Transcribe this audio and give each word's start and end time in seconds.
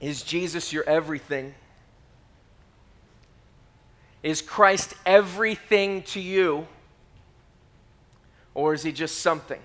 Is 0.00 0.22
Jesus 0.22 0.72
your 0.72 0.84
everything? 0.84 1.54
Is 4.22 4.42
Christ 4.42 4.94
everything 5.06 6.02
to 6.02 6.20
you? 6.20 6.66
Or 8.54 8.74
is 8.74 8.82
he 8.82 8.92
just 8.92 9.18
something? 9.18 9.60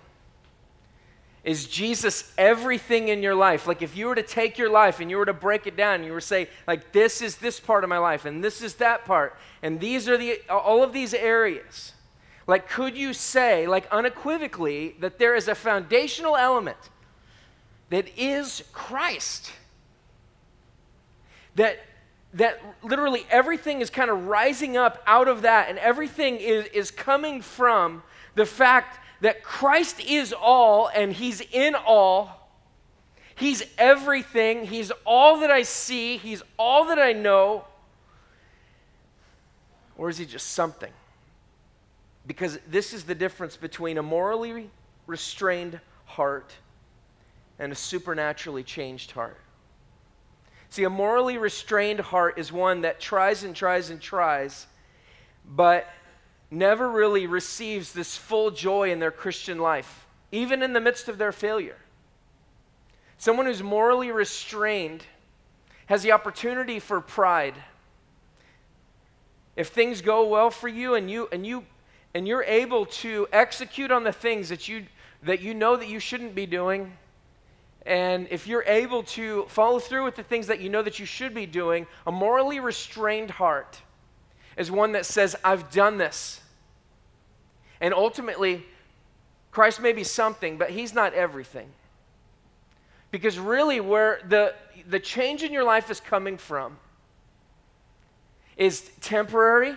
Is 1.43 1.65
Jesus 1.65 2.31
everything 2.37 3.09
in 3.09 3.21
your 3.21 3.35
life? 3.35 3.67
Like 3.67 3.81
if 3.81 3.97
you 3.97 4.05
were 4.05 4.15
to 4.15 4.23
take 4.23 4.57
your 4.57 4.69
life 4.69 4.99
and 4.99 5.09
you 5.09 5.17
were 5.17 5.25
to 5.25 5.33
break 5.33 5.67
it 5.67 5.75
down, 5.75 6.03
you 6.03 6.13
were 6.13 6.21
to 6.21 6.25
say, 6.25 6.47
like, 6.67 6.93
this 6.93 7.21
is 7.21 7.37
this 7.37 7.59
part 7.59 7.83
of 7.83 7.89
my 7.89 7.97
life, 7.97 8.25
and 8.25 8.43
this 8.43 8.61
is 8.61 8.75
that 8.75 9.03
part, 9.03 9.37
and 9.61 9.79
these 9.79 10.07
are 10.07 10.17
the 10.17 10.39
all 10.49 10.83
of 10.83 10.93
these 10.93 11.13
areas. 11.13 11.93
Like, 12.47 12.69
could 12.69 12.97
you 12.97 13.13
say, 13.13 13.67
like 13.67 13.87
unequivocally, 13.91 14.95
that 14.99 15.19
there 15.19 15.35
is 15.35 15.47
a 15.47 15.55
foundational 15.55 16.37
element 16.37 16.77
that 17.89 18.07
is 18.17 18.63
Christ? 18.71 19.51
That 21.55 21.79
that 22.33 22.59
literally 22.81 23.25
everything 23.29 23.81
is 23.81 23.89
kind 23.89 24.09
of 24.09 24.27
rising 24.27 24.75
up 24.75 25.03
out 25.05 25.27
of 25.27 25.43
that, 25.43 25.69
and 25.69 25.77
everything 25.77 26.37
is, 26.37 26.65
is 26.67 26.89
coming 26.89 27.41
from 27.41 28.03
the 28.35 28.45
fact 28.45 28.99
that 29.21 29.43
Christ 29.43 29.99
is 29.99 30.33
all 30.33 30.89
and 30.93 31.13
He's 31.13 31.41
in 31.41 31.75
all. 31.75 32.49
He's 33.35 33.63
everything. 33.77 34.65
He's 34.65 34.91
all 35.05 35.39
that 35.39 35.51
I 35.51 35.63
see. 35.63 36.17
He's 36.17 36.41
all 36.57 36.85
that 36.85 36.99
I 36.99 37.13
know. 37.13 37.65
Or 39.95 40.09
is 40.09 40.17
He 40.17 40.25
just 40.25 40.51
something? 40.51 40.91
Because 42.25 42.59
this 42.67 42.93
is 42.93 43.03
the 43.03 43.15
difference 43.15 43.57
between 43.57 43.97
a 43.97 44.03
morally 44.03 44.69
restrained 45.05 45.79
heart 46.05 46.51
and 47.59 47.71
a 47.71 47.75
supernaturally 47.75 48.63
changed 48.63 49.11
heart. 49.11 49.37
See, 50.73 50.85
a 50.85 50.89
morally 50.89 51.37
restrained 51.37 51.99
heart 51.99 52.39
is 52.39 52.51
one 52.51 52.81
that 52.81 52.99
tries 52.99 53.43
and 53.43 53.55
tries 53.55 53.91
and 53.91 54.01
tries, 54.01 54.65
but 55.45 55.87
never 56.49 56.89
really 56.89 57.27
receives 57.27 57.93
this 57.93 58.17
full 58.17 58.49
joy 58.49 58.91
in 58.91 58.97
their 58.97 59.11
Christian 59.11 59.59
life, 59.59 60.07
even 60.31 60.63
in 60.63 60.73
the 60.73 60.81
midst 60.81 61.07
of 61.07 61.19
their 61.19 61.31
failure. 61.31 61.77
Someone 63.19 63.45
who's 63.45 63.61
morally 63.61 64.09
restrained 64.09 65.05
has 65.85 66.01
the 66.01 66.11
opportunity 66.11 66.79
for 66.79 66.99
pride. 67.01 67.53
If 69.55 69.67
things 69.67 70.01
go 70.01 70.27
well 70.27 70.49
for 70.49 70.69
you 70.69 70.95
and 70.95 71.07
you 71.07 71.29
and 71.31 71.45
you 71.45 71.65
and 72.15 72.27
you're 72.27 72.45
able 72.45 72.87
to 72.87 73.27
execute 73.31 73.91
on 73.91 74.05
the 74.05 74.11
things 74.11 74.49
that 74.49 74.67
you 74.67 74.87
that 75.21 75.39
you 75.39 75.53
know 75.53 75.75
that 75.75 75.87
you 75.87 75.99
shouldn't 75.99 76.33
be 76.33 76.47
doing, 76.47 76.93
and 77.85 78.27
if 78.31 78.47
you're 78.47 78.63
able 78.63 79.03
to 79.03 79.45
follow 79.49 79.79
through 79.79 80.05
with 80.05 80.15
the 80.15 80.23
things 80.23 80.47
that 80.47 80.61
you 80.61 80.69
know 80.69 80.81
that 80.81 80.99
you 80.99 81.05
should 81.05 81.33
be 81.33 81.45
doing, 81.45 81.85
a 82.07 82.11
morally 82.11 82.59
restrained 82.59 83.31
heart 83.31 83.81
is 84.55 84.71
one 84.71 84.93
that 84.93 85.05
says, 85.05 85.35
I've 85.43 85.69
done 85.71 85.97
this. 85.97 86.39
And 87.81 87.93
ultimately, 87.93 88.65
Christ 89.51 89.81
may 89.81 89.91
be 89.91 90.03
something, 90.03 90.57
but 90.57 90.69
he's 90.69 90.93
not 90.93 91.13
everything. 91.13 91.69
Because 93.11 93.37
really, 93.37 93.79
where 93.79 94.21
the, 94.27 94.55
the 94.87 94.99
change 94.99 95.43
in 95.43 95.51
your 95.51 95.63
life 95.63 95.91
is 95.91 95.99
coming 95.99 96.37
from 96.37 96.77
is 98.55 98.89
temporary 99.01 99.75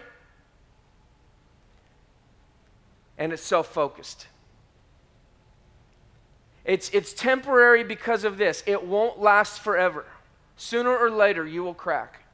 and 3.19 3.33
it's 3.33 3.43
self 3.43 3.67
focused. 3.69 4.29
It's, 6.67 6.91
it's 6.91 7.13
temporary 7.13 7.85
because 7.85 8.25
of 8.25 8.39
this. 8.39 8.65
It 8.67 8.85
won't 8.85 9.21
last 9.21 9.61
forever. 9.61 10.05
Sooner 10.57 10.95
or 10.95 11.11
later, 11.11 11.47
you 11.47 11.63
will 11.63 11.75
crack. 11.75 12.25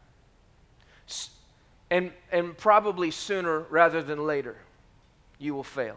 And, 1.91 2.13
and 2.33 2.57
probably 2.57 3.11
sooner 3.11 3.61
rather 3.61 4.03
than 4.03 4.27
later 4.27 4.57
you 5.39 5.55
will 5.55 5.63
fail. 5.63 5.97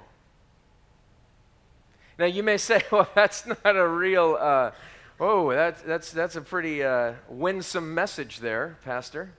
Now, 2.20 2.26
you 2.26 2.44
may 2.44 2.58
say, 2.58 2.84
well, 2.92 3.08
that's 3.16 3.46
not 3.46 3.78
a 3.78 3.88
real, 3.88 4.38
uh, 4.38 4.72
oh, 5.18 5.52
that, 5.52 5.86
that's, 5.86 6.12
that's 6.12 6.36
a 6.36 6.42
pretty 6.42 6.84
uh, 6.84 7.14
winsome 7.30 7.94
message 7.94 8.40
there, 8.40 8.78
Pastor. 8.84 9.32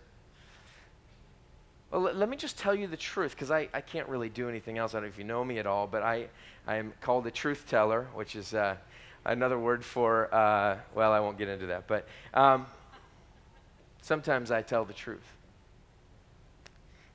Well, 1.90 2.00
let, 2.00 2.16
let 2.16 2.28
me 2.28 2.36
just 2.36 2.58
tell 2.58 2.74
you 2.74 2.86
the 2.86 2.96
truth, 2.96 3.32
because 3.32 3.50
I, 3.50 3.68
I 3.72 3.80
can't 3.80 4.08
really 4.08 4.28
do 4.28 4.48
anything 4.48 4.78
else. 4.78 4.94
I 4.94 4.98
don't 4.98 5.04
know 5.04 5.08
if 5.08 5.18
you 5.18 5.24
know 5.24 5.44
me 5.44 5.58
at 5.58 5.66
all, 5.66 5.86
but 5.86 6.02
I, 6.02 6.26
I 6.66 6.76
am 6.76 6.92
called 7.00 7.26
a 7.26 7.30
truth 7.30 7.66
teller, 7.68 8.08
which 8.14 8.34
is 8.34 8.54
uh, 8.54 8.76
another 9.24 9.58
word 9.58 9.84
for, 9.84 10.32
uh, 10.34 10.78
well, 10.94 11.12
I 11.12 11.20
won't 11.20 11.38
get 11.38 11.48
into 11.48 11.66
that, 11.66 11.86
but 11.86 12.06
um, 12.34 12.66
sometimes 14.02 14.50
I 14.50 14.62
tell 14.62 14.84
the 14.84 14.92
truth. 14.92 15.26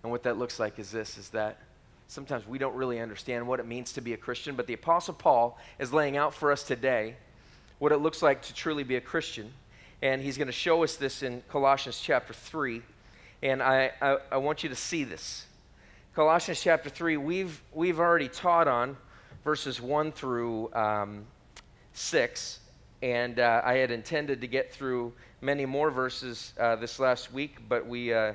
And 0.03 0.11
what 0.11 0.23
that 0.23 0.37
looks 0.37 0.59
like 0.59 0.79
is 0.79 0.89
this, 0.89 1.17
is 1.17 1.29
that 1.29 1.57
sometimes 2.07 2.47
we 2.47 2.57
don't 2.57 2.75
really 2.75 2.99
understand 2.99 3.47
what 3.47 3.59
it 3.59 3.67
means 3.67 3.93
to 3.93 4.01
be 4.01 4.13
a 4.13 4.17
Christian, 4.17 4.55
but 4.55 4.67
the 4.67 4.73
Apostle 4.73 5.13
Paul 5.13 5.59
is 5.79 5.93
laying 5.93 6.17
out 6.17 6.33
for 6.33 6.51
us 6.51 6.63
today 6.63 7.15
what 7.79 7.91
it 7.91 7.97
looks 7.97 8.21
like 8.21 8.41
to 8.43 8.53
truly 8.53 8.83
be 8.83 8.95
a 8.95 9.01
Christian. 9.01 9.51
And 10.01 10.21
he's 10.21 10.37
going 10.37 10.47
to 10.47 10.53
show 10.53 10.83
us 10.83 10.95
this 10.95 11.23
in 11.23 11.43
Colossians 11.49 11.99
chapter 11.99 12.33
3. 12.33 12.81
And 13.43 13.63
I, 13.63 13.91
I, 14.01 14.17
I, 14.33 14.37
want 14.37 14.61
you 14.61 14.69
to 14.69 14.75
see 14.75 15.03
this. 15.03 15.47
Colossians 16.13 16.61
chapter 16.61 16.89
3, 16.89 17.17
we've, 17.17 17.59
we've 17.73 17.99
already 17.99 18.27
taught 18.27 18.67
on 18.67 18.95
verses 19.43 19.81
1 19.81 20.11
through 20.11 20.71
um, 20.75 21.25
6. 21.93 22.59
And 23.01 23.39
uh, 23.39 23.63
I 23.65 23.77
had 23.77 23.89
intended 23.89 24.41
to 24.41 24.47
get 24.47 24.71
through 24.71 25.13
many 25.41 25.65
more 25.65 25.89
verses 25.89 26.53
uh, 26.59 26.75
this 26.75 26.99
last 26.99 27.33
week, 27.33 27.57
but 27.67 27.85
we. 27.85 28.13
Uh, 28.13 28.33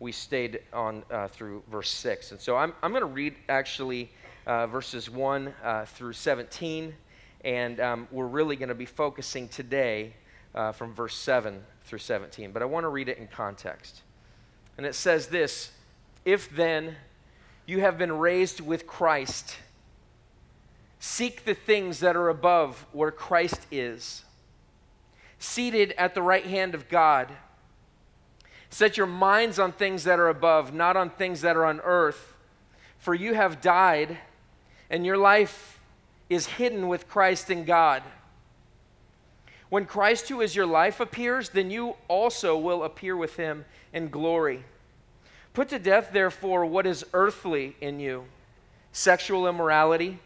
we 0.00 0.10
stayed 0.10 0.60
on 0.72 1.04
uh, 1.10 1.28
through 1.28 1.62
verse 1.70 1.88
6. 1.88 2.32
And 2.32 2.40
so 2.40 2.56
I'm, 2.56 2.74
I'm 2.82 2.90
going 2.90 3.02
to 3.02 3.06
read 3.06 3.36
actually 3.48 4.10
uh, 4.44 4.66
verses 4.66 5.08
1 5.08 5.54
uh, 5.62 5.84
through 5.86 6.12
17, 6.12 6.92
and 7.44 7.80
um, 7.80 8.08
we're 8.10 8.26
really 8.26 8.56
going 8.56 8.68
to 8.68 8.74
be 8.74 8.86
focusing 8.86 9.48
today 9.48 10.12
from 10.74 10.92
verse 10.92 11.16
7 11.16 11.62
through 11.84 12.00
17. 12.00 12.50
But 12.52 12.60
I 12.60 12.64
want 12.64 12.84
to 12.84 12.88
read 12.88 13.08
it 13.08 13.18
in 13.18 13.28
context. 13.28 14.02
And 14.76 14.86
it 14.86 14.94
says 14.94 15.28
this 15.28 15.72
If 16.24 16.54
then 16.54 16.96
you 17.66 17.80
have 17.80 17.98
been 17.98 18.12
raised 18.12 18.60
with 18.60 18.86
Christ, 18.86 19.58
seek 20.98 21.44
the 21.44 21.54
things 21.54 22.00
that 22.00 22.16
are 22.16 22.28
above 22.28 22.86
where 22.92 23.10
Christ 23.10 23.66
is, 23.70 24.24
seated 25.38 25.92
at 25.98 26.14
the 26.14 26.22
right 26.22 26.46
hand 26.46 26.74
of 26.74 26.88
God. 26.88 27.30
Set 28.70 28.96
your 28.96 29.06
minds 29.06 29.58
on 29.60 29.70
things 29.70 30.02
that 30.02 30.18
are 30.18 30.28
above, 30.28 30.74
not 30.74 30.96
on 30.96 31.10
things 31.10 31.42
that 31.42 31.56
are 31.56 31.64
on 31.64 31.80
earth. 31.84 32.34
For 32.98 33.14
you 33.14 33.34
have 33.34 33.60
died, 33.60 34.18
and 34.90 35.06
your 35.06 35.16
life 35.16 35.80
is 36.28 36.46
hidden 36.46 36.88
with 36.88 37.08
Christ 37.08 37.50
in 37.50 37.64
God. 37.64 38.02
When 39.68 39.86
Christ, 39.86 40.28
who 40.28 40.40
is 40.40 40.54
your 40.54 40.66
life, 40.66 41.00
appears, 41.00 41.48
then 41.48 41.70
you 41.70 41.96
also 42.08 42.56
will 42.56 42.84
appear 42.84 43.16
with 43.16 43.36
him 43.36 43.64
in 43.92 44.08
glory. 44.08 44.64
Put 45.52 45.68
to 45.70 45.78
death, 45.78 46.10
therefore, 46.12 46.66
what 46.66 46.86
is 46.86 47.04
earthly 47.12 47.76
in 47.80 48.00
you 48.00 48.24
sexual 48.92 49.48
immorality, 49.48 50.18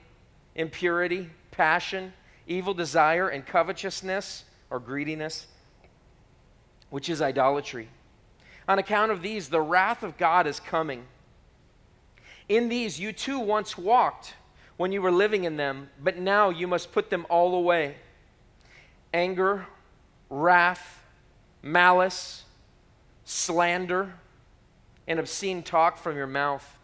impurity, 0.55 1.31
passion, 1.51 2.13
evil 2.47 2.75
desire, 2.75 3.29
and 3.29 3.47
covetousness 3.47 4.45
or 4.69 4.79
greediness, 4.79 5.47
which 6.91 7.09
is 7.09 7.23
idolatry. 7.23 7.89
On 8.69 8.79
account 8.79 9.11
of 9.11 9.23
these, 9.23 9.49
the 9.49 9.61
wrath 9.61 10.03
of 10.03 10.19
God 10.19 10.47
is 10.47 10.61
coming. 10.61 11.05
In 12.49 12.69
these, 12.69 13.01
you 13.01 13.13
too 13.13 13.39
once 13.39 13.79
walked 13.79 14.35
when 14.77 14.93
you 14.93 15.01
were 15.01 15.11
living 15.11 15.45
in 15.45 15.57
them, 15.57 15.89
but 15.99 16.19
now 16.19 16.51
you 16.51 16.67
must 16.67 16.93
put 16.93 17.09
them 17.09 17.25
all 17.31 17.55
away 17.55 17.97
anger, 19.13 19.67
wrath, 20.31 21.03
malice, 21.63 22.45
slander, 23.25 24.15
and 25.07 25.19
obscene 25.19 25.63
talk 25.63 25.99
from 25.99 26.17
your 26.17 26.27
mouth. 26.27 26.79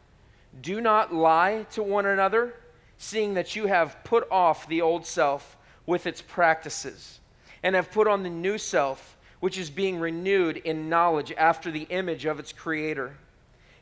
Do 0.60 0.80
not 0.80 1.12
lie 1.12 1.66
to 1.72 1.82
one 1.82 2.06
another, 2.06 2.54
seeing 2.96 3.34
that 3.34 3.56
you 3.56 3.66
have 3.66 4.02
put 4.04 4.30
off 4.30 4.68
the 4.68 4.80
old 4.80 5.04
self 5.06 5.56
with 5.86 6.06
its 6.06 6.22
practices, 6.22 7.20
and 7.62 7.74
have 7.74 7.90
put 7.90 8.06
on 8.06 8.22
the 8.22 8.30
new 8.30 8.58
self 8.58 9.16
which 9.40 9.58
is 9.58 9.68
being 9.68 10.00
renewed 10.00 10.56
in 10.56 10.88
knowledge 10.88 11.30
after 11.36 11.70
the 11.70 11.86
image 11.90 12.24
of 12.24 12.38
its 12.38 12.50
creator. 12.50 13.14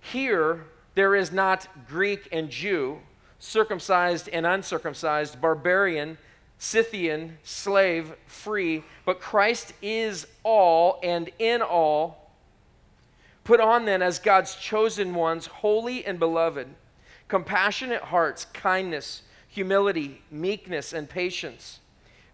Here, 0.00 0.64
there 0.96 1.14
is 1.14 1.30
not 1.30 1.68
Greek 1.86 2.28
and 2.32 2.50
Jew, 2.50 2.98
circumcised 3.38 4.28
and 4.30 4.44
uncircumcised, 4.44 5.40
barbarian, 5.40 6.18
Scythian, 6.64 7.38
slave, 7.42 8.14
free, 8.24 8.84
but 9.04 9.18
Christ 9.18 9.72
is 9.82 10.28
all 10.44 11.00
and 11.02 11.28
in 11.40 11.60
all. 11.60 12.30
Put 13.42 13.58
on 13.58 13.84
then 13.84 14.00
as 14.00 14.20
God's 14.20 14.54
chosen 14.54 15.12
ones, 15.12 15.46
holy 15.46 16.04
and 16.06 16.20
beloved, 16.20 16.68
compassionate 17.26 18.02
hearts, 18.02 18.44
kindness, 18.44 19.22
humility, 19.48 20.22
meekness, 20.30 20.92
and 20.92 21.10
patience 21.10 21.80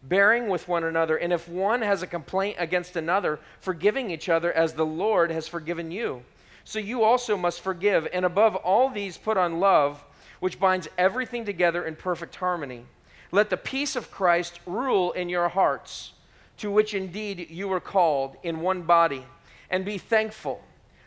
bearing 0.03 0.49
with 0.49 0.69
one 0.69 0.85
another, 0.85 1.17
and 1.17 1.33
if 1.33 1.49
one 1.49 1.81
has 1.81 2.03
a 2.03 2.07
complaint 2.07 2.57
against 2.59 2.97
another, 2.97 3.41
forgiving 3.61 4.11
each 4.11 4.29
other 4.29 4.53
as 4.53 4.75
the 4.75 4.85
Lord 4.85 5.31
has 5.31 5.49
forgiven 5.49 5.91
you. 5.91 6.23
So 6.65 6.79
you 6.79 7.03
also 7.03 7.35
must 7.35 7.63
forgive, 7.63 8.07
and 8.13 8.27
above 8.27 8.57
all 8.57 8.91
these 8.91 9.17
put 9.17 9.39
on 9.39 9.59
love, 9.59 10.05
which 10.39 10.61
binds 10.61 10.87
everything 10.99 11.47
together 11.47 11.83
in 11.83 11.97
perfect 11.97 12.37
harmony. 12.37 12.85
Let 13.31 13.51
the 13.51 13.57
peace 13.57 13.95
of 13.95 14.11
Christ 14.11 14.61
rule 14.67 15.13
in 15.13 15.29
your 15.29 15.49
hearts, 15.49 16.13
to 16.59 16.71
which 16.71 16.95
indeed 16.95 17.49
you 17.51 17.69
were 17.69 17.81
called 17.81 18.37
in 18.43 18.61
one 18.61 18.83
body, 18.83 19.25
and 19.71 19.85
be 19.85 19.99
thankful. 19.99 20.63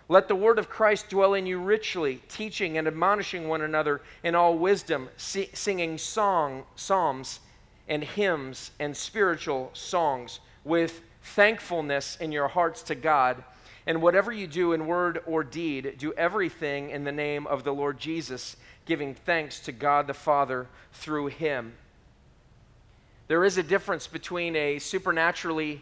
Let 0.08 0.28
the 0.28 0.36
word 0.36 0.60
of 0.60 0.70
Christ 0.70 1.10
dwell 1.10 1.34
in 1.34 1.46
you 1.46 1.58
richly, 1.58 2.22
teaching 2.28 2.78
and 2.78 2.88
admonishing 2.88 3.48
one 3.48 3.62
another 3.62 4.02
in 4.24 4.36
all 4.36 4.58
wisdom, 4.58 5.10
singing 5.18 5.98
song, 5.98 6.66
psalms 6.76 7.40
and 7.88 8.04
hymns 8.04 8.72
and 8.80 8.96
spiritual 8.96 9.70
songs 9.74 10.40
with 10.64 11.02
thankfulness 11.24 12.18
in 12.18 12.32
your 12.32 12.50
hearts 12.50 12.84
to 12.84 12.96
God. 12.96 13.44
And 13.88 14.02
whatever 14.02 14.32
you 14.32 14.48
do 14.48 14.74
in 14.74 14.86
word 14.86 15.22
or 15.26 15.44
deed, 15.44 15.96
do 15.98 16.14
everything 16.14 16.90
in 16.90 17.04
the 17.04 17.12
name 17.12 17.48
of 17.48 17.64
the 17.64 17.74
Lord 17.74 17.98
Jesus, 17.98 18.58
giving 18.86 19.16
thanks 19.16 19.60
to 19.62 19.72
God 19.72 20.08
the 20.08 20.14
Father 20.14 20.68
through 20.94 21.28
him. 21.28 21.74
There 23.32 23.46
is 23.46 23.58
a 23.58 23.64
difference 23.64 24.08
between 24.08 24.58
a 24.58 24.78
supernaturally 24.78 25.82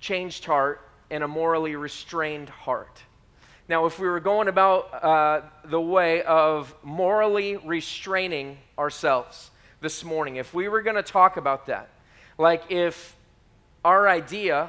changed 0.00 0.44
heart 0.44 0.86
and 1.10 1.24
a 1.24 1.28
morally 1.28 1.74
restrained 1.74 2.50
heart. 2.50 3.02
Now, 3.70 3.86
if 3.86 3.98
we 3.98 4.06
were 4.06 4.20
going 4.20 4.48
about 4.48 5.02
uh, 5.02 5.40
the 5.64 5.80
way 5.80 6.22
of 6.24 6.74
morally 6.82 7.56
restraining 7.56 8.58
ourselves, 8.78 9.50
this 9.80 10.04
morning, 10.04 10.36
if 10.36 10.52
we 10.52 10.68
were 10.68 10.82
going 10.82 10.96
to 10.96 11.02
talk 11.02 11.38
about 11.38 11.68
that, 11.68 11.88
like 12.36 12.64
if 12.68 13.16
our 13.82 14.06
idea 14.06 14.68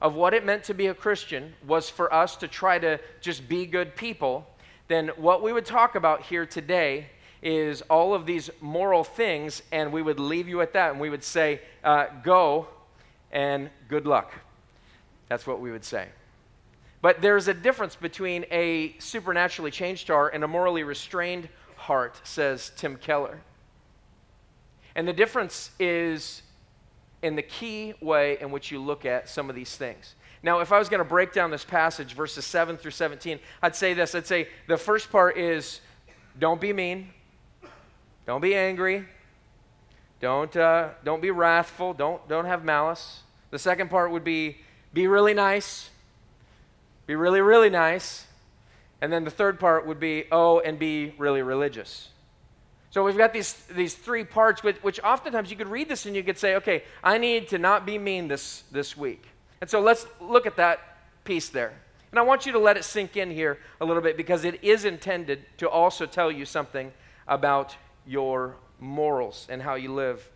of 0.00 0.14
what 0.14 0.32
it 0.32 0.46
meant 0.46 0.64
to 0.64 0.72
be 0.72 0.86
a 0.86 0.94
Christian 0.94 1.52
was 1.66 1.90
for 1.90 2.10
us 2.14 2.36
to 2.36 2.48
try 2.48 2.78
to 2.78 2.98
just 3.20 3.46
be 3.46 3.66
good 3.66 3.94
people, 3.94 4.46
then 4.86 5.08
what 5.18 5.42
we 5.42 5.52
would 5.52 5.66
talk 5.66 5.96
about 5.96 6.22
here 6.22 6.46
today 6.46 7.10
is 7.42 7.82
all 7.82 8.14
of 8.14 8.26
these 8.26 8.50
moral 8.60 9.04
things, 9.04 9.62
and 9.70 9.92
we 9.92 10.02
would 10.02 10.18
leave 10.18 10.48
you 10.48 10.60
at 10.60 10.72
that, 10.72 10.90
and 10.90 11.00
we 11.00 11.10
would 11.10 11.24
say, 11.24 11.60
uh, 11.84 12.06
Go 12.22 12.68
and 13.30 13.70
good 13.88 14.06
luck. 14.06 14.32
That's 15.28 15.46
what 15.46 15.60
we 15.60 15.70
would 15.70 15.84
say. 15.84 16.08
But 17.00 17.22
there's 17.22 17.46
a 17.46 17.54
difference 17.54 17.94
between 17.94 18.44
a 18.50 18.94
supernaturally 18.98 19.70
changed 19.70 20.08
heart 20.08 20.34
and 20.34 20.42
a 20.42 20.48
morally 20.48 20.82
restrained 20.82 21.48
heart, 21.76 22.20
says 22.24 22.72
Tim 22.76 22.96
Keller. 22.96 23.40
And 24.96 25.06
the 25.06 25.12
difference 25.12 25.70
is 25.78 26.42
in 27.22 27.36
the 27.36 27.42
key 27.42 27.94
way 28.00 28.38
in 28.40 28.50
which 28.50 28.70
you 28.70 28.80
look 28.80 29.04
at 29.04 29.28
some 29.28 29.48
of 29.48 29.54
these 29.54 29.76
things. 29.76 30.14
Now, 30.42 30.60
if 30.60 30.72
I 30.72 30.78
was 30.78 30.88
going 30.88 30.98
to 30.98 31.08
break 31.08 31.32
down 31.32 31.50
this 31.50 31.64
passage, 31.64 32.14
verses 32.14 32.44
7 32.44 32.76
through 32.76 32.92
17, 32.92 33.38
I'd 33.62 33.76
say 33.76 33.94
this. 33.94 34.14
I'd 34.14 34.26
say 34.26 34.48
the 34.66 34.76
first 34.76 35.10
part 35.10 35.36
is 35.36 35.80
don't 36.38 36.60
be 36.60 36.72
mean, 36.72 37.12
don't 38.28 38.42
be 38.42 38.54
angry, 38.54 39.06
don't, 40.20 40.54
uh, 40.54 40.90
don't 41.02 41.22
be 41.22 41.30
wrathful, 41.30 41.94
don't, 41.94 42.28
don't 42.28 42.44
have 42.44 42.62
malice. 42.62 43.22
The 43.50 43.58
second 43.58 43.88
part 43.88 44.10
would 44.10 44.22
be 44.22 44.58
be 44.92 45.06
really 45.06 45.32
nice, 45.32 45.88
be 47.06 47.14
really, 47.14 47.40
really 47.40 47.70
nice. 47.70 48.26
And 49.00 49.10
then 49.10 49.24
the 49.24 49.30
third 49.30 49.58
part 49.58 49.86
would 49.86 49.98
be 49.98 50.24
oh, 50.30 50.60
and 50.60 50.78
be 50.78 51.14
really 51.16 51.40
religious. 51.40 52.10
So 52.90 53.02
we've 53.02 53.16
got 53.16 53.32
these, 53.32 53.54
these 53.74 53.94
three 53.94 54.24
parts, 54.24 54.62
which, 54.62 54.76
which 54.82 55.00
oftentimes 55.00 55.50
you 55.50 55.56
could 55.56 55.68
read 55.68 55.88
this 55.88 56.04
and 56.04 56.14
you 56.14 56.22
could 56.22 56.36
say, 56.36 56.56
okay, 56.56 56.82
I 57.02 57.16
need 57.16 57.48
to 57.48 57.56
not 57.56 57.86
be 57.86 57.96
mean 57.96 58.28
this, 58.28 58.64
this 58.70 58.94
week. 58.94 59.24
And 59.62 59.70
so 59.70 59.80
let's 59.80 60.06
look 60.20 60.46
at 60.46 60.56
that 60.56 60.80
piece 61.24 61.48
there. 61.48 61.72
And 62.12 62.18
I 62.18 62.22
want 62.22 62.44
you 62.44 62.52
to 62.52 62.58
let 62.58 62.76
it 62.76 62.84
sink 62.84 63.16
in 63.16 63.30
here 63.30 63.58
a 63.80 63.86
little 63.86 64.02
bit 64.02 64.18
because 64.18 64.44
it 64.44 64.62
is 64.62 64.84
intended 64.84 65.46
to 65.56 65.66
also 65.66 66.04
tell 66.04 66.30
you 66.30 66.44
something 66.44 66.92
about 67.26 67.74
your 68.08 68.56
morals 68.80 69.46
and 69.50 69.62
how 69.62 69.74
you 69.74 69.92
live. 69.92 70.28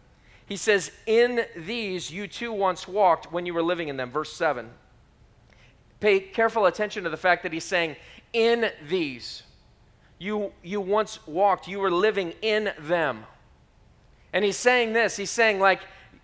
He 0.46 0.56
says, 0.56 0.92
In 1.06 1.44
these 1.56 2.10
you 2.10 2.28
too 2.28 2.52
once 2.52 2.86
walked 2.86 3.32
when 3.32 3.46
you 3.46 3.54
were 3.54 3.62
living 3.62 3.88
in 3.88 3.96
them. 3.96 4.10
Verse 4.10 4.32
7. 4.32 4.70
Pay 5.98 6.20
careful 6.20 6.66
attention 6.66 7.04
to 7.04 7.10
the 7.10 7.16
fact 7.16 7.42
that 7.42 7.52
he's 7.52 7.64
saying, 7.64 7.96
In 8.32 8.70
these 8.88 9.42
you, 10.22 10.52
you 10.62 10.80
once 10.80 11.26
walked, 11.26 11.66
you 11.66 11.80
were 11.80 11.90
living 11.90 12.32
in 12.42 12.70
them. 12.78 13.24
And 14.32 14.44
he's 14.44 14.56
saying 14.56 14.92
this 14.92 15.16
he's 15.16 15.30
saying, 15.30 15.58
like, 15.58 15.80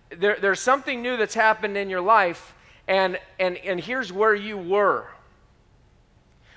there, 0.09 0.37
there's 0.39 0.61
something 0.61 1.01
new 1.01 1.17
that's 1.17 1.35
happened 1.35 1.75
in 1.75 1.89
your 1.89 2.01
life, 2.01 2.55
and, 2.87 3.19
and, 3.39 3.57
and 3.57 3.79
here's 3.79 4.11
where 4.11 4.33
you 4.33 4.57
were. 4.57 5.07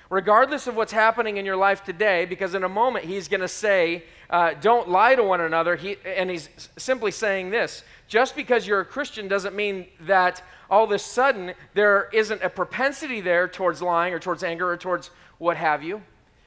Regardless 0.09 0.67
of 0.67 0.75
what's 0.75 0.91
happening 0.91 1.37
in 1.37 1.45
your 1.45 1.55
life 1.55 1.83
today, 1.83 2.25
because 2.25 2.53
in 2.53 2.63
a 2.63 2.69
moment 2.69 3.05
he's 3.05 3.27
going 3.27 3.41
to 3.41 3.47
say, 3.47 4.03
uh, 4.29 4.53
don't 4.61 4.89
lie 4.89 5.15
to 5.15 5.23
one 5.23 5.41
another. 5.41 5.75
He, 5.75 5.97
and 6.05 6.29
he's 6.29 6.49
simply 6.77 7.11
saying 7.11 7.49
this 7.49 7.83
just 8.07 8.35
because 8.35 8.67
you're 8.67 8.81
a 8.81 8.85
Christian 8.85 9.27
doesn't 9.27 9.55
mean 9.55 9.87
that 10.01 10.43
all 10.69 10.83
of 10.83 10.91
a 10.91 10.99
sudden 10.99 11.53
there 11.73 12.09
isn't 12.13 12.41
a 12.43 12.49
propensity 12.49 13.21
there 13.21 13.47
towards 13.47 13.81
lying 13.81 14.13
or 14.13 14.19
towards 14.19 14.43
anger 14.43 14.69
or 14.69 14.77
towards 14.77 15.09
what 15.37 15.57
have 15.57 15.83
you. 15.83 16.01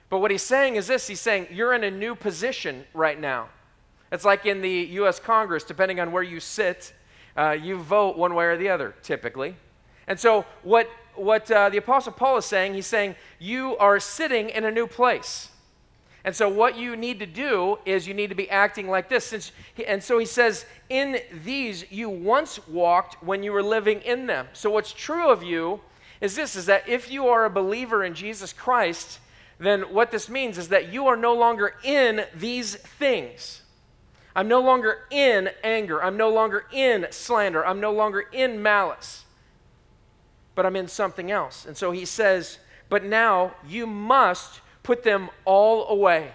But 0.08 0.18
what 0.18 0.30
he's 0.30 0.42
saying 0.42 0.76
is 0.76 0.86
this 0.86 1.06
he's 1.06 1.20
saying, 1.20 1.48
you're 1.50 1.74
in 1.74 1.84
a 1.84 1.90
new 1.90 2.14
position 2.14 2.84
right 2.94 3.18
now. 3.18 3.48
It's 4.12 4.24
like 4.24 4.46
in 4.46 4.62
the 4.62 4.70
U.S. 4.70 5.18
Congress, 5.18 5.64
depending 5.64 5.98
on 5.98 6.12
where 6.12 6.22
you 6.22 6.38
sit, 6.38 6.92
uh, 7.36 7.50
you 7.50 7.76
vote 7.76 8.16
one 8.16 8.34
way 8.34 8.46
or 8.46 8.56
the 8.56 8.68
other, 8.68 8.94
typically. 9.02 9.56
And 10.06 10.18
so, 10.18 10.46
what, 10.62 10.88
what 11.16 11.50
uh, 11.50 11.68
the 11.68 11.78
Apostle 11.78 12.12
Paul 12.12 12.38
is 12.38 12.44
saying, 12.44 12.74
he's 12.74 12.86
saying, 12.86 13.14
you 13.38 13.76
are 13.78 13.98
sitting 14.00 14.50
in 14.50 14.64
a 14.64 14.70
new 14.70 14.86
place. 14.86 15.50
And 16.24 16.34
so, 16.34 16.48
what 16.48 16.76
you 16.76 16.96
need 16.96 17.20
to 17.20 17.26
do 17.26 17.78
is 17.86 18.08
you 18.08 18.12
need 18.12 18.30
to 18.30 18.34
be 18.34 18.50
acting 18.50 18.88
like 18.88 19.08
this. 19.08 19.26
Since, 19.26 19.52
and 19.86 20.02
so, 20.02 20.18
he 20.18 20.26
says, 20.26 20.66
In 20.88 21.20
these 21.44 21.90
you 21.90 22.10
once 22.10 22.66
walked 22.66 23.22
when 23.22 23.44
you 23.44 23.52
were 23.52 23.62
living 23.62 24.00
in 24.00 24.26
them. 24.26 24.48
So, 24.52 24.68
what's 24.68 24.92
true 24.92 25.30
of 25.30 25.44
you 25.44 25.80
is 26.20 26.34
this 26.34 26.56
is 26.56 26.66
that 26.66 26.88
if 26.88 27.12
you 27.12 27.28
are 27.28 27.44
a 27.44 27.50
believer 27.50 28.02
in 28.02 28.14
Jesus 28.14 28.52
Christ, 28.52 29.20
then 29.60 29.82
what 29.82 30.10
this 30.10 30.28
means 30.28 30.58
is 30.58 30.68
that 30.68 30.92
you 30.92 31.06
are 31.06 31.16
no 31.16 31.32
longer 31.32 31.74
in 31.84 32.24
these 32.34 32.74
things. 32.74 33.62
I'm 34.34 34.48
no 34.48 34.60
longer 34.60 35.04
in 35.12 35.50
anger. 35.62 36.02
I'm 36.02 36.16
no 36.16 36.30
longer 36.30 36.66
in 36.72 37.06
slander. 37.10 37.64
I'm 37.64 37.78
no 37.78 37.92
longer 37.92 38.24
in 38.32 38.60
malice. 38.60 39.25
But 40.56 40.66
I'm 40.66 40.74
in 40.74 40.88
something 40.88 41.30
else. 41.30 41.64
And 41.64 41.76
so 41.76 41.92
he 41.92 42.04
says, 42.04 42.58
But 42.88 43.04
now 43.04 43.54
you 43.64 43.86
must 43.86 44.60
put 44.82 45.04
them 45.04 45.30
all 45.44 45.88
away. 45.88 46.32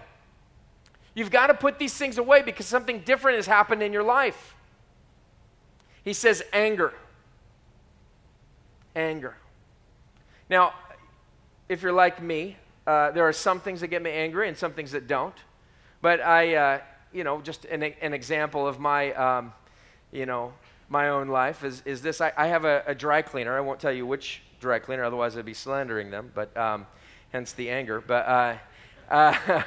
You've 1.14 1.30
got 1.30 1.48
to 1.48 1.54
put 1.54 1.78
these 1.78 1.92
things 1.92 2.16
away 2.16 2.40
because 2.40 2.64
something 2.64 3.00
different 3.00 3.36
has 3.36 3.46
happened 3.46 3.82
in 3.82 3.92
your 3.92 4.02
life. 4.02 4.54
He 6.02 6.14
says, 6.14 6.42
Anger. 6.54 6.94
Anger. 8.96 9.36
Now, 10.48 10.72
if 11.68 11.82
you're 11.82 11.92
like 11.92 12.22
me, 12.22 12.56
uh, 12.86 13.10
there 13.10 13.26
are 13.26 13.32
some 13.32 13.60
things 13.60 13.80
that 13.80 13.88
get 13.88 14.02
me 14.02 14.10
angry 14.10 14.48
and 14.48 14.56
some 14.56 14.72
things 14.72 14.92
that 14.92 15.06
don't. 15.06 15.34
But 16.00 16.20
I, 16.20 16.54
uh, 16.54 16.80
you 17.12 17.24
know, 17.24 17.40
just 17.40 17.64
an, 17.66 17.82
an 17.82 18.12
example 18.12 18.66
of 18.66 18.80
my, 18.80 19.12
um, 19.12 19.52
you 20.10 20.26
know, 20.26 20.52
my 20.92 21.08
own 21.08 21.28
life 21.28 21.64
is, 21.64 21.82
is 21.86 22.02
this. 22.02 22.20
I, 22.20 22.32
I 22.36 22.48
have 22.48 22.66
a, 22.66 22.84
a, 22.86 22.94
dry 22.94 23.22
cleaner. 23.22 23.56
I 23.56 23.60
won't 23.60 23.80
tell 23.80 23.90
you 23.90 24.06
which 24.06 24.42
dry 24.60 24.78
cleaner, 24.78 25.02
otherwise 25.04 25.36
I'd 25.38 25.46
be 25.46 25.54
slandering 25.54 26.10
them, 26.10 26.30
but 26.34 26.54
um, 26.54 26.86
hence 27.32 27.52
the 27.52 27.70
anger. 27.70 28.02
But 28.02 28.26
uh, 28.28 28.56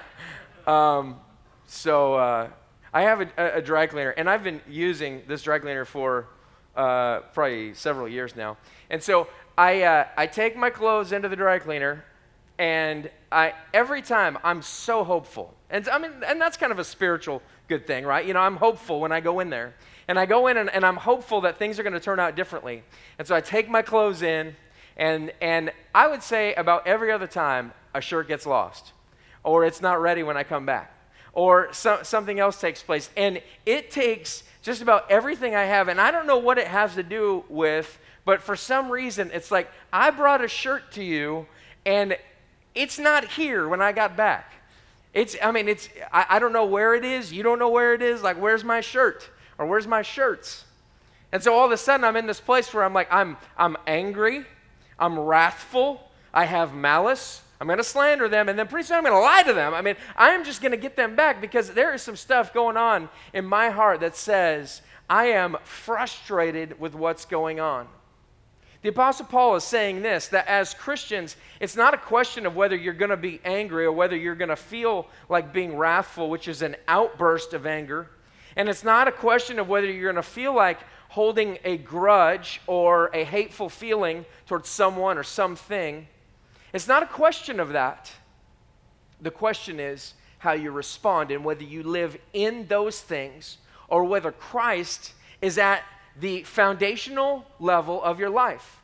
uh 0.68 0.72
um, 0.72 1.20
so 1.66 2.14
uh, 2.14 2.50
I 2.94 3.02
have 3.02 3.22
a, 3.22 3.56
a, 3.56 3.62
dry 3.62 3.88
cleaner, 3.88 4.12
and 4.12 4.30
I've 4.30 4.44
been 4.44 4.62
using 4.70 5.24
this 5.28 5.42
dry 5.42 5.58
cleaner 5.58 5.84
for 5.84 6.28
uh, 6.76 7.22
probably 7.34 7.74
several 7.74 8.08
years 8.08 8.36
now. 8.36 8.58
And 8.92 9.02
so 9.02 9.28
I, 9.58 10.06
I 10.16 10.28
take 10.28 10.56
my 10.56 10.70
clothes 10.70 11.12
into 11.12 11.28
the 11.28 11.36
dry 11.36 11.58
cleaner, 11.58 12.06
and 12.60 13.10
I, 13.32 13.54
every 13.74 14.04
time 14.04 14.38
I'm 14.44 14.62
so 14.62 15.04
hopeful. 15.04 15.56
And 15.72 15.90
I 15.90 15.98
mean, 15.98 16.12
and 16.26 16.40
that's 16.40 16.56
kind 16.56 16.72
of 16.72 16.78
a 16.78 16.84
spiritual 16.84 17.42
good 17.68 17.88
thing, 17.88 18.06
right? 18.06 18.26
You 18.26 18.34
know, 18.34 18.42
I'm 18.42 18.58
hopeful 18.58 19.00
when 19.00 19.12
I 19.12 19.22
go 19.22 19.40
in 19.40 19.50
there. 19.50 19.74
And 20.08 20.20
I 20.20 20.26
go 20.26 20.48
in 20.48 20.58
and, 20.58 20.70
and 20.70 20.86
I'm 20.86 20.98
hopeful 20.98 21.42
that 21.42 21.58
things 21.58 21.80
are 21.80 21.84
going 21.84 21.94
to 21.94 22.00
turn 22.00 22.20
out 22.20 22.36
differently. 22.36 22.84
And 23.18 23.28
so 23.28 23.36
I 23.36 23.42
take 23.42 23.70
my 23.70 23.82
clothes 23.82 24.22
in, 24.22 24.56
and, 24.98 25.32
and 25.42 25.72
I 25.94 26.08
would 26.08 26.22
say 26.22 26.54
about 26.54 26.86
every 26.88 27.12
other 27.12 27.28
time, 27.28 27.74
a 27.94 28.02
shirt 28.02 28.28
gets 28.28 28.46
lost, 28.46 28.94
or 29.44 29.66
it's 29.66 29.82
not 29.82 30.02
ready 30.02 30.22
when 30.22 30.38
I 30.38 30.44
come 30.44 30.66
back, 30.66 30.94
or 31.34 31.72
so, 31.74 32.00
something 32.04 32.40
else 32.40 32.60
takes 32.60 32.84
place. 32.84 33.10
And 33.18 33.42
it 33.66 33.90
takes 33.90 34.44
just 34.62 34.82
about 34.82 35.10
everything 35.10 35.56
I 35.56 35.64
have, 35.64 35.88
and 35.88 36.00
I 36.00 36.12
don't 36.12 36.28
know 36.28 36.38
what 36.38 36.58
it 36.58 36.68
has 36.68 36.96
to 36.96 37.04
do 37.04 37.44
with, 37.50 37.98
but 38.26 38.42
for 38.42 38.56
some 38.56 38.92
reason, 38.92 39.32
it's 39.34 39.52
like 39.52 39.70
I 39.94 40.10
brought 40.12 40.44
a 40.44 40.48
shirt 40.48 40.92
to 40.94 41.04
you, 41.04 41.46
and 41.86 42.18
it's 42.74 43.00
not 43.00 43.26
here 43.26 43.68
when 43.68 43.82
I 43.82 43.92
got 43.92 44.18
back. 44.18 44.52
It's, 45.14 45.38
I 45.42 45.52
mean, 45.52 45.70
it's, 45.70 45.88
I, 46.12 46.26
I 46.30 46.40
don't 46.40 46.52
know 46.52 46.66
where 46.66 46.94
it 46.94 47.06
is. 47.06 47.32
You 47.32 47.44
don't 47.44 47.60
know 47.60 47.70
where 47.70 47.94
it 47.94 48.02
is. 48.02 48.22
Like, 48.22 48.38
where's 48.42 48.64
my 48.64 48.82
shirt? 48.82 49.30
Or 49.58 49.66
where's 49.66 49.88
my 49.88 50.02
shirts? 50.02 50.66
And 51.32 51.42
so 51.44 51.54
all 51.54 51.66
of 51.66 51.72
a 51.72 51.78
sudden, 51.78 52.04
I'm 52.04 52.16
in 52.16 52.28
this 52.28 52.40
place 52.40 52.74
where 52.74 52.84
I'm 52.84 52.94
like, 52.94 53.12
I'm, 53.12 53.38
I'm 53.58 53.78
angry, 53.88 54.46
I'm 54.98 55.20
wrathful, 55.20 56.10
I 56.34 56.46
have 56.46 56.74
malice, 56.74 57.42
I'm 57.60 57.68
going 57.68 57.78
to 57.78 57.84
slander 57.84 58.28
them, 58.28 58.50
and 58.50 58.60
then 58.60 58.68
pretty 58.68 58.88
soon 58.88 58.98
I'm 58.98 59.04
going 59.04 59.14
to 59.16 59.20
lie 59.20 59.44
to 59.44 59.54
them. 59.54 59.74
I 59.74 59.82
mean, 59.82 59.96
I'm 60.16 60.44
just 60.44 60.62
going 60.62 60.72
to 60.72 60.78
get 60.78 60.96
them 60.96 61.16
back 61.16 61.42
because 61.42 61.72
there 61.72 61.94
is 61.94 62.02
some 62.02 62.16
stuff 62.16 62.54
going 62.54 62.78
on 62.78 63.10
in 63.34 63.46
my 63.46 63.70
heart 63.70 64.02
that 64.02 64.16
says, 64.16 64.82
I 65.10 65.28
am 65.28 65.58
frustrated 65.64 66.80
with 66.80 66.96
what's 66.96 67.26
going 67.26 67.60
on. 67.60 67.88
The 68.82 68.90
Apostle 68.90 69.26
Paul 69.26 69.56
is 69.56 69.64
saying 69.64 70.04
this 70.04 70.28
that 70.28 70.48
as 70.48 70.74
Christians, 70.74 71.38
it's 71.60 71.76
not 71.76 71.94
a 71.94 71.98
question 71.98 72.46
of 72.46 72.56
whether 72.56 72.76
you're 72.76 72.94
going 72.94 73.10
to 73.10 73.18
be 73.18 73.40
angry 73.44 73.86
or 73.86 73.92
whether 73.92 74.16
you're 74.16 74.36
going 74.36 74.50
to 74.50 74.56
feel 74.56 75.08
like 75.28 75.52
being 75.52 75.76
wrathful, 75.76 76.30
which 76.30 76.48
is 76.48 76.62
an 76.62 76.76
outburst 76.88 77.54
of 77.54 77.66
anger. 77.66 78.10
And 78.56 78.70
it's 78.70 78.84
not 78.84 79.08
a 79.08 79.12
question 79.12 79.60
of 79.60 79.68
whether 79.68 79.92
you're 79.92 80.12
going 80.12 80.24
to 80.24 80.30
feel 80.30 80.54
like 80.54 80.80
holding 81.10 81.60
a 81.64 81.78
grudge 81.78 82.62
or 82.68 83.10
a 83.14 83.24
hateful 83.24 83.70
feeling 83.70 84.26
towards 84.48 84.70
someone 84.70 85.18
or 85.18 85.24
something. 85.24 86.08
It's 86.74 86.88
not 86.88 87.04
a 87.04 87.08
question 87.08 87.60
of 87.60 87.70
that. 87.70 88.12
The 89.22 89.32
question 89.32 89.80
is 89.80 90.14
how 90.40 90.54
you 90.54 90.72
respond 90.72 91.32
and 91.32 91.44
whether 91.44 91.64
you 91.64 91.84
live 91.84 92.18
in 92.34 92.68
those 92.68 93.02
things 93.02 93.58
or 93.88 94.04
whether 94.04 94.32
Christ 94.32 95.14
is 95.42 95.58
at 95.58 95.84
the 96.20 96.44
foundational 96.44 97.46
level 97.60 98.02
of 98.04 98.20
your 98.20 98.30
life. 98.30 98.82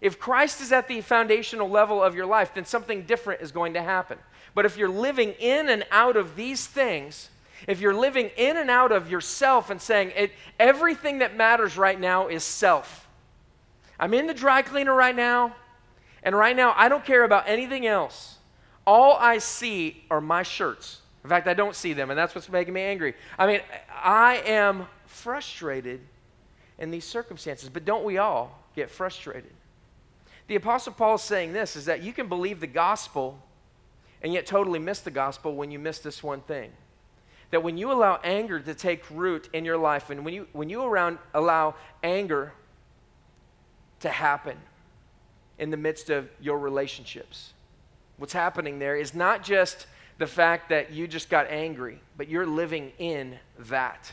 If 0.00 0.18
Christ 0.18 0.60
is 0.60 0.72
at 0.72 0.88
the 0.88 1.00
foundational 1.02 1.68
level 1.68 2.02
of 2.02 2.14
your 2.14 2.26
life, 2.26 2.54
then 2.54 2.64
something 2.64 3.02
different 3.02 3.42
is 3.42 3.52
going 3.52 3.74
to 3.74 3.82
happen. 3.82 4.18
But 4.54 4.66
if 4.66 4.76
you're 4.76 4.88
living 4.88 5.32
in 5.38 5.68
and 5.68 5.84
out 5.90 6.16
of 6.16 6.36
these 6.36 6.66
things, 6.66 7.28
if 7.66 7.80
you're 7.80 7.94
living 7.94 8.30
in 8.36 8.56
and 8.56 8.70
out 8.70 8.92
of 8.92 9.10
yourself 9.10 9.70
and 9.70 9.80
saying 9.80 10.12
it, 10.16 10.32
everything 10.58 11.18
that 11.18 11.36
matters 11.36 11.76
right 11.76 11.98
now 11.98 12.28
is 12.28 12.42
self. 12.42 13.08
I'm 13.98 14.14
in 14.14 14.26
the 14.26 14.34
dry 14.34 14.62
cleaner 14.62 14.94
right 14.94 15.14
now, 15.14 15.54
and 16.22 16.36
right 16.36 16.56
now 16.56 16.74
I 16.76 16.88
don't 16.88 17.04
care 17.04 17.24
about 17.24 17.48
anything 17.48 17.86
else. 17.86 18.38
All 18.86 19.16
I 19.18 19.38
see 19.38 20.04
are 20.10 20.20
my 20.20 20.42
shirts. 20.42 21.02
In 21.22 21.28
fact, 21.28 21.46
I 21.46 21.54
don't 21.54 21.76
see 21.76 21.92
them, 21.92 22.10
and 22.10 22.18
that's 22.18 22.34
what's 22.34 22.48
making 22.48 22.72
me 22.72 22.80
angry. 22.80 23.14
I 23.38 23.46
mean, 23.46 23.60
I 24.02 24.36
am 24.46 24.86
frustrated 25.06 26.00
in 26.78 26.90
these 26.90 27.04
circumstances, 27.04 27.68
but 27.68 27.84
don't 27.84 28.04
we 28.04 28.16
all 28.16 28.58
get 28.74 28.90
frustrated? 28.90 29.52
The 30.46 30.56
Apostle 30.56 30.94
Paul 30.94 31.16
is 31.16 31.22
saying 31.22 31.52
this 31.52 31.76
is 31.76 31.84
that 31.84 32.02
you 32.02 32.12
can 32.12 32.28
believe 32.28 32.60
the 32.60 32.66
gospel 32.66 33.38
and 34.22 34.32
yet 34.32 34.46
totally 34.46 34.78
miss 34.78 35.00
the 35.00 35.10
gospel 35.10 35.54
when 35.54 35.70
you 35.70 35.78
miss 35.78 35.98
this 36.00 36.22
one 36.22 36.40
thing. 36.40 36.72
That 37.50 37.62
when 37.62 37.76
you 37.76 37.90
allow 37.90 38.20
anger 38.22 38.60
to 38.60 38.74
take 38.74 39.04
root 39.10 39.48
in 39.52 39.64
your 39.64 39.76
life, 39.76 40.10
and 40.10 40.24
when 40.24 40.34
you, 40.34 40.46
when 40.52 40.70
you 40.70 40.82
around, 40.82 41.18
allow 41.34 41.74
anger 42.02 42.52
to 44.00 44.08
happen 44.08 44.56
in 45.58 45.70
the 45.70 45.76
midst 45.76 46.10
of 46.10 46.28
your 46.40 46.58
relationships, 46.58 47.52
what's 48.18 48.32
happening 48.32 48.78
there 48.78 48.96
is 48.96 49.14
not 49.14 49.42
just 49.42 49.86
the 50.18 50.26
fact 50.26 50.68
that 50.68 50.92
you 50.92 51.08
just 51.08 51.30
got 51.30 51.46
angry, 51.48 52.00
but 52.16 52.28
you're 52.28 52.46
living 52.46 52.92
in 52.98 53.38
that. 53.58 54.12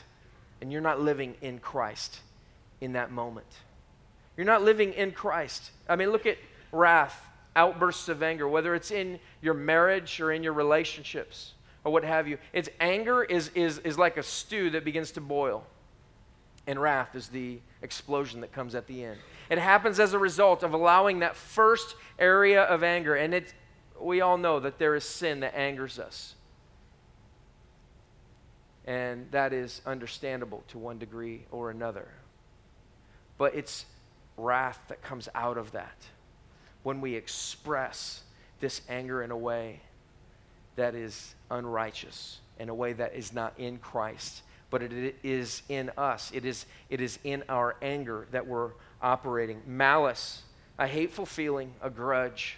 And 0.61 0.71
you're 0.71 0.81
not 0.81 1.01
living 1.01 1.35
in 1.41 1.59
Christ 1.59 2.21
in 2.81 2.93
that 2.93 3.11
moment. 3.11 3.47
You're 4.35 4.45
not 4.45 4.63
living 4.63 4.93
in 4.93 5.11
Christ. 5.11 5.71
I 5.87 5.95
mean, 5.95 6.11
look 6.11 6.25
at 6.25 6.37
wrath, 6.71 7.27
outbursts 7.55 8.07
of 8.07 8.23
anger, 8.23 8.47
whether 8.47 8.73
it's 8.73 8.89
in 8.89 9.19
your 9.41 9.53
marriage 9.53 10.19
or 10.19 10.31
in 10.31 10.43
your 10.43 10.53
relationships 10.53 11.53
or 11.87 11.89
what 11.93 12.03
have 12.03 12.27
you. 12.27 12.37
It's 12.51 12.67
anger 12.81 13.23
is, 13.23 13.49
is, 13.55 13.77
is 13.79 13.97
like 13.97 14.17
a 14.17 14.23
stew 14.23 14.71
that 14.71 14.83
begins 14.83 15.11
to 15.11 15.21
boil. 15.21 15.65
And 16.67 16.81
wrath 16.81 17.15
is 17.15 17.29
the 17.29 17.59
explosion 17.81 18.41
that 18.41 18.51
comes 18.51 18.75
at 18.75 18.87
the 18.87 19.05
end. 19.05 19.17
It 19.49 19.57
happens 19.57 19.97
as 19.97 20.13
a 20.13 20.19
result 20.19 20.63
of 20.63 20.73
allowing 20.73 21.19
that 21.19 21.37
first 21.37 21.95
area 22.19 22.63
of 22.63 22.83
anger. 22.83 23.15
And 23.15 23.33
it, 23.33 23.53
we 24.01 24.19
all 24.19 24.37
know 24.37 24.59
that 24.59 24.79
there 24.79 24.95
is 24.95 25.05
sin 25.05 25.39
that 25.39 25.57
angers 25.57 25.97
us. 25.97 26.35
And 28.83 29.31
that 29.31 29.53
is 29.53 29.81
understandable 29.85 30.65
to 30.67 30.77
one 30.77 30.97
degree 30.97 31.45
or 31.51 31.71
another. 31.71 32.09
But 33.37 33.55
it's 33.55 33.85
wrath 34.35 34.81
that 34.89 35.01
comes 35.01 35.29
out 35.33 35.57
of 35.57 35.71
that 35.71 36.07
when 36.83 36.99
we 36.99 37.15
express 37.15 38.23
this 38.59 38.81
anger 38.89 39.23
in 39.23 39.31
a 39.31 39.37
way 39.37 39.79
that 40.77 40.95
is 40.95 41.35
unrighteous, 41.51 42.39
in 42.59 42.69
a 42.69 42.73
way 42.73 42.93
that 42.93 43.13
is 43.13 43.33
not 43.33 43.53
in 43.57 43.77
Christ, 43.77 44.41
but 44.69 44.81
it 44.81 45.15
is 45.23 45.61
in 45.69 45.91
us. 45.97 46.31
It 46.33 46.45
is, 46.45 46.65
it 46.89 47.01
is 47.01 47.19
in 47.23 47.43
our 47.49 47.75
anger 47.81 48.27
that 48.31 48.47
we're 48.47 48.71
operating. 49.01 49.61
Malice, 49.67 50.43
a 50.79 50.87
hateful 50.87 51.25
feeling, 51.25 51.73
a 51.81 51.89
grudge. 51.89 52.57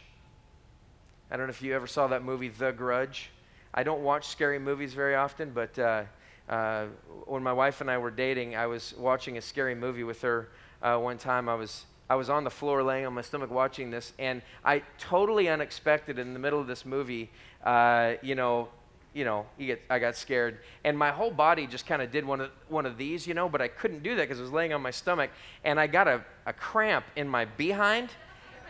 I 1.32 1.38
don't 1.38 1.48
know 1.48 1.52
if 1.52 1.62
you 1.62 1.76
ever 1.76 1.88
saw 1.88 2.08
that 2.08 2.24
movie, 2.24 2.50
The 2.50 2.72
Grudge. 2.72 3.30
I 3.74 3.84
don't 3.84 4.02
watch 4.02 4.28
scary 4.28 4.60
movies 4.60 4.94
very 4.94 5.16
often, 5.16 5.52
but 5.52 5.78
uh, 5.78 6.04
uh, 6.50 6.86
when 7.26 7.44
my 7.44 7.54
wife 7.54 7.82
and 7.82 7.92
I 7.92 8.00
were 8.00 8.10
dating, 8.10 8.56
I 8.56 8.66
was 8.66 8.96
watching 8.98 9.38
a 9.38 9.42
scary 9.42 9.76
movie 9.76 10.04
with 10.04 10.22
her 10.22 10.50
uh, 10.82 10.98
one 10.98 11.18
time 11.18 11.50
I 11.50 11.56
was 11.56 11.86
I 12.10 12.16
was 12.16 12.28
on 12.28 12.44
the 12.44 12.50
floor 12.50 12.82
laying 12.82 13.06
on 13.06 13.14
my 13.14 13.22
stomach 13.22 13.52
watching 13.52 13.92
this, 13.92 14.14
and 14.18 14.42
I 14.66 14.82
totally 14.98 15.48
unexpected 15.48 16.18
in 16.18 16.34
the 16.34 16.40
middle 16.40 16.60
of 16.60 16.66
this 16.66 16.84
movie, 16.84 17.30
uh, 17.64 18.14
you 18.22 18.36
know, 18.36 18.70
you 19.14 19.26
know, 19.26 19.46
get, 19.58 19.82
I 19.90 20.00
got 20.00 20.16
scared, 20.16 20.60
and 20.84 20.98
my 20.98 21.12
whole 21.12 21.32
body 21.32 21.68
just 21.68 21.86
kind 21.86 22.02
of 22.02 22.12
did 22.12 22.26
one 22.26 22.42
of 22.42 22.52
one 22.68 22.86
of 22.86 22.98
these, 22.98 23.26
you 23.28 23.34
know, 23.34 23.50
but 23.50 23.62
I 23.62 23.68
couldn't 23.68 24.04
do 24.04 24.16
that 24.16 24.24
because 24.24 24.40
I 24.40 24.42
was 24.42 24.52
laying 24.52 24.74
on 24.74 24.82
my 24.82 24.92
stomach, 24.92 25.32
and 25.64 25.80
I 25.80 25.88
got 25.88 26.08
a, 26.08 26.24
a 26.46 26.54
cramp 26.54 27.06
in 27.16 27.28
my 27.28 27.46
behind, 27.46 28.10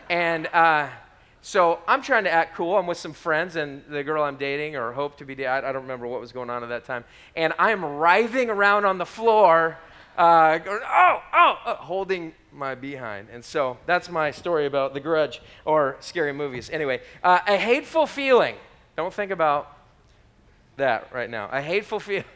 and 0.08 0.46
uh, 0.48 0.88
so 1.42 1.80
I'm 1.86 2.02
trying 2.02 2.24
to 2.24 2.30
act 2.30 2.56
cool. 2.56 2.76
I'm 2.76 2.86
with 2.86 2.98
some 2.98 3.12
friends, 3.12 3.56
and 3.56 3.82
the 3.88 4.02
girl 4.02 4.22
I'm 4.22 4.36
dating 4.36 4.76
or 4.76 4.92
hope 4.92 5.18
to 5.18 5.24
be 5.24 5.34
dating, 5.34 5.50
I, 5.50 5.58
I 5.58 5.72
don't 5.72 5.82
remember 5.82 6.06
what 6.06 6.20
was 6.20 6.32
going 6.32 6.50
on 6.50 6.62
at 6.62 6.68
that 6.70 6.84
time, 6.84 7.04
and 7.36 7.52
I'm 7.58 7.84
writhing 7.84 8.50
around 8.50 8.86
on 8.86 8.98
the 8.98 9.06
floor 9.06 9.78
uh, 10.20 10.58
going, 10.58 10.80
oh, 10.84 11.22
oh, 11.32 11.58
oh, 11.64 11.74
holding 11.76 12.34
my 12.52 12.74
behind. 12.74 13.28
And 13.32 13.44
so 13.44 13.78
that's 13.86 14.10
my 14.10 14.30
story 14.30 14.66
about 14.66 14.92
The 14.92 15.00
Grudge 15.00 15.40
or 15.64 15.96
scary 16.00 16.32
movies. 16.32 16.68
Anyway, 16.70 17.00
uh, 17.22 17.38
a 17.46 17.56
hateful 17.56 18.06
feeling. 18.06 18.56
Don't 19.00 19.14
think 19.14 19.30
about 19.30 19.78
that 20.76 21.08
right 21.10 21.30
now. 21.30 21.48
A 21.50 21.62
hateful 21.62 22.00
feeling. 22.00 22.26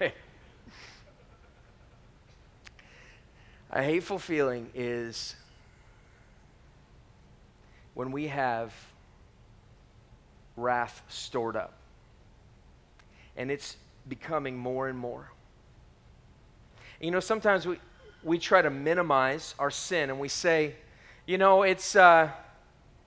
a 3.70 3.82
hateful 3.82 4.18
feeling 4.18 4.70
is 4.74 5.36
when 7.92 8.12
we 8.12 8.28
have 8.28 8.72
wrath 10.56 11.02
stored 11.10 11.54
up. 11.54 11.74
And 13.36 13.50
it's 13.50 13.76
becoming 14.08 14.56
more 14.56 14.88
and 14.88 14.98
more. 14.98 15.32
You 16.98 17.10
know, 17.10 17.20
sometimes 17.20 17.66
we, 17.66 17.76
we 18.22 18.38
try 18.38 18.62
to 18.62 18.70
minimize 18.70 19.54
our 19.58 19.70
sin 19.70 20.08
and 20.08 20.18
we 20.18 20.28
say, 20.28 20.76
you 21.26 21.36
know, 21.36 21.62
it's, 21.62 21.94
uh, 21.94 22.30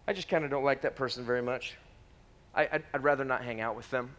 I 0.08 0.14
just 0.14 0.30
kind 0.30 0.46
of 0.46 0.52
don't 0.52 0.64
like 0.64 0.82
that 0.82 0.96
person 0.96 1.26
very 1.26 1.42
much. 1.42 1.74
I, 2.58 2.68
I'd, 2.72 2.84
I'd, 2.94 3.04
rather 3.04 3.24
not 3.24 3.44
hang 3.44 3.62
out 3.62 3.76
with 3.76 3.90
them. 3.92 4.10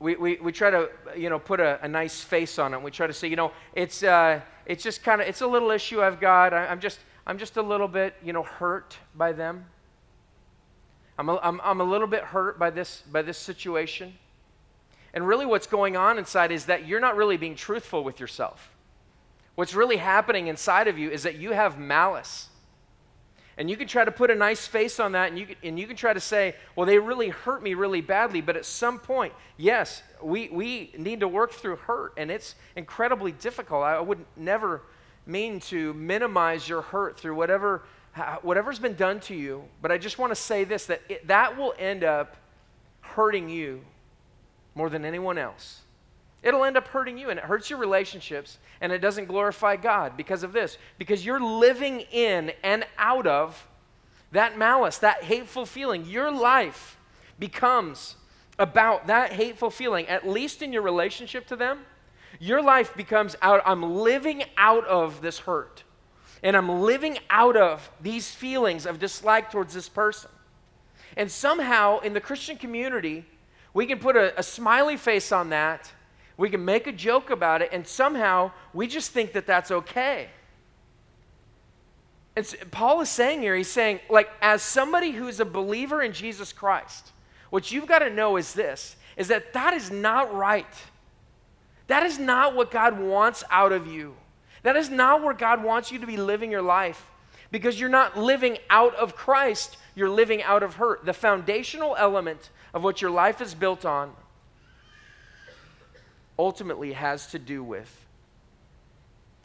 We, 0.00 0.16
we, 0.16 0.36
we 0.36 0.52
try 0.52 0.70
to, 0.70 0.90
you 1.16 1.30
know, 1.30 1.38
put 1.38 1.60
a, 1.60 1.78
a 1.82 1.88
nice 1.88 2.22
face 2.22 2.58
on 2.58 2.74
it. 2.74 2.82
We 2.82 2.90
try 2.90 3.06
to 3.06 3.12
say, 3.12 3.28
you 3.28 3.36
know, 3.36 3.52
it's, 3.74 4.02
uh, 4.02 4.40
it's 4.66 4.82
just 4.82 5.02
kind 5.02 5.20
of, 5.20 5.28
it's 5.28 5.40
a 5.40 5.46
little 5.46 5.70
issue 5.70 6.02
I've 6.02 6.20
got. 6.20 6.52
I, 6.52 6.66
I'm 6.66 6.80
just, 6.80 6.98
I'm 7.26 7.38
just 7.38 7.56
a 7.56 7.62
little 7.62 7.88
bit, 7.88 8.14
you 8.24 8.32
know, 8.32 8.42
hurt 8.42 8.96
by 9.14 9.32
them. 9.32 9.66
I'm 11.18 11.28
a, 11.28 11.36
I'm, 11.42 11.60
I'm 11.62 11.80
a 11.80 11.84
little 11.84 12.06
bit 12.06 12.22
hurt 12.24 12.58
by 12.58 12.70
this, 12.70 13.02
by 13.10 13.22
this 13.22 13.38
situation. 13.38 14.14
And 15.14 15.26
really, 15.26 15.46
what's 15.46 15.66
going 15.66 15.96
on 15.96 16.18
inside 16.18 16.52
is 16.52 16.66
that 16.66 16.86
you're 16.86 17.00
not 17.00 17.16
really 17.16 17.36
being 17.36 17.54
truthful 17.54 18.04
with 18.04 18.20
yourself. 18.20 18.70
What's 19.54 19.74
really 19.74 19.96
happening 19.96 20.46
inside 20.46 20.86
of 20.86 20.98
you 20.98 21.10
is 21.10 21.24
that 21.24 21.36
you 21.36 21.52
have 21.52 21.78
malice. 21.78 22.48
And 23.58 23.68
you 23.68 23.76
can 23.76 23.88
try 23.88 24.04
to 24.04 24.12
put 24.12 24.30
a 24.30 24.36
nice 24.36 24.68
face 24.68 25.00
on 25.00 25.12
that, 25.12 25.30
and 25.30 25.38
you, 25.38 25.46
can, 25.46 25.56
and 25.64 25.78
you 25.78 25.88
can 25.88 25.96
try 25.96 26.12
to 26.12 26.20
say, 26.20 26.54
well, 26.76 26.86
they 26.86 27.00
really 27.00 27.30
hurt 27.30 27.60
me 27.60 27.74
really 27.74 28.00
badly. 28.00 28.40
But 28.40 28.56
at 28.56 28.64
some 28.64 29.00
point, 29.00 29.32
yes, 29.56 30.00
we, 30.22 30.48
we 30.50 30.94
need 30.96 31.18
to 31.20 31.28
work 31.28 31.50
through 31.50 31.74
hurt, 31.76 32.12
and 32.16 32.30
it's 32.30 32.54
incredibly 32.76 33.32
difficult. 33.32 33.82
I 33.82 34.00
would 34.00 34.24
never 34.36 34.82
mean 35.26 35.58
to 35.58 35.92
minimize 35.94 36.68
your 36.68 36.82
hurt 36.82 37.18
through 37.18 37.34
whatever, 37.34 37.82
whatever's 38.42 38.78
been 38.78 38.94
done 38.94 39.18
to 39.22 39.34
you. 39.34 39.64
But 39.82 39.90
I 39.90 39.98
just 39.98 40.18
want 40.18 40.30
to 40.30 40.36
say 40.36 40.62
this 40.62 40.86
that 40.86 41.02
it, 41.08 41.26
that 41.26 41.58
will 41.58 41.74
end 41.80 42.04
up 42.04 42.36
hurting 43.00 43.48
you 43.48 43.82
more 44.76 44.88
than 44.88 45.04
anyone 45.04 45.36
else. 45.36 45.80
It'll 46.42 46.64
end 46.64 46.76
up 46.76 46.88
hurting 46.88 47.18
you 47.18 47.30
and 47.30 47.38
it 47.38 47.44
hurts 47.44 47.68
your 47.68 47.78
relationships 47.78 48.58
and 48.80 48.92
it 48.92 48.98
doesn't 48.98 49.26
glorify 49.26 49.76
God 49.76 50.16
because 50.16 50.42
of 50.42 50.52
this. 50.52 50.78
Because 50.98 51.26
you're 51.26 51.40
living 51.40 52.00
in 52.12 52.52
and 52.62 52.86
out 52.96 53.26
of 53.26 53.66
that 54.32 54.56
malice, 54.56 54.98
that 54.98 55.24
hateful 55.24 55.66
feeling. 55.66 56.04
Your 56.04 56.30
life 56.30 56.96
becomes 57.38 58.16
about 58.58 59.06
that 59.06 59.32
hateful 59.32 59.70
feeling, 59.70 60.06
at 60.08 60.28
least 60.28 60.62
in 60.62 60.72
your 60.72 60.82
relationship 60.82 61.46
to 61.46 61.56
them, 61.56 61.80
Your 62.40 62.62
life 62.62 62.94
becomes 62.94 63.36
out, 63.40 63.62
I'm 63.64 63.82
living 63.82 64.44
out 64.56 64.86
of 64.86 65.22
this 65.22 65.40
hurt. 65.40 65.84
And 66.42 66.56
I'm 66.56 66.82
living 66.82 67.18
out 67.30 67.56
of 67.56 67.90
these 68.00 68.30
feelings 68.30 68.86
of 68.86 68.98
dislike 68.98 69.50
towards 69.50 69.74
this 69.74 69.88
person. 69.88 70.30
And 71.16 71.30
somehow 71.30 71.98
in 72.00 72.12
the 72.12 72.20
Christian 72.20 72.56
community, 72.56 73.24
we 73.74 73.86
can 73.86 73.98
put 73.98 74.16
a, 74.16 74.38
a 74.38 74.42
smiley 74.42 74.96
face 74.96 75.32
on 75.32 75.50
that. 75.50 75.92
We 76.38 76.48
can 76.48 76.64
make 76.64 76.86
a 76.86 76.92
joke 76.92 77.28
about 77.28 77.60
it, 77.60 77.70
and 77.72 77.86
somehow 77.86 78.52
we 78.72 78.86
just 78.86 79.10
think 79.10 79.32
that 79.32 79.46
that's 79.46 79.70
okay. 79.70 80.28
And 82.36 82.46
so 82.46 82.56
Paul 82.70 83.00
is 83.00 83.10
saying 83.10 83.42
here, 83.42 83.56
he's 83.56 83.68
saying, 83.68 83.98
like, 84.08 84.30
as 84.40 84.62
somebody 84.62 85.10
who's 85.10 85.40
a 85.40 85.44
believer 85.44 86.00
in 86.00 86.12
Jesus 86.12 86.52
Christ, 86.52 87.10
what 87.50 87.72
you've 87.72 87.88
got 87.88 87.98
to 87.98 88.10
know 88.10 88.36
is 88.36 88.54
this 88.54 88.96
is 89.16 89.26
that 89.28 89.52
that 89.52 89.74
is 89.74 89.90
not 89.90 90.32
right. 90.32 90.64
That 91.88 92.04
is 92.04 92.20
not 92.20 92.54
what 92.54 92.70
God 92.70 93.00
wants 93.00 93.42
out 93.50 93.72
of 93.72 93.88
you. 93.88 94.14
That 94.62 94.76
is 94.76 94.88
not 94.88 95.24
where 95.24 95.34
God 95.34 95.64
wants 95.64 95.90
you 95.90 95.98
to 95.98 96.06
be 96.06 96.16
living 96.16 96.52
your 96.52 96.62
life 96.62 97.10
because 97.50 97.80
you're 97.80 97.88
not 97.88 98.16
living 98.16 98.58
out 98.70 98.94
of 98.94 99.16
Christ, 99.16 99.76
you're 99.96 100.10
living 100.10 100.40
out 100.44 100.62
of 100.62 100.74
hurt. 100.74 101.04
The 101.04 101.12
foundational 101.12 101.96
element 101.98 102.50
of 102.72 102.84
what 102.84 103.02
your 103.02 103.10
life 103.10 103.40
is 103.40 103.54
built 103.54 103.84
on 103.84 104.12
ultimately 106.38 106.92
has 106.92 107.26
to 107.28 107.38
do 107.38 107.62
with 107.62 108.06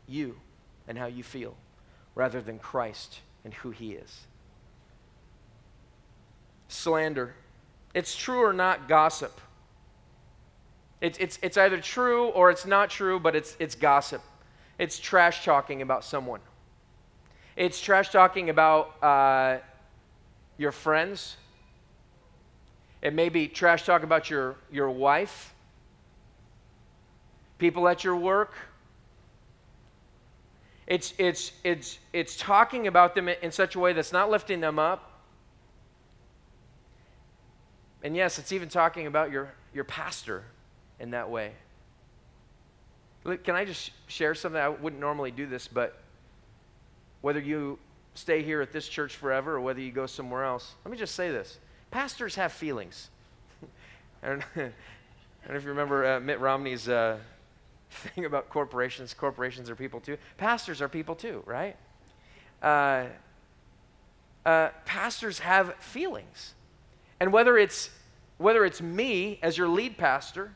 you 0.08 0.36
and 0.88 0.98
how 0.98 1.06
you 1.06 1.24
feel 1.24 1.56
rather 2.16 2.42
than 2.42 2.60
Christ 2.60 3.20
and 3.44 3.54
who 3.54 3.72
he 3.72 3.94
is. 3.94 4.28
Slander. 6.68 7.34
It's 7.94 8.16
true 8.16 8.44
or 8.44 8.54
not 8.54 8.88
gossip. 8.88 9.40
It's, 11.02 11.18
it's, 11.20 11.40
it's 11.42 11.58
either 11.58 11.80
true 11.80 12.28
or 12.30 12.50
it's 12.50 12.66
not 12.66 12.90
true, 12.90 13.20
but 13.20 13.36
it's, 13.36 13.56
it's 13.60 13.76
gossip. 13.76 14.22
It's 14.80 15.00
trash 15.00 15.44
talking 15.46 15.82
about 15.82 16.04
someone. 16.04 16.40
It's 17.56 17.80
trash 17.80 18.10
talking 18.10 18.50
about 18.50 19.04
uh, 19.04 19.58
your 20.58 20.72
friends. 20.72 21.38
It 23.02 23.14
may 23.14 23.30
be 23.30 23.48
trash 23.48 23.86
talk 23.86 24.04
about 24.04 24.30
your, 24.30 24.56
your 24.72 24.90
wife, 24.90 25.53
people 27.64 27.88
at 27.88 28.04
your 28.04 28.18
work. 28.18 28.52
It's, 30.86 31.14
it's, 31.18 31.54
it's, 31.64 31.98
it's 32.12 32.36
talking 32.36 32.88
about 32.88 33.16
them 33.16 33.30
in 33.30 33.54
such 33.54 33.76
a 33.76 33.80
way 33.80 33.94
that's 33.94 34.12
not 34.12 34.30
lifting 34.30 34.60
them 34.60 34.78
up. 34.78 35.22
And 38.04 38.18
yes, 38.18 38.38
it's 38.38 38.52
even 38.52 38.68
talking 38.68 39.08
about 39.08 39.32
your, 39.32 39.54
your 39.74 39.86
pastor 39.86 40.44
in 41.00 41.12
that 41.12 41.30
way. 41.30 41.54
Look, 43.24 43.46
can 43.46 43.56
I 43.56 43.64
just 43.64 43.92
share 44.08 44.36
something? 44.36 44.60
I 44.60 44.68
wouldn't 44.68 45.00
normally 45.00 45.32
do 45.32 45.48
this, 45.48 45.70
but 45.70 45.98
whether 47.22 47.40
you 47.40 47.80
stay 48.14 48.44
here 48.44 48.62
at 48.62 48.74
this 48.74 48.90
church 48.90 49.16
forever 49.16 49.56
or 49.56 49.62
whether 49.62 49.80
you 49.80 49.94
go 49.94 50.06
somewhere 50.06 50.44
else, 50.44 50.74
let 50.84 50.92
me 50.92 50.98
just 50.98 51.16
say 51.16 51.32
this. 51.32 51.60
Pastors 51.92 52.36
have 52.36 52.52
feelings. 52.52 53.10
I, 54.22 54.28
don't, 54.28 54.44
I 54.58 54.60
don't 54.60 54.74
know 55.48 55.56
if 55.56 55.64
you 55.64 55.70
remember 55.70 56.06
uh, 56.06 56.20
Mitt 56.20 56.42
Romney's 56.42 56.90
uh, 56.90 57.20
thing 57.94 58.26
about 58.26 58.50
corporations. 58.50 59.14
Corporations 59.14 59.70
are 59.70 59.76
people 59.76 60.00
too. 60.00 60.18
Pastors 60.38 60.82
are 60.82 60.90
people 60.90 61.16
too, 61.16 61.44
right? 61.46 61.76
Uh, 62.62 63.06
uh, 64.46 64.70
pastors 64.86 65.40
have 65.40 65.76
feelings. 65.76 66.54
And 67.20 67.32
whether 67.32 67.58
it's, 67.58 67.90
whether 68.38 68.66
it's 68.66 68.82
me 68.82 69.40
as 69.42 69.58
your 69.58 69.68
lead 69.68 69.98
pastor, 69.98 70.54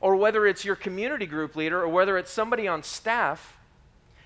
or 0.00 0.16
whether 0.16 0.46
it's 0.46 0.64
your 0.64 0.76
community 0.76 1.26
group 1.26 1.56
leader, 1.56 1.82
or 1.82 1.88
whether 1.88 2.18
it's 2.18 2.30
somebody 2.30 2.68
on 2.68 2.82
staff, 2.82 3.56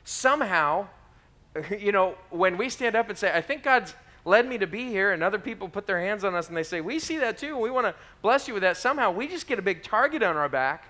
somehow, 0.05 0.89
you 1.79 1.93
know, 1.93 2.17
when 2.31 2.57
we 2.57 2.69
stand 2.69 2.97
up 2.97 3.09
and 3.09 3.17
say, 3.17 3.33
I 3.33 3.41
think 3.41 3.63
God's 3.63 3.95
led 4.25 4.47
me 4.47 4.59
to 4.59 4.67
be 4.67 4.89
here, 4.89 5.13
and 5.13 5.23
other 5.23 5.39
people 5.39 5.69
put 5.69 5.87
their 5.87 6.01
hands 6.01 6.25
on 6.25 6.35
us 6.35 6.49
and 6.49 6.57
they 6.57 6.63
say, 6.63 6.81
We 6.81 6.99
see 6.99 7.19
that 7.19 7.39
too, 7.39 7.55
and 7.55 7.61
we 7.61 7.71
want 7.71 7.87
to 7.87 7.95
bless 8.21 8.47
you 8.47 8.55
with 8.55 8.63
that, 8.63 8.77
somehow 8.77 9.11
we 9.11 9.27
just 9.27 9.47
get 9.47 9.59
a 9.59 9.63
big 9.63 9.83
target 9.83 10.23
on 10.23 10.37
our 10.37 10.49
back. 10.49 10.85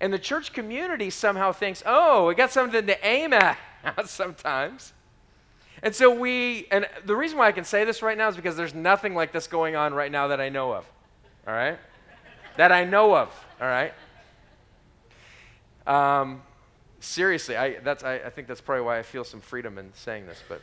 And 0.00 0.12
the 0.12 0.18
church 0.18 0.52
community 0.52 1.10
somehow 1.10 1.52
thinks, 1.52 1.82
Oh, 1.86 2.26
we 2.26 2.34
got 2.34 2.52
something 2.52 2.86
to 2.86 3.06
aim 3.06 3.32
at 3.32 3.58
sometimes. 4.06 4.92
And 5.82 5.94
so 5.94 6.10
we, 6.10 6.66
and 6.70 6.86
the 7.04 7.14
reason 7.14 7.38
why 7.38 7.48
I 7.48 7.52
can 7.52 7.64
say 7.64 7.84
this 7.84 8.02
right 8.02 8.16
now 8.16 8.28
is 8.28 8.36
because 8.36 8.56
there's 8.56 8.74
nothing 8.74 9.14
like 9.14 9.32
this 9.32 9.46
going 9.46 9.76
on 9.76 9.94
right 9.94 10.10
now 10.10 10.28
that 10.28 10.40
I 10.40 10.48
know 10.48 10.72
of. 10.72 10.86
All 11.46 11.54
right? 11.54 11.78
that 12.56 12.72
I 12.72 12.84
know 12.84 13.16
of. 13.16 13.28
All 13.60 13.66
right? 13.66 13.92
Um, 15.86 16.42
seriously, 17.00 17.56
I, 17.56 17.78
that's, 17.80 18.02
I, 18.02 18.14
I 18.14 18.30
think 18.30 18.48
that's 18.48 18.60
probably 18.60 18.84
why 18.84 18.98
I 18.98 19.02
feel 19.02 19.24
some 19.24 19.40
freedom 19.40 19.78
in 19.78 19.92
saying 19.94 20.26
this. 20.26 20.42
But 20.48 20.60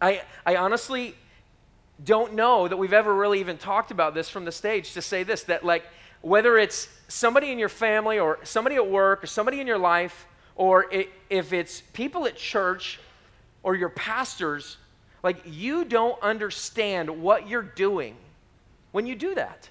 I, 0.00 0.22
I 0.46 0.56
honestly 0.56 1.14
don't 2.02 2.34
know 2.34 2.68
that 2.68 2.76
we've 2.76 2.92
ever 2.92 3.14
really 3.14 3.40
even 3.40 3.58
talked 3.58 3.90
about 3.90 4.14
this 4.14 4.28
from 4.28 4.44
the 4.44 4.52
stage 4.52 4.94
to 4.94 5.02
say 5.02 5.22
this 5.22 5.44
that, 5.44 5.64
like, 5.64 5.84
whether 6.22 6.56
it's 6.56 6.88
somebody 7.08 7.50
in 7.50 7.58
your 7.58 7.68
family 7.68 8.18
or 8.18 8.38
somebody 8.44 8.76
at 8.76 8.88
work 8.88 9.22
or 9.22 9.26
somebody 9.26 9.60
in 9.60 9.66
your 9.66 9.78
life, 9.78 10.26
or 10.56 10.90
it, 10.92 11.10
if 11.28 11.52
it's 11.52 11.82
people 11.92 12.26
at 12.26 12.36
church 12.36 13.00
or 13.62 13.74
your 13.74 13.88
pastors, 13.88 14.76
like, 15.22 15.42
you 15.44 15.84
don't 15.84 16.20
understand 16.22 17.10
what 17.22 17.48
you're 17.48 17.62
doing 17.62 18.16
when 18.92 19.06
you 19.06 19.14
do 19.14 19.34
that. 19.34 19.68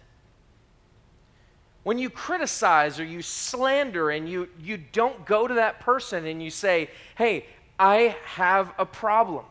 When 1.84 1.98
you 1.98 2.10
criticize 2.10 3.00
or 3.00 3.06
you 3.06 3.22
slander 3.22 4.12
and 4.12 4.30
you, 4.30 4.48
you 4.62 4.78
don't 4.78 5.26
go 5.26 5.48
to 5.48 5.56
that 5.56 5.80
person 5.80 6.26
and 6.26 6.42
you 6.42 6.52
say, 6.52 6.90
hey, 7.16 7.48
I 7.80 8.16
have 8.26 8.74
a 8.78 8.86
problem. 8.86 9.46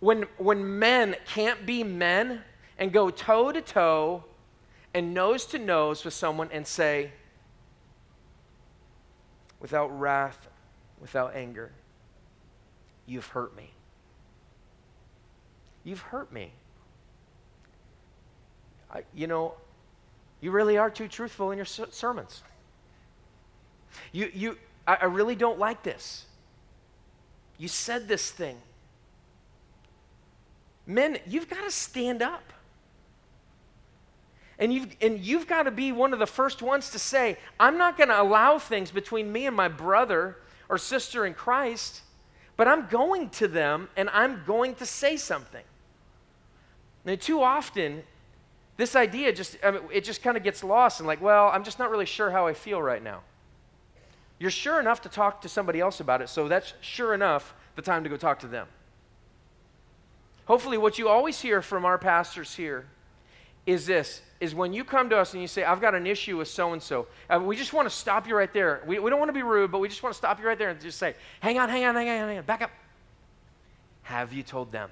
When, 0.00 0.24
when 0.38 0.78
men 0.78 1.16
can't 1.26 1.64
be 1.64 1.84
men 1.84 2.42
and 2.78 2.92
go 2.92 3.10
toe 3.10 3.52
to 3.52 3.62
toe 3.62 4.24
and 4.96 5.12
nose 5.12 5.44
to 5.44 5.58
nose 5.58 6.06
with 6.06 6.14
someone 6.14 6.48
and 6.50 6.66
say, 6.66 7.10
without 9.60 9.88
wrath, 9.88 10.48
without 11.02 11.36
anger, 11.36 11.70
you've 13.04 13.26
hurt 13.26 13.54
me. 13.54 13.72
You've 15.84 16.00
hurt 16.00 16.32
me. 16.32 16.50
I, 18.90 19.02
you 19.14 19.26
know, 19.26 19.56
you 20.40 20.50
really 20.50 20.78
are 20.78 20.88
too 20.88 21.08
truthful 21.08 21.50
in 21.50 21.58
your 21.58 21.66
sermons. 21.66 22.42
You, 24.12 24.30
you, 24.32 24.56
I, 24.86 24.96
I 25.02 25.04
really 25.04 25.34
don't 25.34 25.58
like 25.58 25.82
this. 25.82 26.24
You 27.58 27.68
said 27.68 28.08
this 28.08 28.30
thing. 28.30 28.56
Men, 30.86 31.18
you've 31.26 31.50
got 31.50 31.64
to 31.64 31.70
stand 31.70 32.22
up. 32.22 32.54
And 34.58 34.72
you've, 34.72 34.96
and 35.02 35.20
you've 35.20 35.46
got 35.46 35.64
to 35.64 35.70
be 35.70 35.92
one 35.92 36.12
of 36.12 36.18
the 36.18 36.26
first 36.26 36.62
ones 36.62 36.90
to 36.90 36.98
say, 36.98 37.36
I'm 37.60 37.76
not 37.76 37.98
going 37.98 38.08
to 38.08 38.20
allow 38.20 38.58
things 38.58 38.90
between 38.90 39.30
me 39.30 39.46
and 39.46 39.54
my 39.54 39.68
brother 39.68 40.38
or 40.68 40.78
sister 40.78 41.26
in 41.26 41.34
Christ, 41.34 42.00
but 42.56 42.66
I'm 42.66 42.86
going 42.86 43.28
to 43.30 43.48
them 43.48 43.88
and 43.96 44.08
I'm 44.10 44.42
going 44.46 44.74
to 44.76 44.86
say 44.86 45.16
something. 45.16 45.64
And 47.04 47.20
too 47.20 47.42
often, 47.42 48.02
this 48.78 48.96
idea 48.96 49.32
just, 49.32 49.58
I 49.62 49.72
mean, 49.72 49.82
it 49.92 50.04
just 50.04 50.22
kind 50.22 50.36
of 50.36 50.42
gets 50.42 50.64
lost 50.64 51.00
and 51.00 51.06
like, 51.06 51.20
well, 51.20 51.48
I'm 51.48 51.62
just 51.62 51.78
not 51.78 51.90
really 51.90 52.06
sure 52.06 52.30
how 52.30 52.46
I 52.46 52.54
feel 52.54 52.82
right 52.82 53.02
now. 53.02 53.20
You're 54.38 54.50
sure 54.50 54.80
enough 54.80 55.02
to 55.02 55.08
talk 55.08 55.40
to 55.42 55.48
somebody 55.48 55.80
else 55.80 56.00
about 56.00 56.20
it, 56.20 56.28
so 56.28 56.48
that's 56.48 56.74
sure 56.80 57.14
enough 57.14 57.54
the 57.74 57.82
time 57.82 58.04
to 58.04 58.10
go 58.10 58.16
talk 58.16 58.38
to 58.40 58.46
them. 58.46 58.66
Hopefully, 60.46 60.78
what 60.78 60.98
you 60.98 61.08
always 61.08 61.40
hear 61.40 61.62
from 61.62 61.84
our 61.84 61.98
pastors 61.98 62.54
here 62.54 62.86
is 63.66 63.84
this 63.84 64.22
is 64.40 64.54
when 64.54 64.72
you 64.72 64.84
come 64.84 65.10
to 65.10 65.18
us 65.18 65.32
and 65.32 65.42
you 65.42 65.48
say, 65.48 65.64
I've 65.64 65.80
got 65.80 65.94
an 65.94 66.06
issue 66.06 66.36
with 66.36 66.48
so 66.48 66.72
and 66.72 66.82
so, 66.82 67.06
we 67.42 67.56
just 67.56 67.72
want 67.72 67.88
to 67.88 67.94
stop 67.94 68.28
you 68.28 68.36
right 68.36 68.52
there. 68.52 68.82
We, 68.86 68.98
we 68.98 69.10
don't 69.10 69.18
want 69.18 69.30
to 69.30 69.34
be 69.34 69.42
rude, 69.42 69.72
but 69.72 69.78
we 69.78 69.88
just 69.88 70.02
want 70.02 70.12
to 70.14 70.16
stop 70.16 70.38
you 70.38 70.46
right 70.46 70.58
there 70.58 70.70
and 70.70 70.80
just 70.80 70.98
say, 70.98 71.14
hang 71.40 71.58
on, 71.58 71.68
hang 71.68 71.84
on, 71.84 71.94
hang 71.94 72.08
on, 72.08 72.28
hang 72.28 72.38
on, 72.38 72.44
back 72.44 72.62
up. 72.62 72.70
Have 74.02 74.32
you 74.32 74.42
told 74.42 74.72
them? 74.72 74.90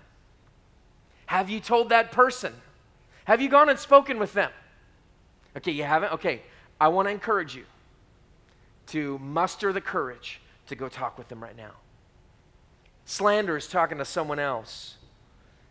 Have 1.27 1.51
you 1.51 1.61
told 1.61 1.91
that 1.91 2.11
person? 2.11 2.53
Have 3.27 3.41
you 3.41 3.49
gone 3.49 3.69
and 3.69 3.79
spoken 3.79 4.19
with 4.19 4.33
them? 4.33 4.51
Okay, 5.57 5.73
you 5.73 5.85
haven't? 5.85 6.13
Okay, 6.15 6.43
I 6.81 6.89
want 6.89 7.07
to 7.07 7.13
encourage 7.13 7.55
you 7.55 7.65
to 8.89 9.19
muster 9.19 9.73
the 9.73 9.81
courage 9.81 10.41
to 10.67 10.75
go 10.75 10.89
talk 10.89 11.17
with 11.17 11.29
them 11.29 11.43
right 11.43 11.57
now. 11.57 11.73
Slander 13.05 13.57
is 13.57 13.69
talking 13.69 13.99
to 13.99 14.05
someone 14.05 14.39
else 14.39 14.97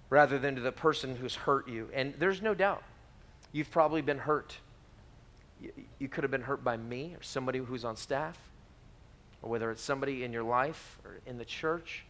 rather 0.09 0.37
than 0.37 0.55
to 0.55 0.61
the 0.61 0.71
person 0.71 1.15
who's 1.15 1.35
hurt 1.35 1.67
you. 1.67 1.89
And 1.93 2.13
there's 2.19 2.41
no 2.41 2.53
doubt 2.53 2.83
you've 3.53 3.71
probably 3.71 4.01
been 4.01 4.17
hurt. 4.17 4.57
You, 5.61 5.71
you 5.99 6.09
could 6.09 6.25
have 6.25 6.31
been 6.31 6.41
hurt 6.41 6.61
by 6.61 6.75
me 6.75 7.15
or 7.17 7.23
somebody 7.23 7.59
who's 7.59 7.85
on 7.85 7.95
staff, 7.95 8.37
or 9.41 9.49
whether 9.49 9.71
it's 9.71 9.81
somebody 9.81 10.25
in 10.25 10.33
your 10.33 10.43
life 10.43 10.99
or 11.05 11.19
in 11.25 11.37
the 11.37 11.45
church. 11.45 12.03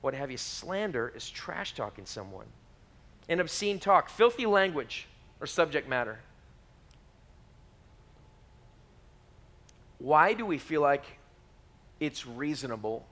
What 0.00 0.14
have 0.14 0.30
you? 0.30 0.36
Slander 0.36 1.12
is 1.16 1.28
trash 1.28 1.74
talking 1.74 2.06
someone 2.06 2.46
and 3.28 3.40
obscene 3.40 3.80
talk, 3.80 4.08
filthy 4.08 4.46
language 4.46 5.08
or 5.40 5.48
subject 5.48 5.88
matter. 5.88 6.20
why 10.00 10.32
do 10.32 10.44
we 10.44 10.58
feel 10.58 10.80
like 10.80 11.04
it's 12.00 12.26
reasonable 12.26 13.06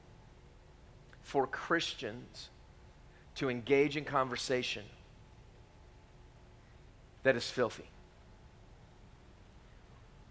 for 1.23 1.47
Christians 1.47 2.49
to 3.37 3.51
engage 3.51 3.97
in 3.97 4.05
conversation 4.05 4.83
that 7.23 7.37
is 7.37 7.51
filthy? 7.51 7.89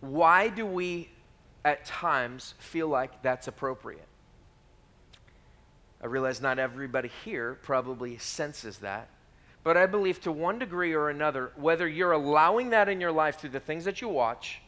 Why 0.02 0.50
do 0.50 0.66
we 0.66 1.10
at 1.66 1.86
times 1.86 2.54
feel 2.60 2.88
like 2.88 3.22
that's 3.22 3.48
appropriate? 3.48 4.08
I 6.02 6.06
realize 6.06 6.42
not 6.42 6.60
everybody 6.60 7.10
here 7.26 7.58
probably 7.64 8.18
senses 8.18 8.78
that. 8.80 9.10
But 9.64 9.76
I 9.76 9.86
believe 9.86 10.22
to 10.22 10.32
one 10.32 10.60
degree 10.60 10.94
or 10.94 11.10
another, 11.10 11.52
whether 11.56 11.88
you're 11.88 12.14
allowing 12.14 12.70
that 12.70 12.88
in 12.88 13.02
your 13.02 13.12
life 13.12 13.40
through 13.40 13.50
the 13.50 13.60
things 13.60 13.84
that 13.86 14.02
you 14.02 14.08
watch, 14.08 14.62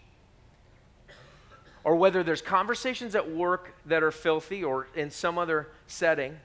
or 1.84 1.96
whether 1.96 2.24
there's 2.24 2.42
conversations 2.42 3.16
at 3.16 3.32
work 3.32 3.76
that 3.86 4.04
are 4.04 4.12
filthy 4.12 4.64
or 4.64 4.88
in 4.96 5.10
some 5.10 5.38
other 5.38 5.70
setting, 5.88 6.38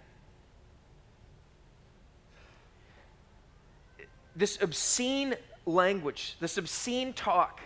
this 4.37 4.61
obscene 4.63 5.35
language, 5.67 6.37
this 6.41 6.59
obscene 6.59 7.13
talk, 7.13 7.61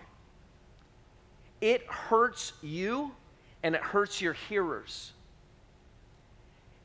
it 1.60 1.84
hurts 1.86 2.52
you 2.62 3.12
and 3.62 3.74
it 3.74 3.80
hurts 3.80 4.20
your 4.20 4.32
hearers. 4.32 5.12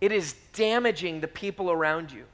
It 0.02 0.12
is 0.12 0.36
damaging 0.54 1.22
the 1.22 1.28
people 1.28 1.72
around 1.72 2.12
you. 2.12 2.26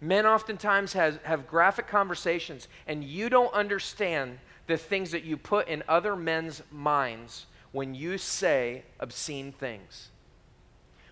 Men 0.00 0.26
oftentimes 0.26 0.92
has, 0.92 1.18
have 1.24 1.48
graphic 1.48 1.88
conversations, 1.88 2.68
and 2.86 3.02
you 3.02 3.28
don't 3.28 3.52
understand 3.52 4.38
the 4.68 4.76
things 4.76 5.10
that 5.10 5.24
you 5.24 5.36
put 5.36 5.66
in 5.66 5.82
other 5.88 6.14
men's 6.14 6.62
minds 6.70 7.46
when 7.72 7.94
you 7.94 8.18
say 8.18 8.84
obscene 9.00 9.50
things. 9.50 10.10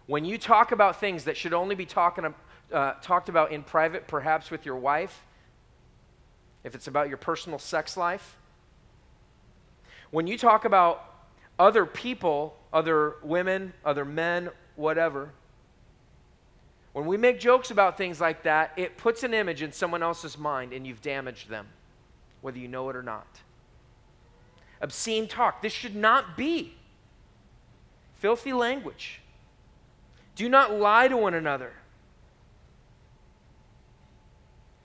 When 0.06 0.24
you 0.24 0.38
talk 0.38 0.70
about 0.70 1.00
things 1.00 1.24
that 1.24 1.36
should 1.36 1.52
only 1.52 1.74
be 1.74 1.86
talking, 1.86 2.32
uh, 2.72 2.92
talked 3.02 3.28
about 3.28 3.50
in 3.50 3.64
private, 3.64 4.06
perhaps 4.06 4.50
with 4.50 4.64
your 4.64 4.76
wife, 4.76 5.22
if 6.66 6.74
it's 6.74 6.88
about 6.88 7.08
your 7.08 7.16
personal 7.16 7.60
sex 7.60 7.96
life, 7.96 8.36
when 10.10 10.26
you 10.26 10.36
talk 10.36 10.64
about 10.64 11.28
other 11.60 11.86
people, 11.86 12.56
other 12.72 13.14
women, 13.22 13.72
other 13.84 14.04
men, 14.04 14.50
whatever, 14.74 15.30
when 16.92 17.06
we 17.06 17.16
make 17.16 17.38
jokes 17.38 17.70
about 17.70 17.96
things 17.96 18.20
like 18.20 18.42
that, 18.42 18.72
it 18.76 18.96
puts 18.96 19.22
an 19.22 19.32
image 19.32 19.62
in 19.62 19.70
someone 19.70 20.02
else's 20.02 20.36
mind 20.36 20.72
and 20.72 20.84
you've 20.84 21.00
damaged 21.02 21.48
them, 21.48 21.68
whether 22.40 22.58
you 22.58 22.66
know 22.66 22.90
it 22.90 22.96
or 22.96 23.02
not. 23.02 23.28
Obscene 24.80 25.28
talk. 25.28 25.62
This 25.62 25.72
should 25.72 25.94
not 25.94 26.36
be. 26.36 26.74
Filthy 28.14 28.52
language. 28.52 29.20
Do 30.34 30.48
not 30.48 30.72
lie 30.72 31.06
to 31.06 31.16
one 31.16 31.34
another. 31.34 31.74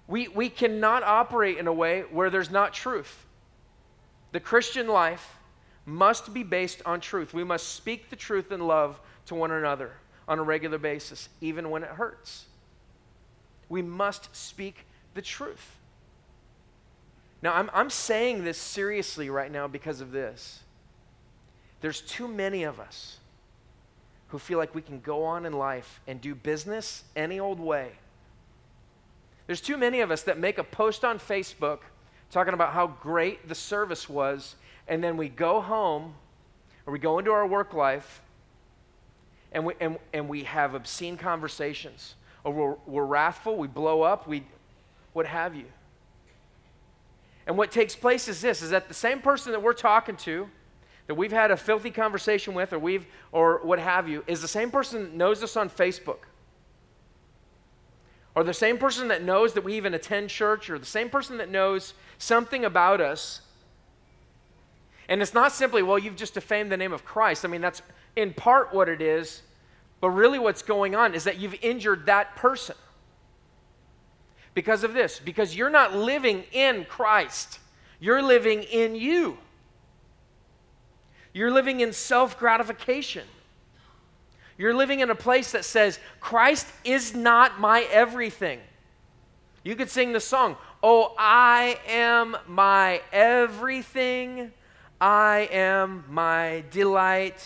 We, 0.07 0.27
we 0.27 0.49
cannot 0.49 1.03
operate 1.03 1.57
in 1.57 1.67
a 1.67 1.73
way 1.73 2.01
where 2.11 2.29
there's 2.29 2.51
not 2.51 2.73
truth. 2.73 3.25
The 4.31 4.39
Christian 4.39 4.87
life 4.87 5.37
must 5.85 6.33
be 6.33 6.43
based 6.43 6.81
on 6.85 6.99
truth. 6.99 7.33
We 7.33 7.43
must 7.43 7.75
speak 7.75 8.09
the 8.09 8.15
truth 8.15 8.51
in 8.51 8.61
love 8.61 8.99
to 9.27 9.35
one 9.35 9.51
another 9.51 9.93
on 10.27 10.39
a 10.39 10.43
regular 10.43 10.77
basis, 10.77 11.29
even 11.39 11.69
when 11.69 11.83
it 11.83 11.89
hurts. 11.89 12.45
We 13.69 13.81
must 13.81 14.35
speak 14.35 14.85
the 15.13 15.21
truth. 15.21 15.77
Now, 17.41 17.53
I'm, 17.53 17.69
I'm 17.73 17.89
saying 17.89 18.43
this 18.43 18.57
seriously 18.57 19.29
right 19.29 19.51
now 19.51 19.67
because 19.67 20.01
of 20.01 20.11
this. 20.11 20.59
There's 21.81 22.01
too 22.01 22.27
many 22.27 22.63
of 22.63 22.79
us 22.79 23.17
who 24.27 24.39
feel 24.39 24.59
like 24.59 24.75
we 24.75 24.81
can 24.81 24.99
go 24.99 25.23
on 25.23 25.45
in 25.45 25.53
life 25.53 25.99
and 26.07 26.21
do 26.21 26.35
business 26.35 27.03
any 27.15 27.39
old 27.39 27.59
way. 27.59 27.93
There's 29.51 29.59
too 29.59 29.75
many 29.75 29.99
of 29.99 30.11
us 30.11 30.23
that 30.23 30.39
make 30.39 30.59
a 30.59 30.63
post 30.63 31.03
on 31.03 31.19
Facebook 31.19 31.79
talking 32.29 32.53
about 32.53 32.71
how 32.71 32.87
great 32.87 33.49
the 33.49 33.53
service 33.53 34.07
was, 34.07 34.55
and 34.87 35.03
then 35.03 35.17
we 35.17 35.27
go 35.27 35.59
home 35.59 36.13
or 36.85 36.93
we 36.93 36.99
go 36.99 37.19
into 37.19 37.31
our 37.31 37.45
work 37.45 37.73
life 37.73 38.21
and 39.51 39.65
we, 39.65 39.73
and, 39.81 39.97
and 40.13 40.29
we 40.29 40.43
have 40.43 40.73
obscene 40.73 41.17
conversations, 41.17 42.15
or 42.45 42.53
we're, 42.53 42.75
we're 42.87 43.03
wrathful, 43.03 43.57
we 43.57 43.67
blow 43.67 44.03
up, 44.03 44.25
we, 44.25 44.45
what 45.11 45.25
have 45.25 45.53
you. 45.53 45.65
And 47.45 47.57
what 47.57 47.71
takes 47.71 47.93
place 47.93 48.29
is 48.29 48.39
this, 48.39 48.61
is 48.61 48.69
that 48.69 48.87
the 48.87 48.93
same 48.93 49.19
person 49.19 49.51
that 49.51 49.61
we're 49.61 49.73
talking 49.73 50.15
to, 50.15 50.47
that 51.07 51.15
we've 51.15 51.33
had 51.33 51.51
a 51.51 51.57
filthy 51.57 51.91
conversation 51.91 52.53
with, 52.53 52.71
or 52.71 52.79
we've, 52.79 53.05
or 53.33 53.59
what 53.63 53.79
have 53.79 54.07
you, 54.07 54.23
is 54.27 54.41
the 54.41 54.47
same 54.47 54.71
person 54.71 55.03
that 55.03 55.13
knows 55.13 55.43
us 55.43 55.57
on 55.57 55.69
Facebook. 55.69 56.19
Or 58.33 58.43
the 58.43 58.53
same 58.53 58.77
person 58.77 59.09
that 59.09 59.23
knows 59.23 59.53
that 59.53 59.63
we 59.63 59.75
even 59.75 59.93
attend 59.93 60.29
church, 60.29 60.69
or 60.69 60.79
the 60.79 60.85
same 60.85 61.09
person 61.09 61.37
that 61.37 61.49
knows 61.49 61.93
something 62.17 62.63
about 62.63 63.01
us. 63.01 63.41
And 65.09 65.21
it's 65.21 65.33
not 65.33 65.51
simply, 65.51 65.83
well, 65.83 65.99
you've 65.99 66.15
just 66.15 66.35
defamed 66.35 66.71
the 66.71 66.77
name 66.77 66.93
of 66.93 67.03
Christ. 67.03 67.43
I 67.43 67.49
mean, 67.49 67.59
that's 67.59 67.81
in 68.15 68.33
part 68.33 68.73
what 68.73 68.87
it 68.87 69.01
is, 69.01 69.41
but 69.99 70.09
really 70.11 70.39
what's 70.39 70.61
going 70.61 70.95
on 70.95 71.13
is 71.13 71.25
that 71.25 71.37
you've 71.37 71.55
injured 71.61 72.05
that 72.05 72.35
person. 72.35 72.75
Because 74.53 74.83
of 74.83 74.93
this, 74.93 75.19
because 75.19 75.55
you're 75.55 75.69
not 75.69 75.95
living 75.95 76.43
in 76.51 76.85
Christ, 76.85 77.59
you're 77.99 78.21
living 78.21 78.63
in 78.63 78.95
you. 78.95 79.37
You're 81.33 81.51
living 81.51 81.79
in 81.79 81.93
self 81.93 82.37
gratification. 82.37 83.25
You're 84.61 84.75
living 84.75 84.99
in 84.99 85.09
a 85.09 85.15
place 85.15 85.53
that 85.53 85.65
says, 85.65 85.97
Christ 86.19 86.67
is 86.83 87.15
not 87.15 87.59
my 87.59 87.81
everything. 87.91 88.59
You 89.63 89.75
could 89.75 89.89
sing 89.89 90.13
the 90.13 90.19
song, 90.19 90.55
Oh, 90.83 91.15
I 91.17 91.79
am 91.87 92.37
my 92.47 93.01
everything. 93.11 94.51
I 95.01 95.49
am 95.51 96.05
my 96.07 96.63
delight. 96.69 97.43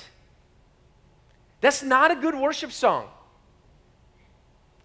That's 1.62 1.82
not 1.82 2.12
a 2.12 2.16
good 2.16 2.36
worship 2.36 2.74
song, 2.74 3.08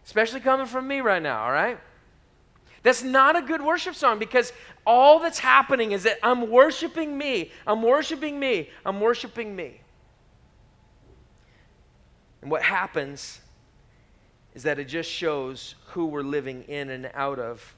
especially 0.06 0.38
coming 0.38 0.66
from 0.66 0.86
me 0.86 1.00
right 1.00 1.20
now, 1.20 1.42
all 1.42 1.50
right? 1.50 1.80
That's 2.84 3.02
not 3.02 3.34
a 3.34 3.42
good 3.42 3.60
worship 3.60 3.96
song 3.96 4.20
because 4.20 4.52
all 4.86 5.18
that's 5.18 5.40
happening 5.40 5.90
is 5.90 6.04
that 6.04 6.18
I'm 6.22 6.48
worshiping 6.48 7.18
me, 7.18 7.50
I'm 7.66 7.82
worshiping 7.82 8.38
me, 8.38 8.70
I'm 8.86 9.00
worshiping 9.00 9.56
me. 9.56 9.79
And 12.42 12.50
what 12.50 12.62
happens 12.62 13.40
is 14.54 14.62
that 14.64 14.78
it 14.78 14.86
just 14.86 15.10
shows 15.10 15.74
who 15.88 16.06
we're 16.06 16.22
living 16.22 16.64
in 16.64 16.90
and 16.90 17.10
out 17.14 17.38
of. 17.38 17.74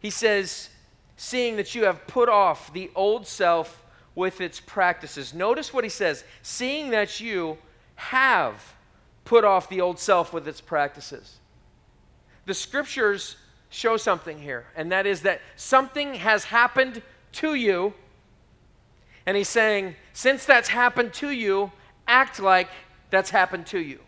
He 0.00 0.10
says, 0.10 0.70
seeing 1.16 1.56
that 1.56 1.74
you 1.74 1.84
have 1.84 2.06
put 2.06 2.28
off 2.28 2.72
the 2.72 2.90
old 2.94 3.26
self 3.26 3.84
with 4.14 4.40
its 4.40 4.60
practices. 4.60 5.34
Notice 5.34 5.72
what 5.72 5.84
he 5.84 5.90
says, 5.90 6.24
seeing 6.42 6.90
that 6.90 7.20
you 7.20 7.58
have 7.96 8.74
put 9.24 9.44
off 9.44 9.68
the 9.68 9.80
old 9.80 9.98
self 9.98 10.32
with 10.32 10.48
its 10.48 10.60
practices. 10.60 11.38
The 12.46 12.54
scriptures 12.54 13.36
show 13.68 13.96
something 13.96 14.40
here, 14.40 14.66
and 14.74 14.90
that 14.92 15.06
is 15.06 15.22
that 15.22 15.40
something 15.56 16.14
has 16.14 16.44
happened 16.44 17.02
to 17.32 17.54
you. 17.54 17.92
And 19.26 19.36
he's 19.36 19.48
saying, 19.48 19.96
since 20.14 20.46
that's 20.46 20.68
happened 20.68 21.12
to 21.14 21.30
you, 21.30 21.70
act 22.06 22.40
like 22.40 22.68
that's 23.10 23.30
happened 23.30 23.66
to 23.68 23.78
you. 23.78 24.00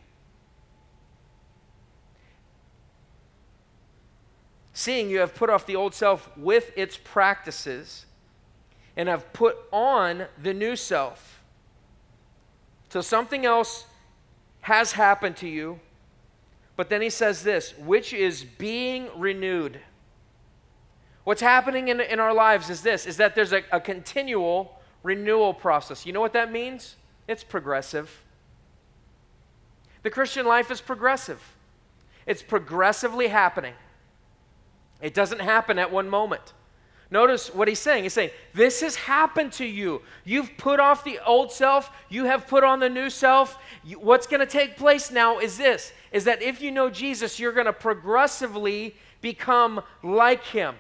Seeing 4.73 5.11
you 5.11 5.19
have 5.19 5.35
put 5.35 5.51
off 5.51 5.67
the 5.67 5.77
old 5.77 5.95
self 5.95 6.31
with 6.37 6.73
its 6.77 6.97
practices 6.97 8.07
and 8.97 9.09
have 9.09 9.33
put 9.33 9.57
on 9.73 10.27
the 10.43 10.55
new 10.55 10.77
self 10.77 11.41
so 12.91 13.01
something 13.01 13.47
else 13.47 13.87
has 14.63 14.93
happened 14.93 15.37
to 15.39 15.49
you. 15.49 15.81
But 16.77 16.91
then 16.91 17.01
he 17.01 17.11
says 17.11 17.43
this, 17.45 17.77
which 17.79 18.13
is 18.13 18.45
being 18.45 19.09
renewed. 19.17 19.81
What's 21.25 21.41
happening 21.41 21.89
in, 21.89 22.01
in 22.01 22.19
our 22.19 22.35
lives 22.35 22.69
is 22.69 22.83
this, 22.83 23.07
is 23.07 23.17
that 23.19 23.35
there's 23.35 23.53
a, 23.53 23.63
a 23.71 23.81
continual 23.81 24.81
renewal 25.03 25.55
process. 25.55 26.05
You 26.05 26.13
know 26.13 26.21
what 26.21 26.33
that 26.33 26.51
means? 26.51 26.97
It's 27.29 27.45
progressive. 27.45 28.23
The 30.03 30.11
Christian 30.11 30.47
life 30.47 30.71
is 30.71 30.81
progressive. 30.81 31.41
It's 32.27 32.43
progressively 32.43 33.29
happening. 33.29 33.75
It 35.01 35.15
doesn't 35.15 35.41
happen 35.41 35.79
at 35.79 35.91
one 35.91 36.09
moment. 36.09 36.53
Notice 37.11 37.53
what 37.53 37.67
he's 37.67 37.81
saying. 37.81 38.05
He's 38.05 38.13
saying, 38.13 38.31
This 38.55 38.81
has 38.83 38.95
happened 38.95 39.53
to 39.55 39.65
you. 39.65 40.03
You've 40.25 40.57
put 40.57 40.79
off 40.79 41.03
the 41.03 41.19
old 41.27 41.51
self, 41.51 41.91
you 42.09 42.27
have 42.27 42.47
put 42.47 42.63
on 42.63 42.79
the 42.79 42.89
new 42.89 43.11
self. 43.11 43.59
You, 43.83 43.99
what's 43.99 44.27
going 44.27 44.41
to 44.41 44.47
take 44.47 44.77
place 44.77 45.11
now 45.11 45.39
is 45.39 45.59
this 45.59 45.93
is 46.13 46.25
that 46.25 46.43
if 46.43 46.61
you 46.61 46.71
know 46.71 46.91
Jesus, 46.91 47.39
you're 47.39 47.53
going 47.53 47.67
to 47.67 47.73
progressively 47.73 48.95
become 49.21 49.83
like 50.03 50.45
him. 50.45 50.77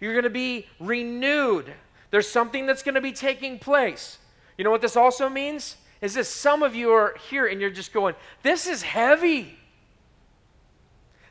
You're 0.00 0.12
going 0.12 0.24
to 0.24 0.30
be 0.30 0.66
renewed. 0.78 1.72
There's 2.10 2.28
something 2.28 2.66
that's 2.66 2.82
going 2.82 2.94
to 2.94 3.00
be 3.00 3.12
taking 3.12 3.58
place. 3.58 4.18
You 4.56 4.64
know 4.64 4.70
what 4.70 4.80
this 4.80 4.96
also 4.96 5.28
means? 5.28 5.76
Is 6.00 6.14
this 6.14 6.28
some 6.28 6.62
of 6.62 6.74
you 6.74 6.92
are 6.92 7.16
here 7.28 7.46
and 7.46 7.60
you're 7.60 7.70
just 7.70 7.92
going, 7.92 8.14
this 8.42 8.66
is 8.66 8.82
heavy. 8.82 9.58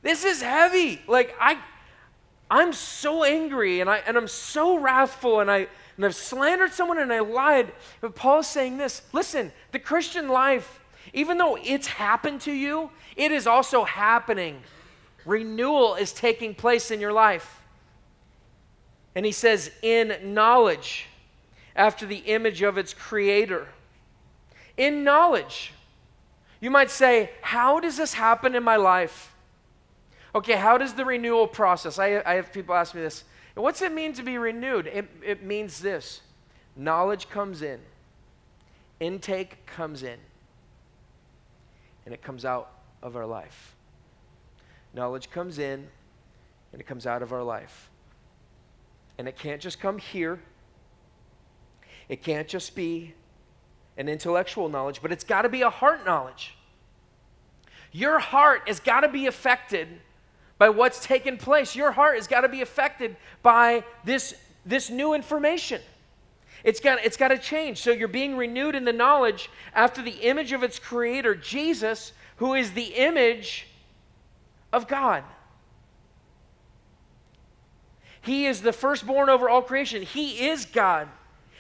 This 0.02 0.26
is 0.26 0.42
heavy. 0.42 1.02
Like 1.08 1.36
I 1.40 1.58
I'm 2.50 2.72
so 2.74 3.24
angry 3.24 3.82
and 3.82 3.90
I 3.90 3.98
and 3.98 4.18
I'm 4.18 4.28
so 4.28 4.78
wrathful 4.78 5.40
and 5.40 5.50
I 5.50 5.68
and 5.96 6.06
I've 6.06 6.16
slandered 6.16 6.72
someone 6.72 7.00
and 7.00 7.12
I 7.12 7.20
lied. 7.20 7.72
But 8.02 8.16
Paul's 8.16 8.48
saying 8.48 8.78
this 8.78 9.02
listen, 9.14 9.52
the 9.72 9.80
Christian 9.80 10.30
life, 10.30 10.82
even 11.14 11.38
though 11.38 11.58
it's 11.62 11.88
happened 11.88 12.42
to 12.42 12.52
you, 12.52 12.92
it 13.16 13.32
is 13.32 13.48
also 13.48 13.84
happening. 13.84 14.62
Renewal 15.26 15.96
is 15.96 16.14
taking 16.14 16.56
place 16.56 16.90
in 16.90 17.02
your 17.02 17.14
life. 17.14 17.64
And 19.14 19.26
he 19.26 19.32
says, 19.32 19.72
in 19.82 20.16
knowledge, 20.24 21.08
after 21.76 22.06
the 22.06 22.18
image 22.18 22.62
of 22.62 22.78
its 22.78 22.94
creator. 22.94 23.68
In 24.78 25.04
knowledge. 25.04 25.74
You 26.62 26.72
might 26.72 26.90
say, 26.90 27.32
How 27.42 27.80
does 27.80 27.98
this 27.98 28.14
happen 28.14 28.56
in 28.56 28.64
my 28.64 28.76
life? 28.76 29.34
Okay, 30.36 30.54
how 30.54 30.78
does 30.78 30.94
the 30.94 31.04
renewal 31.04 31.48
process? 31.48 31.98
I, 31.98 32.22
I 32.26 32.36
have 32.36 32.54
people 32.54 32.76
ask 32.76 32.94
me 32.94 33.02
this. 33.02 33.24
What's 33.56 33.82
it 33.82 33.92
mean 33.92 34.14
to 34.14 34.24
be 34.24 34.38
renewed? 34.38 34.86
It, 34.86 35.10
it 35.24 35.44
means 35.44 35.80
this 35.80 36.22
knowledge 36.76 37.28
comes 37.28 37.64
in, 37.64 37.80
intake 39.00 39.66
comes 39.66 40.04
in, 40.04 40.20
and 42.06 42.14
it 42.14 42.22
comes 42.22 42.46
out 42.46 42.72
of 43.02 43.16
our 43.16 43.26
life. 43.26 43.76
Knowledge 44.94 45.32
comes 45.32 45.58
in, 45.58 45.88
and 46.72 46.80
it 46.80 46.86
comes 46.86 47.08
out 47.08 47.24
of 47.24 47.34
our 47.34 47.44
life. 47.44 47.90
And 49.18 49.28
it 49.28 49.38
can't 49.38 49.60
just 49.60 49.80
come 49.80 49.98
here, 49.98 50.40
it 52.10 52.22
can't 52.22 52.48
just 52.48 52.76
be 52.76 53.16
an 53.98 54.08
intellectual 54.08 54.70
knowledge, 54.70 55.02
but 55.02 55.12
it's 55.12 55.24
got 55.24 55.42
to 55.42 55.50
be 55.50 55.62
a 55.62 55.70
heart 55.70 56.06
knowledge. 56.06 56.56
Your 57.92 58.20
heart 58.20 58.64
has 58.68 58.80
got 58.80 59.02
to 59.02 59.08
be 59.08 59.28
affected 59.28 59.88
by 60.58 60.70
what's 60.70 61.04
taken 61.04 61.38
place. 61.38 61.76
Your 61.76 61.92
heart 61.92 62.16
has 62.16 62.28
got 62.28 62.42
to 62.42 62.50
be 62.50 62.62
affected 62.62 63.16
by 63.42 63.84
this, 64.04 64.36
this 64.66 64.90
new 64.90 65.14
information. 65.14 65.82
It's 66.64 66.80
got, 66.80 67.04
it's 67.04 67.18
got 67.18 67.30
to 67.30 67.38
change. 67.38 67.80
So 67.80 67.92
you're 67.92 68.08
being 68.08 68.36
renewed 68.36 68.76
in 68.76 68.86
the 68.86 68.94
knowledge 68.94 69.50
after 69.74 70.02
the 70.02 70.12
image 70.12 70.52
of 70.52 70.64
its 70.64 70.80
creator, 70.80 71.36
Jesus, 71.36 72.14
who 72.38 72.54
is 72.54 72.72
the 72.72 72.94
image 72.96 73.68
of 74.74 74.88
God. 74.88 75.24
He 78.22 78.46
is 78.46 78.62
the 78.62 78.74
firstborn 78.74 79.30
over 79.30 79.50
all 79.50 79.62
creation. 79.62 80.02
He 80.02 80.50
is 80.50 80.66
God. 80.66 81.08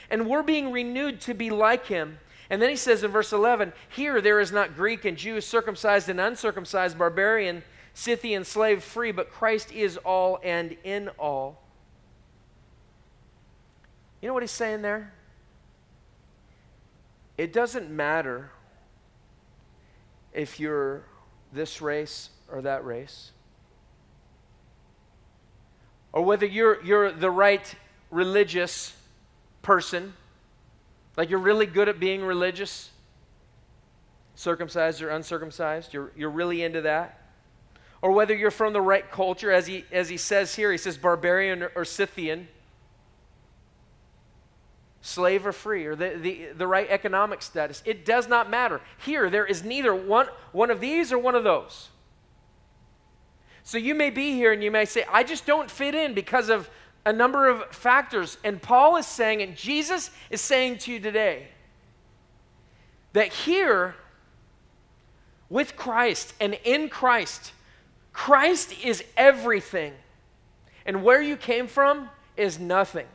And 0.09 0.27
we're 0.27 0.43
being 0.43 0.71
renewed 0.71 1.21
to 1.21 1.33
be 1.33 1.49
like 1.49 1.85
him. 1.85 2.19
And 2.49 2.61
then 2.61 2.69
he 2.69 2.75
says 2.75 3.03
in 3.03 3.11
verse 3.11 3.33
11, 3.33 3.73
Here 3.89 4.21
there 4.21 4.39
is 4.39 4.51
not 4.51 4.75
Greek 4.75 5.05
and 5.05 5.17
Jew, 5.17 5.41
circumcised 5.41 6.07
and 6.09 6.19
uncircumcised, 6.19 6.97
barbarian 6.97 7.63
Scythian 7.97 8.43
slave 8.43 8.83
free, 8.83 9.11
but 9.11 9.31
Christ 9.31 9.71
is 9.71 9.97
all 9.97 10.39
and 10.43 10.77
in 10.83 11.09
all. 11.17 11.63
You 14.21 14.27
know 14.27 14.35
what 14.35 14.43
he's 14.43 14.51
saying 14.51 14.83
there? 14.83 15.13
It 17.39 17.51
doesn't 17.53 17.89
matter 17.89 18.51
if 20.31 20.59
you're 20.59 21.05
this 21.51 21.81
race 21.81 22.29
or 22.51 22.61
that 22.61 22.85
race, 22.85 23.31
or 26.13 26.23
whether 26.23 26.45
you're, 26.45 26.83
you're 26.83 27.11
the 27.11 27.31
right 27.31 27.73
religious 28.11 28.95
person, 29.63 30.13
like 31.17 31.29
you're 31.29 31.39
really 31.39 31.65
good 31.65 31.89
at 31.89 31.99
being 31.99 32.23
religious, 32.23 32.91
circumcised 34.35 35.01
or 35.01 35.09
uncircumcised, 35.09 35.93
you're, 35.93 36.11
you're 36.15 36.29
really 36.29 36.63
into 36.63 36.81
that 36.81 37.27
or 38.01 38.11
whether 38.11 38.35
you're 38.35 38.51
from 38.51 38.73
the 38.73 38.81
right 38.81 39.09
culture, 39.09 39.51
as 39.51 39.67
he, 39.67 39.85
as 39.91 40.09
he 40.09 40.17
says 40.17 40.55
here, 40.55 40.71
he 40.71 40.77
says 40.77 40.97
barbarian 40.97 41.63
or, 41.63 41.71
or 41.75 41.85
Scythian, 41.85 42.47
slave 45.01 45.45
or 45.45 45.51
free, 45.51 45.85
or 45.85 45.95
the, 45.95 46.09
the, 46.21 46.47
the 46.55 46.67
right 46.67 46.87
economic 46.89 47.41
status. 47.41 47.81
It 47.85 48.05
does 48.05 48.27
not 48.27 48.49
matter. 48.49 48.81
Here, 49.03 49.29
there 49.29 49.45
is 49.45 49.63
neither 49.63 49.95
one, 49.95 50.27
one 50.51 50.69
of 50.69 50.79
these 50.79 51.11
or 51.11 51.17
one 51.17 51.35
of 51.35 51.43
those. 51.43 51.89
So 53.63 53.77
you 53.77 53.95
may 53.95 54.09
be 54.09 54.33
here 54.33 54.53
and 54.53 54.63
you 54.63 54.71
may 54.71 54.85
say, 54.85 55.03
I 55.11 55.23
just 55.23 55.45
don't 55.45 55.69
fit 55.69 55.95
in 55.95 56.13
because 56.13 56.49
of 56.49 56.69
a 57.07 57.13
number 57.13 57.47
of 57.47 57.63
factors. 57.73 58.37
And 58.43 58.61
Paul 58.61 58.97
is 58.97 59.07
saying, 59.07 59.41
and 59.41 59.55
Jesus 59.55 60.11
is 60.29 60.41
saying 60.41 60.79
to 60.79 60.91
you 60.91 60.99
today, 60.99 61.47
that 63.13 63.31
here, 63.31 63.95
with 65.49 65.77
Christ 65.77 66.33
and 66.41 66.59
in 66.65 66.89
Christ, 66.89 67.53
Christ 68.11 68.73
is 68.83 69.05
everything, 69.15 69.93
and 70.85 71.01
where 71.01 71.21
you 71.21 71.37
came 71.37 71.67
from 71.67 72.09
is 72.35 72.59
nothing. 72.59 73.07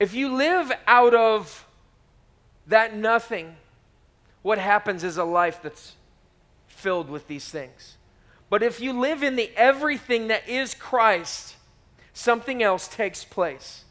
If 0.00 0.14
you 0.14 0.34
live 0.34 0.72
out 0.86 1.14
of 1.14 1.66
that 2.66 2.96
nothing, 2.96 3.56
what 4.40 4.56
happens 4.56 5.04
is 5.04 5.18
a 5.18 5.24
life 5.24 5.60
that's 5.62 5.96
filled 6.66 7.10
with 7.10 7.28
these 7.28 7.46
things. 7.50 7.95
But 8.48 8.62
if 8.62 8.80
you 8.80 8.92
live 8.92 9.22
in 9.22 9.36
the 9.36 9.50
everything 9.56 10.28
that 10.28 10.48
is 10.48 10.74
Christ, 10.74 11.56
something 12.12 12.62
else 12.62 12.88
takes 12.88 13.24
place. 13.24 13.84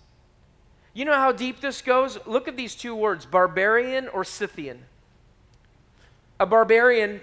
You 0.94 1.04
know 1.04 1.14
how 1.14 1.34
deep 1.34 1.60
this 1.60 1.82
goes? 1.82 2.18
Look 2.26 2.48
at 2.48 2.56
these 2.56 2.74
two 2.74 2.96
words 2.96 3.26
barbarian 3.26 4.08
or 4.08 4.24
Scythian. 4.24 4.86
A 6.40 6.46
barbarian 6.46 7.22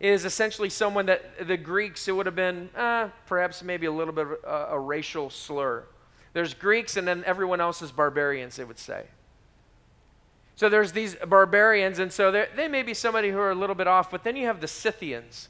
is 0.00 0.24
essentially 0.24 0.68
someone 0.68 1.06
that 1.06 1.46
the 1.46 1.56
Greeks, 1.56 2.08
it 2.08 2.12
would 2.12 2.26
have 2.26 2.36
been 2.36 2.68
uh, 2.76 3.08
perhaps 3.26 3.62
maybe 3.62 3.86
a 3.86 3.92
little 3.92 4.12
bit 4.12 4.26
of 4.26 4.32
a, 4.44 4.74
a 4.74 4.78
racial 4.78 5.30
slur. 5.30 5.84
There's 6.32 6.52
Greeks 6.52 6.96
and 6.96 7.08
then 7.08 7.22
everyone 7.24 7.60
else 7.60 7.80
is 7.80 7.92
barbarians, 7.92 8.56
they 8.56 8.64
would 8.64 8.78
say. 8.78 9.04
So 10.56 10.68
there's 10.68 10.92
these 10.92 11.14
barbarians, 11.16 11.98
and 11.98 12.10
so 12.10 12.32
they 12.32 12.66
may 12.66 12.82
be 12.82 12.94
somebody 12.94 13.30
who 13.30 13.38
are 13.38 13.50
a 13.50 13.54
little 13.54 13.74
bit 13.74 13.86
off, 13.86 14.10
but 14.10 14.24
then 14.24 14.36
you 14.36 14.46
have 14.46 14.62
the 14.62 14.68
Scythians. 14.68 15.48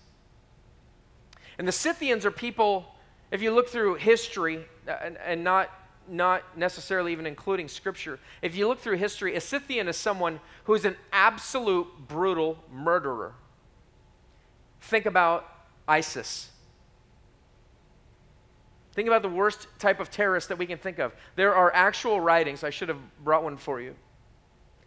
And 1.59 1.67
the 1.67 1.73
Scythians 1.73 2.27
are 2.27 2.31
people, 2.31 2.95
if 3.31 3.43
you 3.43 3.53
look 3.53 3.69
through 3.69 3.95
history, 3.95 4.65
uh, 4.87 4.93
and, 5.03 5.17
and 5.25 5.43
not, 5.43 5.71
not 6.09 6.57
necessarily 6.57 7.13
even 7.13 7.27
including 7.27 7.69
scripture, 7.69 8.19
if 8.43 8.55
you 8.55 8.69
look 8.69 8.81
through 8.81 8.97
history, 8.97 9.35
a 9.37 9.41
Scythian 9.41 9.89
is 9.89 9.97
someone 9.97 10.41
who 10.65 10.75
is 10.75 10.85
an 10.85 10.97
absolute 11.13 11.87
brutal 12.09 12.59
murderer. 12.73 13.35
Think 14.81 15.07
about 15.07 15.51
ISIS. 15.89 16.51
Think 18.95 19.09
about 19.09 19.23
the 19.23 19.29
worst 19.29 19.69
type 19.79 20.01
of 20.01 20.11
terrorist 20.11 20.49
that 20.49 20.59
we 20.59 20.67
can 20.67 20.79
think 20.79 20.99
of. 20.99 21.13
There 21.37 21.55
are 21.55 21.73
actual 21.75 22.21
writings, 22.21 22.65
I 22.65 22.71
should 22.71 22.89
have 22.89 22.99
brought 23.23 23.45
one 23.45 23.57
for 23.57 23.81
you. 23.81 23.95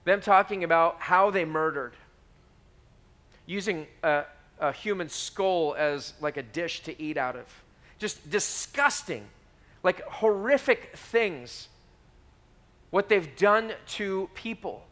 Them 0.03 0.21
talking 0.21 0.63
about 0.63 0.97
how 0.99 1.29
they 1.29 1.45
murdered, 1.45 1.93
using 3.45 3.85
a, 4.01 4.23
a 4.59 4.71
human 4.71 5.09
skull 5.09 5.75
as 5.77 6.13
like 6.21 6.37
a 6.37 6.43
dish 6.43 6.81
to 6.83 7.01
eat 7.01 7.17
out 7.17 7.35
of. 7.35 7.45
Just 7.97 8.29
disgusting, 8.29 9.25
like 9.83 10.01
horrific 10.03 10.95
things, 10.95 11.67
what 12.89 13.09
they've 13.09 13.35
done 13.35 13.73
to 13.87 14.29
people. 14.33 14.85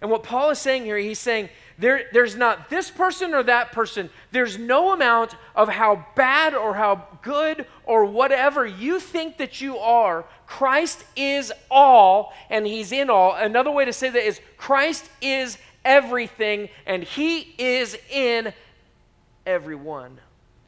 And 0.00 0.10
what 0.10 0.22
Paul 0.22 0.50
is 0.50 0.58
saying 0.58 0.84
here, 0.84 0.96
he's 0.96 1.18
saying 1.18 1.50
there, 1.78 2.04
there's 2.12 2.34
not 2.34 2.70
this 2.70 2.90
person 2.90 3.34
or 3.34 3.42
that 3.42 3.72
person. 3.72 4.08
There's 4.32 4.58
no 4.58 4.92
amount 4.92 5.34
of 5.54 5.68
how 5.68 6.06
bad 6.14 6.54
or 6.54 6.74
how 6.74 7.06
good 7.22 7.66
or 7.84 8.06
whatever 8.06 8.64
you 8.64 8.98
think 8.98 9.36
that 9.36 9.60
you 9.60 9.76
are. 9.76 10.24
Christ 10.46 11.04
is 11.16 11.52
all 11.70 12.32
and 12.48 12.66
he's 12.66 12.92
in 12.92 13.10
all. 13.10 13.34
Another 13.34 13.70
way 13.70 13.84
to 13.84 13.92
say 13.92 14.08
that 14.08 14.26
is 14.26 14.40
Christ 14.56 15.04
is 15.20 15.58
everything 15.84 16.70
and 16.86 17.02
he 17.02 17.54
is 17.58 17.96
in 18.10 18.54
everyone 19.50 20.20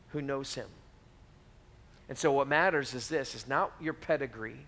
who 0.09 0.21
knows 0.21 0.55
him. 0.55 0.67
And 2.09 2.19
so 2.19 2.33
what 2.33 2.49
matters 2.49 2.93
is 2.95 3.09
this 3.09 3.35
is 3.35 3.49
not 3.49 3.73
your 3.81 3.95
pedigree 3.95 4.67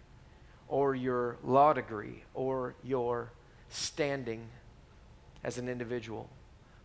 or 0.69 0.95
your 0.95 1.37
law 1.45 1.73
degree 1.73 2.25
or 2.33 2.75
your 2.83 3.33
standing 3.69 4.47
as 5.43 5.59
an 5.59 5.69
individual. 5.69 6.31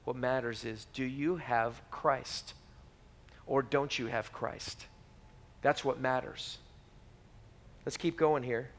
What 0.04 0.16
matters 0.16 0.66
is 0.66 0.88
do 0.94 1.06
you 1.06 1.38
have 1.38 1.82
Christ 1.92 2.56
or 3.46 3.62
don't 3.62 3.98
you 3.98 4.08
have 4.08 4.34
Christ? 4.34 4.88
That's 5.62 5.86
what 5.86 6.00
matters. 6.00 6.58
Let's 7.86 7.98
keep 7.98 8.18
going 8.18 8.44
here. 8.44 8.70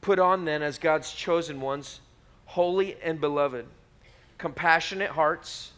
Put 0.00 0.18
on 0.18 0.44
then, 0.44 0.62
as 0.62 0.78
God's 0.78 1.12
chosen 1.12 1.60
ones, 1.60 2.00
holy 2.44 2.96
and 3.02 3.20
beloved, 3.20 3.66
compassionate 4.38 5.10
hearts, 5.10 5.72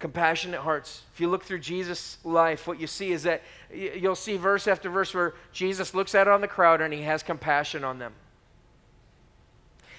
Compassionate 0.00 0.60
hearts. 0.60 1.02
If 1.12 1.20
you 1.20 1.28
look 1.28 1.44
through 1.44 1.60
Jesus' 1.60 2.16
life, 2.24 2.66
what 2.66 2.80
you 2.80 2.86
see 2.86 3.12
is 3.12 3.22
that 3.24 3.42
you'll 3.72 4.16
see 4.16 4.38
verse 4.38 4.66
after 4.66 4.88
verse 4.88 5.14
where 5.14 5.34
Jesus 5.52 5.94
looks 5.94 6.14
out 6.14 6.26
on 6.26 6.40
the 6.40 6.48
crowd 6.48 6.80
and 6.80 6.92
he 6.92 7.02
has 7.02 7.22
compassion 7.22 7.84
on 7.84 7.98
them. 7.98 8.14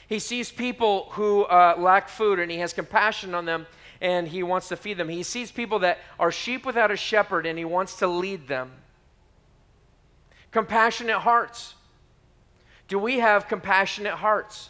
He 0.08 0.18
sees 0.18 0.52
people 0.52 1.08
who 1.12 1.44
uh, 1.44 1.76
lack 1.78 2.10
food 2.10 2.40
and 2.40 2.52
he 2.52 2.58
has 2.58 2.74
compassion 2.74 3.36
on 3.36 3.46
them 3.46 3.68
and 4.02 4.28
he 4.28 4.42
wants 4.42 4.68
to 4.70 4.76
feed 4.76 4.98
them. 4.98 5.08
He 5.08 5.22
sees 5.22 5.52
people 5.52 5.80
that 5.80 6.00
are 6.20 6.32
sheep 6.32 6.66
without 6.66 6.90
a 6.90 6.98
shepherd 6.98 7.46
and 7.46 7.58
he 7.58 7.64
wants 7.64 7.96
to 7.98 8.08
lead 8.08 8.48
them. 8.48 8.72
Compassionate 10.52 11.20
hearts. 11.20 11.76
Do 12.88 12.98
we 12.98 13.20
have 13.20 13.48
compassionate 13.48 14.16
hearts? 14.16 14.70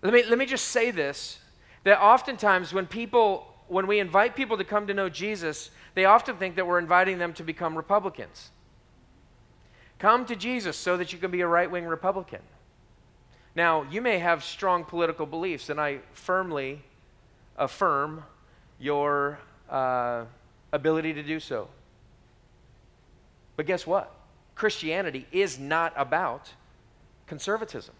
Let 0.00 0.14
me, 0.14 0.24
let 0.24 0.38
me 0.38 0.46
just 0.46 0.68
say 0.68 0.90
this 0.90 1.38
that 1.84 2.00
oftentimes 2.00 2.72
when 2.72 2.86
people, 2.86 3.46
when 3.68 3.86
we 3.86 3.98
invite 3.98 4.36
people 4.36 4.56
to 4.58 4.64
come 4.64 4.86
to 4.86 4.94
know 4.94 5.08
Jesus, 5.08 5.70
they 5.94 6.04
often 6.04 6.36
think 6.36 6.56
that 6.56 6.66
we're 6.66 6.78
inviting 6.78 7.18
them 7.18 7.32
to 7.34 7.42
become 7.42 7.76
Republicans. 7.76 8.50
Come 9.98 10.26
to 10.26 10.36
Jesus 10.36 10.76
so 10.76 10.96
that 10.96 11.12
you 11.12 11.18
can 11.18 11.30
be 11.30 11.40
a 11.40 11.46
right 11.46 11.70
wing 11.70 11.84
Republican. 11.84 12.40
Now, 13.54 13.82
you 13.90 14.00
may 14.00 14.18
have 14.18 14.42
strong 14.42 14.84
political 14.84 15.26
beliefs, 15.26 15.68
and 15.68 15.80
I 15.80 15.98
firmly 16.12 16.82
affirm 17.56 18.24
your 18.80 19.38
uh, 19.68 20.24
ability 20.72 21.12
to 21.14 21.22
do 21.22 21.38
so. 21.38 21.68
But 23.56 23.66
guess 23.66 23.86
what? 23.86 24.12
Christianity 24.54 25.26
is 25.32 25.58
not 25.58 25.92
about 25.96 26.50
conservatism. 27.26 27.94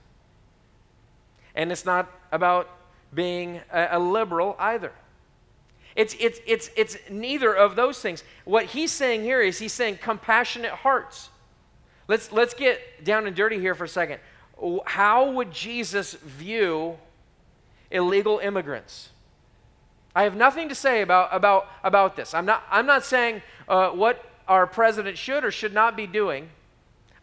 And 1.55 1.71
it's 1.71 1.85
not 1.85 2.11
about 2.31 2.69
being 3.15 3.61
a, 3.73 3.89
a 3.93 3.99
liberal 3.99 4.57
either. 4.59 4.93
It's, 5.95 6.17
it's, 6.19 6.41
it's, 6.47 6.71
it's 6.77 6.97
neither 7.11 7.53
of 7.55 7.77
those 7.77 8.01
things. 8.01 8.25
What 8.45 8.67
he's 8.67 8.91
saying 8.91 9.23
here 9.23 9.41
is 9.41 9.59
he's 9.59 9.73
saying 9.73 9.99
compassionate 10.01 10.73
hearts. 10.73 11.29
Let's, 12.09 12.33
let's 12.33 12.55
get 12.55 13.05
down 13.05 13.27
and 13.27 13.37
dirty 13.37 13.59
here 13.59 13.75
for 13.75 13.85
a 13.85 13.89
second. 13.89 14.21
How 14.87 15.31
would 15.31 15.53
Jesus 15.53 16.15
view 16.15 16.99
illegal 17.91 18.39
immigrants? 18.39 19.11
I 20.15 20.25
have 20.25 20.37
nothing 20.37 20.69
to 20.69 20.75
say 20.75 21.03
about, 21.03 21.29
about, 21.33 21.69
about 21.83 22.17
this. 22.17 22.35
I'm 22.35 22.47
not, 22.47 22.65
I'm 22.71 22.87
not 22.87 23.05
saying 23.05 23.43
uh, 23.69 23.91
what 23.91 24.25
our 24.49 24.67
president 24.67 25.17
should 25.17 25.45
or 25.45 25.51
should 25.51 25.73
not 25.73 25.97
be 25.97 26.07
doing. 26.07 26.51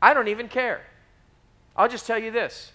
I 0.02 0.13
don't 0.13 0.28
even 0.28 0.47
care. 0.47 0.82
I'll 1.75 1.89
just 1.89 2.08
tell 2.08 2.17
you 2.17 2.32
this. 2.32 2.71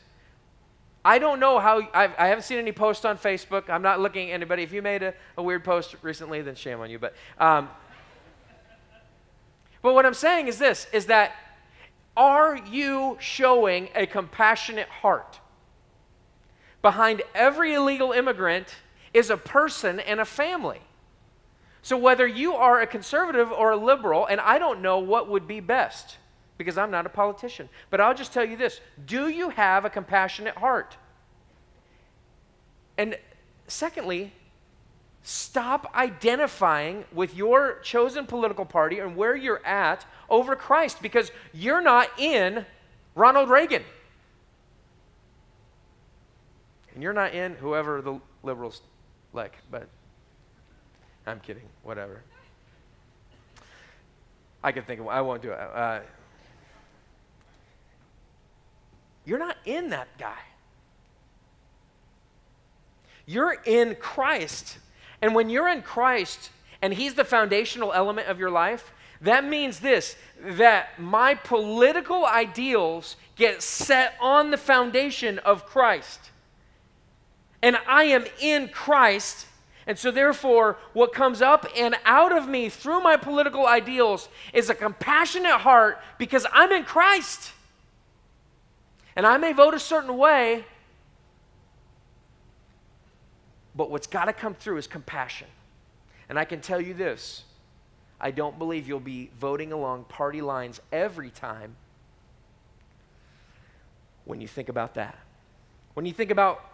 I 1.05 1.19
don't 1.19 1.39
know 1.39 1.59
how, 1.59 1.81
I've, 1.93 2.15
I 2.19 2.29
have 2.29 2.39
not 2.39 2.45
seen 2.45 2.59
any 2.59 2.73
posts 2.73 3.05
on 3.05 3.19
Facebook. 3.19 3.69
I'm 3.69 3.83
not 3.83 4.01
looking 4.01 4.31
at 4.31 4.35
anybody. 4.35 4.63
If 4.63 4.73
you 4.73 4.81
made 4.81 5.03
a, 5.03 5.15
a 5.37 5.43
weird 5.43 5.63
post 5.63 5.97
recently, 6.01 6.41
then 6.41 6.55
shame 6.55 6.81
on 6.81 6.89
you. 6.89 6.99
But, 6.99 7.15
um, 7.39 7.69
but 9.83 9.93
what 9.93 10.07
I'm 10.07 10.15
saying 10.15 10.49
is 10.49 10.59
this 10.59 10.87
is 10.93 11.07
that 11.07 11.33
are 12.17 12.57
you 12.57 13.19
showing 13.21 13.89
a 13.95 14.07
compassionate 14.07 14.89
heart? 14.89 15.41
Behind 16.81 17.23
every 17.35 17.75
illegal 17.75 18.13
immigrant 18.13 18.77
is 19.13 19.31
a 19.31 19.37
person 19.37 20.01
and 20.01 20.21
a 20.21 20.25
family. 20.25 20.81
So 21.83 21.99
whether 21.99 22.27
you 22.27 22.55
are 22.55 22.81
a 22.81 22.87
conservative 22.87 23.53
or 23.53 23.73
a 23.73 23.77
liberal, 23.77 24.25
and 24.25 24.41
I 24.41 24.59
don't 24.59 24.81
know 24.81 24.99
what 24.99 25.29
would 25.29 25.47
be 25.47 25.61
best 25.61 26.17
because 26.59 26.79
I'm 26.79 26.91
not 26.91 27.07
a 27.07 27.09
politician, 27.09 27.69
but 27.91 28.01
I'll 28.01 28.15
just 28.15 28.33
tell 28.33 28.45
you 28.45 28.57
this 28.57 28.81
do 29.07 29.29
you 29.29 29.51
have 29.51 29.85
a 29.85 29.91
compassionate 29.91 30.57
heart? 30.57 30.97
And 32.97 33.19
secondly, 33.67 34.33
stop 35.23 35.91
identifying 35.97 37.05
with 37.13 37.35
your 37.35 37.81
chosen 37.81 38.27
political 38.27 38.65
party 38.65 38.99
and 38.99 39.17
where 39.17 39.35
you're 39.35 39.65
at 39.67 40.07
over 40.29 40.55
Christ 40.55 41.03
because 41.03 41.33
you're 41.53 41.81
not 41.81 42.09
in 42.19 42.65
Ronald 43.15 43.49
Reagan. 43.49 43.83
And 46.93 47.03
you're 47.03 47.13
not 47.13 47.35
in 47.35 47.55
whoever 47.55 48.01
the 48.01 48.21
liberals 48.45 48.83
like, 49.33 49.57
but 49.71 49.89
I'm 51.27 51.41
kidding, 51.41 51.65
whatever. 51.83 52.23
I 54.63 54.73
can 54.73 54.85
think 54.85 55.01
of 55.01 55.09
I 55.09 55.21
won't 55.21 55.43
do 55.43 55.51
it. 55.51 55.59
Uh, 55.59 56.01
you're 59.25 59.39
not 59.39 59.57
in 59.65 59.91
that 59.91 60.09
guy. 60.19 60.39
You're 63.27 63.57
in 63.65 63.97
Christ. 63.97 64.79
And 65.23 65.35
when 65.35 65.49
you're 65.49 65.69
in 65.69 65.83
Christ 65.83 66.51
and 66.83 66.93
He's 66.93 67.15
the 67.15 67.25
foundational 67.25 67.93
element 67.93 68.29
of 68.29 68.39
your 68.39 68.51
life, 68.51 68.93
that 69.21 69.45
means 69.45 69.81
this 69.81 70.17
that 70.43 71.01
my 71.01 71.35
political 71.35 72.27
ideals 72.27 73.17
get 73.37 73.63
set 73.63 74.15
on 74.21 74.51
the 74.51 74.57
foundation 74.59 75.39
of 75.39 75.65
Christ. 75.65 76.21
And 77.63 77.79
I 77.89 78.05
am 78.05 78.27
in 78.41 78.69
Christ. 78.69 79.47
And 79.87 79.99
so, 79.99 80.11
therefore, 80.11 80.77
what 80.93 81.15
comes 81.15 81.41
up 81.41 81.67
and 81.75 81.97
out 82.05 82.37
of 82.37 82.47
me 82.49 82.69
through 82.69 83.01
my 83.01 83.17
political 83.17 83.67
ideals 83.67 84.29
is 84.53 84.69
a 84.69 84.75
compassionate 84.75 85.61
heart 85.61 85.99
because 86.19 86.47
I'm 86.53 86.73
in 86.73 86.85
Christ. 86.85 87.54
And 89.17 89.27
I 89.27 89.37
may 89.37 89.53
vote 89.53 89.75
a 89.75 89.81
certain 89.81 90.17
way, 90.17 90.65
but 93.75 93.91
what's 93.91 94.07
got 94.07 94.25
to 94.27 94.33
come 94.33 94.55
through 94.55 94.79
is 94.79 94.87
compassion. 94.87 95.49
And 96.29 96.39
I 96.39 96.45
can 96.45 96.61
tell 96.61 96.81
you 96.81 96.95
this 96.95 97.45
I 98.21 98.31
don't 98.31 98.59
believe 98.59 98.89
you'll 98.89 99.01
be 99.01 99.31
voting 99.39 99.73
along 99.73 100.05
party 100.05 100.41
lines 100.41 100.81
every 100.93 101.31
time 101.31 101.77
when 104.25 104.41
you 104.41 104.49
think 104.49 104.69
about 104.69 104.95
that. 104.95 105.19
When 105.95 106.07
you 106.07 106.13
think 106.13 106.31
about 106.31 106.65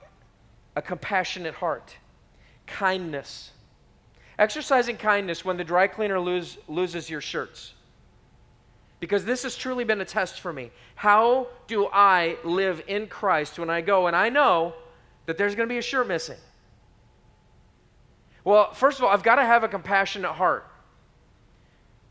a 0.76 0.83
compassionate 0.83 1.55
heart, 1.55 1.96
kindness, 2.66 3.50
exercising 4.38 4.96
kindness 4.96 5.44
when 5.44 5.57
the 5.57 5.64
dry 5.64 5.87
cleaner 5.87 6.20
lose, 6.20 6.57
loses 6.68 7.11
your 7.11 7.20
shirts. 7.20 7.74
Because 9.00 9.24
this 9.24 9.42
has 9.42 9.56
truly 9.56 9.84
been 9.84 10.00
a 10.00 10.04
test 10.04 10.40
for 10.40 10.52
me. 10.52 10.70
How 10.94 11.48
do 11.66 11.86
I 11.86 12.36
live 12.44 12.82
in 12.86 13.06
Christ 13.06 13.58
when 13.58 13.70
I 13.70 13.80
go 13.80 14.06
and 14.06 14.14
I 14.14 14.28
know 14.28 14.74
that 15.26 15.38
there's 15.38 15.54
going 15.54 15.68
to 15.68 15.72
be 15.72 15.78
a 15.78 15.82
shirt 15.82 16.06
missing? 16.06 16.36
Well, 18.44 18.72
first 18.72 18.98
of 18.98 19.04
all, 19.04 19.10
I've 19.10 19.22
got 19.22 19.36
to 19.36 19.44
have 19.44 19.64
a 19.64 19.68
compassionate 19.68 20.32
heart. 20.32 20.66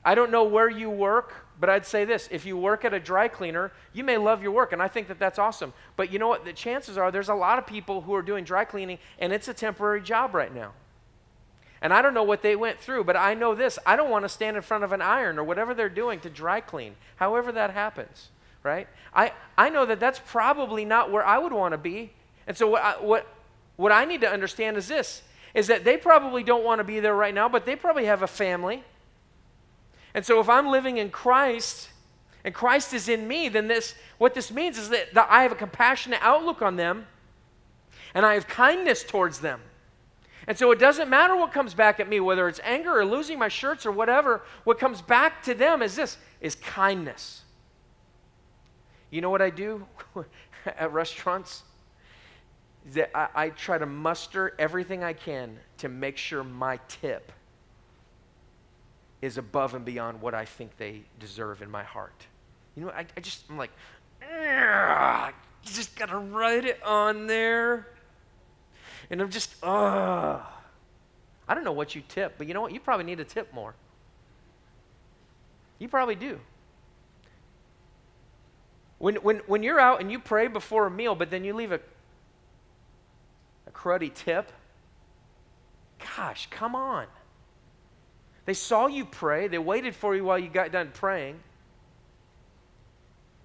I 0.03 0.15
don't 0.15 0.31
know 0.31 0.43
where 0.43 0.69
you 0.69 0.89
work, 0.89 1.45
but 1.59 1.69
I'd 1.69 1.85
say 1.85 2.05
this 2.05 2.29
if 2.31 2.45
you 2.45 2.57
work 2.57 2.85
at 2.85 2.93
a 2.93 2.99
dry 2.99 3.27
cleaner, 3.27 3.71
you 3.93 4.03
may 4.03 4.17
love 4.17 4.41
your 4.41 4.51
work, 4.51 4.71
and 4.71 4.81
I 4.81 4.87
think 4.87 5.07
that 5.09 5.19
that's 5.19 5.37
awesome. 5.37 5.73
But 5.95 6.11
you 6.11 6.19
know 6.19 6.27
what? 6.27 6.45
The 6.45 6.53
chances 6.53 6.97
are 6.97 7.11
there's 7.11 7.29
a 7.29 7.35
lot 7.35 7.59
of 7.59 7.67
people 7.67 8.01
who 8.01 8.15
are 8.15 8.21
doing 8.21 8.43
dry 8.43 8.63
cleaning, 8.63 8.99
and 9.19 9.33
it's 9.33 9.47
a 9.47 9.53
temporary 9.53 10.01
job 10.01 10.33
right 10.33 10.53
now. 10.53 10.73
And 11.81 11.93
I 11.93 12.01
don't 12.01 12.13
know 12.13 12.23
what 12.23 12.41
they 12.41 12.55
went 12.55 12.79
through, 12.79 13.05
but 13.05 13.15
I 13.15 13.33
know 13.33 13.55
this 13.55 13.79
I 13.85 13.95
don't 13.95 14.09
want 14.09 14.25
to 14.25 14.29
stand 14.29 14.57
in 14.57 14.63
front 14.63 14.83
of 14.83 14.91
an 14.91 15.01
iron 15.01 15.39
or 15.39 15.43
whatever 15.43 15.73
they're 15.73 15.89
doing 15.89 16.19
to 16.21 16.29
dry 16.29 16.59
clean, 16.59 16.95
however 17.15 17.51
that 17.53 17.71
happens, 17.71 18.29
right? 18.63 18.87
I, 19.13 19.33
I 19.57 19.69
know 19.69 19.85
that 19.85 19.99
that's 19.99 20.19
probably 20.27 20.85
not 20.85 21.11
where 21.11 21.25
I 21.25 21.37
would 21.37 21.53
want 21.53 21.73
to 21.73 21.77
be. 21.77 22.11
And 22.47 22.57
so, 22.57 22.67
what 22.67 22.83
I, 22.83 22.91
what, 22.99 23.27
what 23.77 23.91
I 23.91 24.05
need 24.05 24.21
to 24.21 24.29
understand 24.29 24.75
is 24.77 24.87
this 24.87 25.21
is 25.53 25.67
that 25.67 25.83
they 25.83 25.97
probably 25.97 26.43
don't 26.43 26.63
want 26.63 26.79
to 26.79 26.83
be 26.83 26.99
there 26.99 27.15
right 27.15 27.33
now, 27.33 27.49
but 27.49 27.65
they 27.65 27.75
probably 27.75 28.05
have 28.05 28.21
a 28.21 28.27
family. 28.27 28.83
And 30.13 30.25
so 30.25 30.39
if 30.39 30.49
I'm 30.49 30.67
living 30.67 30.97
in 30.97 31.09
Christ 31.09 31.89
and 32.43 32.53
Christ 32.53 32.93
is 32.93 33.09
in 33.09 33.27
me, 33.27 33.49
then 33.49 33.67
this 33.67 33.95
what 34.17 34.33
this 34.33 34.51
means 34.51 34.77
is 34.77 34.89
that, 34.89 35.13
that 35.13 35.27
I 35.29 35.43
have 35.43 35.51
a 35.51 35.55
compassionate 35.55 36.19
outlook 36.21 36.61
on 36.61 36.75
them 36.75 37.07
and 38.13 38.25
I 38.25 38.33
have 38.33 38.47
kindness 38.47 39.03
towards 39.03 39.39
them. 39.39 39.61
And 40.49 40.57
so 40.57 40.71
it 40.71 40.79
doesn't 40.79 41.09
matter 41.09 41.35
what 41.37 41.53
comes 41.53 41.73
back 41.73 42.01
at 42.01 42.09
me, 42.09 42.19
whether 42.19 42.49
it's 42.49 42.59
anger 42.63 42.99
or 42.99 43.05
losing 43.05 43.39
my 43.39 43.47
shirts 43.47 43.85
or 43.85 43.91
whatever, 43.91 44.41
what 44.65 44.79
comes 44.79 45.01
back 45.01 45.43
to 45.43 45.53
them 45.53 45.81
is 45.81 45.95
this 45.95 46.17
is 46.41 46.55
kindness. 46.55 47.43
You 49.11 49.21
know 49.21 49.29
what 49.29 49.41
I 49.41 49.51
do 49.51 49.85
at 50.65 50.91
restaurants? 50.91 51.63
that 52.93 53.15
I, 53.15 53.27
I 53.35 53.49
try 53.49 53.77
to 53.77 53.85
muster 53.85 54.53
everything 54.57 55.03
I 55.03 55.13
can 55.13 55.59
to 55.77 55.89
make 55.89 56.17
sure 56.17 56.43
my 56.43 56.79
tip 56.87 57.31
is 59.21 59.37
above 59.37 59.75
and 59.75 59.83
beyond 59.83 60.21
what 60.21 60.33
I 60.33 60.45
think 60.45 60.77
they 60.77 61.01
deserve 61.19 61.61
in 61.61 61.69
my 61.69 61.83
heart. 61.83 62.25
You 62.75 62.85
know, 62.85 62.91
I, 62.91 63.05
I 63.15 63.19
just, 63.19 63.43
I'm 63.49 63.57
like, 63.57 63.71
you 64.21 65.73
just 65.73 65.95
got 65.97 66.09
to 66.09 66.17
write 66.17 66.65
it 66.65 66.81
on 66.83 67.27
there. 67.27 67.87
And 69.09 69.21
I'm 69.21 69.29
just, 69.29 69.53
ugh. 69.63 70.41
I 71.47 71.53
don't 71.55 71.63
know 71.63 71.71
what 71.71 71.95
you 71.95 72.03
tip, 72.07 72.35
but 72.37 72.47
you 72.47 72.53
know 72.53 72.61
what? 72.61 72.73
You 72.73 72.79
probably 72.79 73.05
need 73.05 73.17
to 73.17 73.23
tip 73.23 73.53
more. 73.53 73.73
You 75.79 75.87
probably 75.87 76.15
do. 76.15 76.39
When, 78.99 79.15
when, 79.15 79.37
when 79.47 79.63
you're 79.63 79.79
out 79.79 80.01
and 80.01 80.11
you 80.11 80.19
pray 80.19 80.47
before 80.47 80.85
a 80.85 80.91
meal, 80.91 81.15
but 81.15 81.31
then 81.31 81.43
you 81.43 81.53
leave 81.53 81.71
a 81.71 81.79
a 83.69 83.71
cruddy 83.71 84.13
tip, 84.13 84.51
Gosh, 86.15 86.47
come 86.49 86.75
on. 86.75 87.07
They 88.45 88.53
saw 88.53 88.87
you 88.87 89.05
pray, 89.05 89.47
they 89.47 89.57
waited 89.57 89.95
for 89.95 90.15
you 90.15 90.23
while 90.23 90.39
you 90.39 90.49
got 90.49 90.71
done 90.71 90.91
praying. 90.93 91.39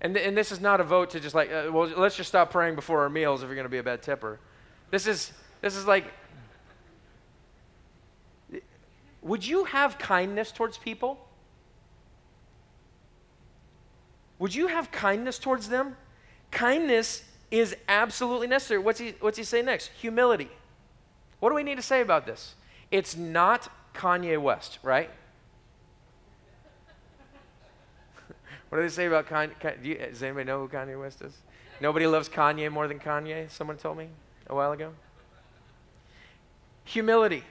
And, 0.01 0.17
and 0.17 0.37
this 0.37 0.53
is 0.53 0.61
not 0.61 0.81
a 0.81 0.85
vote 0.85 1.11
to 1.11 1.21
just 1.21 1.35
like, 1.35 1.51
uh, 1.51 1.71
well, 1.73 1.89
let's 1.97 2.17
just 2.17 2.29
stop 2.29 2.51
praying 2.51 2.75
before 2.75 3.03
our 3.03 3.09
meals 3.09 3.43
if 3.43 3.49
you're 3.49 3.57
going 3.57 3.65
to 3.65 3.71
be 3.71 3.79
a 3.79 3.83
bad 3.83 4.03
tipper. 4.03 4.39
This 4.91 5.07
is, 5.07 5.33
this 5.65 5.77
is 5.77 5.87
like, 5.87 6.05
would 9.23 9.47
you 9.47 9.65
have 9.65 9.99
kindness 9.99 10.53
towards 10.53 10.77
people? 10.77 11.19
Would 14.39 14.55
you 14.55 14.67
have 14.67 14.93
kindness 14.93 15.39
towards 15.39 15.71
them? 15.71 15.97
Kindness 16.51 17.25
is 17.51 17.75
absolutely 17.89 18.47
necessary. 18.47 18.79
What's 18.79 19.01
he, 19.01 19.15
what's 19.21 19.39
he 19.39 19.45
say 19.45 19.63
next? 19.63 19.87
Humility. 20.01 20.51
What 21.41 21.49
do 21.49 21.55
we 21.55 21.63
need 21.63 21.77
to 21.77 21.83
say 21.83 22.03
about 22.03 22.27
this? 22.27 22.57
It's 22.91 23.17
not 23.17 23.73
Kanye 23.95 24.39
West, 24.39 24.79
right? 24.83 25.09
what 28.69 28.77
do 28.77 28.83
they 28.83 28.91
say 28.91 29.07
about 29.07 29.27
Kanye? 29.29 29.83
Do 29.83 29.89
you, 29.89 29.97
does 29.97 30.23
anybody 30.23 30.45
know 30.45 30.61
who 30.61 30.69
Kanye 30.69 31.01
West 31.01 31.23
is? 31.23 31.39
Nobody 31.81 32.07
loves 32.07 32.29
Kanye 32.29 32.71
more 32.71 32.87
than 32.87 32.99
Kanye, 32.99 33.51
someone 33.51 33.79
told 33.79 33.97
me 33.97 34.09
a 34.47 34.55
while 34.55 34.73
ago. 34.73 34.93
Humility. 36.85 37.45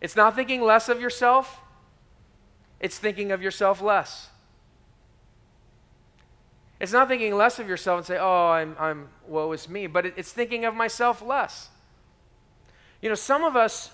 It's 0.00 0.16
not 0.16 0.34
thinking 0.34 0.62
less 0.62 0.88
of 0.88 1.00
yourself, 1.00 1.60
it's 2.80 2.98
thinking 2.98 3.30
of 3.32 3.42
yourself 3.42 3.80
less. 3.80 4.28
It's 6.80 6.92
not 6.92 7.06
thinking 7.06 7.36
less 7.36 7.60
of 7.60 7.68
yourself 7.68 7.98
and 7.98 8.06
say, 8.06 8.18
oh, 8.18 8.48
I'm, 8.48 8.74
I'm 8.76 9.08
woe 9.28 9.52
is 9.52 9.68
me, 9.68 9.86
but 9.86 10.04
it, 10.04 10.14
it's 10.16 10.32
thinking 10.32 10.64
of 10.64 10.74
myself 10.74 11.22
less. 11.22 11.68
You 13.00 13.08
know, 13.08 13.14
some 13.14 13.44
of 13.44 13.54
us 13.54 13.92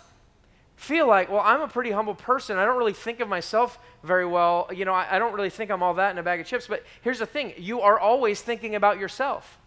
feel 0.74 1.06
like, 1.06 1.28
well, 1.30 1.42
I'm 1.44 1.60
a 1.60 1.68
pretty 1.68 1.90
humble 1.90 2.14
person. 2.14 2.56
I 2.56 2.64
don't 2.64 2.78
really 2.78 2.94
think 2.94 3.20
of 3.20 3.28
myself 3.28 3.78
very 4.02 4.24
well. 4.24 4.70
You 4.74 4.86
know, 4.86 4.94
I, 4.94 5.16
I 5.16 5.18
don't 5.18 5.34
really 5.34 5.50
think 5.50 5.70
I'm 5.70 5.82
all 5.82 5.94
that 5.94 6.12
in 6.12 6.18
a 6.18 6.22
bag 6.22 6.40
of 6.40 6.46
chips. 6.46 6.66
But 6.66 6.82
here's 7.02 7.18
the 7.18 7.26
thing 7.26 7.52
you 7.58 7.82
are 7.82 7.98
always 7.98 8.40
thinking 8.40 8.74
about 8.74 8.98
yourself. 8.98 9.58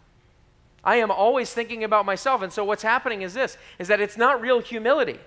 I 0.84 0.96
am 0.96 1.10
always 1.10 1.52
thinking 1.52 1.84
about 1.84 2.04
myself. 2.04 2.42
And 2.42 2.52
so 2.52 2.64
what's 2.64 2.82
happening 2.82 3.22
is 3.22 3.34
this 3.34 3.56
is 3.78 3.88
that 3.88 4.00
it's 4.00 4.16
not 4.16 4.40
real 4.40 4.60
humility. 4.60 5.18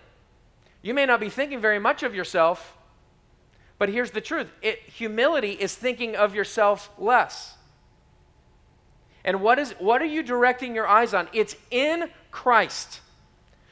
You 0.82 0.94
may 0.94 1.06
not 1.06 1.20
be 1.20 1.30
thinking 1.30 1.60
very 1.60 1.80
much 1.80 2.04
of 2.04 2.14
yourself, 2.14 2.78
but 3.78 3.90
here's 3.90 4.12
the 4.12 4.22
truth. 4.22 4.52
It, 4.62 4.80
humility 4.82 5.52
is 5.52 5.76
thinking 5.76 6.16
of 6.16 6.36
yourself 6.36 6.90
less. 6.98 7.56
And 9.24 9.42
what 9.42 9.58
is 9.58 9.72
what 9.80 10.02
are 10.02 10.06
you 10.06 10.22
directing 10.22 10.76
your 10.76 10.88
eyes 10.88 11.14
on? 11.14 11.28
It's 11.34 11.56
in 11.72 12.10
Christ. 12.32 13.02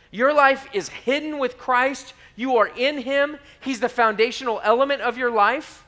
Your 0.10 0.34
life 0.34 0.68
is 0.74 0.90
hidden 0.90 1.38
with 1.38 1.58
Christ. 1.58 2.14
You 2.36 2.58
are 2.58 2.68
in 2.68 3.00
him. 3.00 3.38
He's 3.60 3.80
the 3.80 3.90
foundational 3.90 4.60
element 4.64 5.02
of 5.02 5.18
your 5.18 5.32
life. 5.32 5.86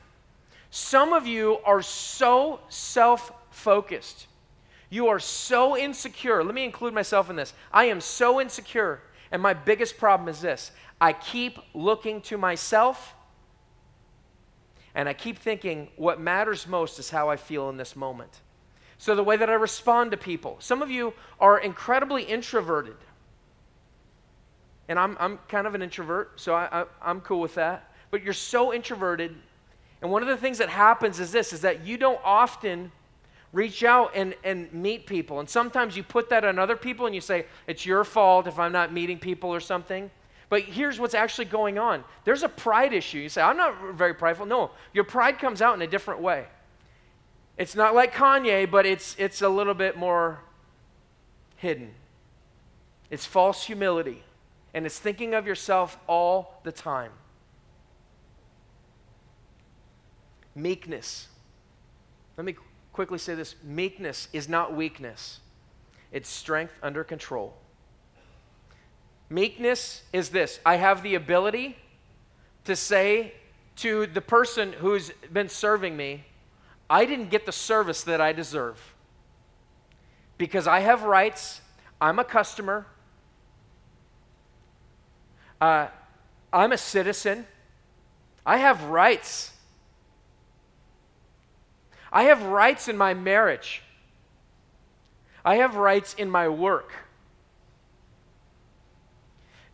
Some 0.70 1.12
of 1.12 1.26
you 1.26 1.58
are 1.64 1.82
so 1.82 2.60
self-focused. 2.68 4.26
You 4.88 5.08
are 5.08 5.18
so 5.18 5.76
insecure. 5.76 6.44
Let 6.44 6.54
me 6.54 6.64
include 6.64 6.94
myself 6.94 7.28
in 7.30 7.36
this. 7.36 7.52
I 7.72 7.86
am 7.86 8.00
so 8.00 8.40
insecure. 8.40 9.00
And 9.30 9.42
my 9.42 9.54
biggest 9.54 9.98
problem 9.98 10.28
is 10.28 10.40
this 10.40 10.70
I 11.00 11.12
keep 11.12 11.58
looking 11.74 12.20
to 12.22 12.38
myself 12.38 13.14
and 14.96 15.10
I 15.10 15.12
keep 15.12 15.38
thinking 15.38 15.88
what 15.96 16.18
matters 16.18 16.66
most 16.66 16.98
is 16.98 17.10
how 17.10 17.28
I 17.28 17.36
feel 17.36 17.68
in 17.68 17.76
this 17.76 17.94
moment. 17.94 18.40
So, 18.96 19.14
the 19.14 19.22
way 19.22 19.36
that 19.36 19.50
I 19.50 19.52
respond 19.52 20.12
to 20.12 20.16
people. 20.16 20.56
Some 20.58 20.80
of 20.80 20.90
you 20.90 21.12
are 21.38 21.58
incredibly 21.58 22.22
introverted. 22.22 22.96
And 24.88 24.98
I'm, 24.98 25.16
I'm 25.20 25.38
kind 25.48 25.66
of 25.66 25.74
an 25.74 25.82
introvert, 25.82 26.40
so 26.40 26.54
I, 26.54 26.68
I, 26.80 26.84
I'm 27.02 27.20
cool 27.20 27.40
with 27.40 27.56
that. 27.56 27.92
But 28.10 28.22
you're 28.22 28.32
so 28.32 28.72
introverted. 28.72 29.34
And 30.00 30.10
one 30.10 30.22
of 30.22 30.28
the 30.28 30.36
things 30.36 30.58
that 30.58 30.70
happens 30.70 31.20
is 31.20 31.30
this 31.30 31.52
is 31.52 31.60
that 31.60 31.84
you 31.86 31.98
don't 31.98 32.20
often 32.24 32.90
reach 33.56 33.82
out 33.82 34.12
and, 34.14 34.34
and 34.44 34.70
meet 34.70 35.06
people. 35.06 35.40
And 35.40 35.48
sometimes 35.48 35.96
you 35.96 36.02
put 36.02 36.28
that 36.28 36.44
on 36.44 36.58
other 36.58 36.76
people 36.76 37.06
and 37.06 37.14
you 37.14 37.22
say, 37.22 37.46
it's 37.66 37.86
your 37.86 38.04
fault 38.04 38.46
if 38.46 38.58
I'm 38.58 38.70
not 38.70 38.92
meeting 38.92 39.18
people 39.18 39.48
or 39.48 39.60
something. 39.60 40.10
But 40.50 40.62
here's 40.62 41.00
what's 41.00 41.14
actually 41.14 41.46
going 41.46 41.78
on 41.78 42.04
there's 42.24 42.42
a 42.42 42.50
pride 42.50 42.92
issue. 42.92 43.18
You 43.18 43.30
say, 43.30 43.40
I'm 43.40 43.56
not 43.56 43.94
very 43.94 44.12
prideful. 44.12 44.44
No, 44.44 44.72
your 44.92 45.04
pride 45.04 45.38
comes 45.38 45.62
out 45.62 45.74
in 45.74 45.80
a 45.80 45.86
different 45.86 46.20
way. 46.20 46.44
It's 47.56 47.74
not 47.74 47.94
like 47.94 48.12
Kanye, 48.12 48.70
but 48.70 48.84
it's, 48.84 49.16
it's 49.18 49.40
a 49.40 49.48
little 49.48 49.72
bit 49.72 49.96
more 49.96 50.40
hidden. 51.56 51.94
It's 53.08 53.24
false 53.24 53.64
humility, 53.64 54.22
and 54.74 54.84
it's 54.84 54.98
thinking 54.98 55.32
of 55.32 55.46
yourself 55.46 55.98
all 56.06 56.60
the 56.64 56.72
time. 56.72 57.12
Meekness. 60.54 61.28
Let 62.36 62.44
me 62.44 62.56
quickly 62.96 63.18
say 63.18 63.34
this 63.34 63.56
meekness 63.62 64.26
is 64.32 64.48
not 64.48 64.74
weakness, 64.74 65.40
it's 66.10 66.30
strength 66.30 66.72
under 66.82 67.04
control. 67.04 67.54
Meekness 69.28 70.02
is 70.14 70.30
this 70.30 70.60
I 70.64 70.76
have 70.76 71.02
the 71.02 71.14
ability 71.14 71.76
to 72.64 72.74
say 72.74 73.34
to 73.76 74.06
the 74.06 74.22
person 74.22 74.72
who's 74.72 75.10
been 75.30 75.50
serving 75.50 75.94
me, 75.94 76.24
I 76.88 77.04
didn't 77.04 77.28
get 77.28 77.44
the 77.44 77.52
service 77.52 78.02
that 78.04 78.22
I 78.22 78.32
deserve 78.32 78.94
because 80.38 80.66
I 80.66 80.80
have 80.80 81.02
rights. 81.02 81.60
I'm 82.00 82.18
a 82.18 82.24
customer. 82.24 82.86
Uh, 85.60 85.88
I'm 86.50 86.72
a 86.72 86.78
citizen. 86.78 87.46
I 88.46 88.56
have 88.56 88.84
rights. 88.84 89.52
I 92.12 92.24
have 92.24 92.42
rights 92.44 92.88
in 92.88 92.96
my 92.96 93.14
marriage. 93.14 93.82
I 95.44 95.56
have 95.56 95.76
rights 95.76 96.14
in 96.14 96.30
my 96.30 96.48
work. 96.48 96.92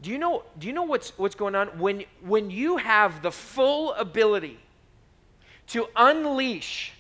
Do 0.03 0.11
you 0.11 0.19
know, 0.19 0.43
do 0.59 0.67
you 0.67 0.73
know 0.73 0.83
what's, 0.83 1.17
what's 1.17 1.37
going 1.37 1.55
on? 1.55 1.69
When, 1.79 2.05
when 2.23 2.51
you 2.51 2.77
have 2.77 3.23
the 3.23 3.31
full 3.31 3.93
ability 3.95 4.59
to 5.69 5.87
unleash 5.95 6.93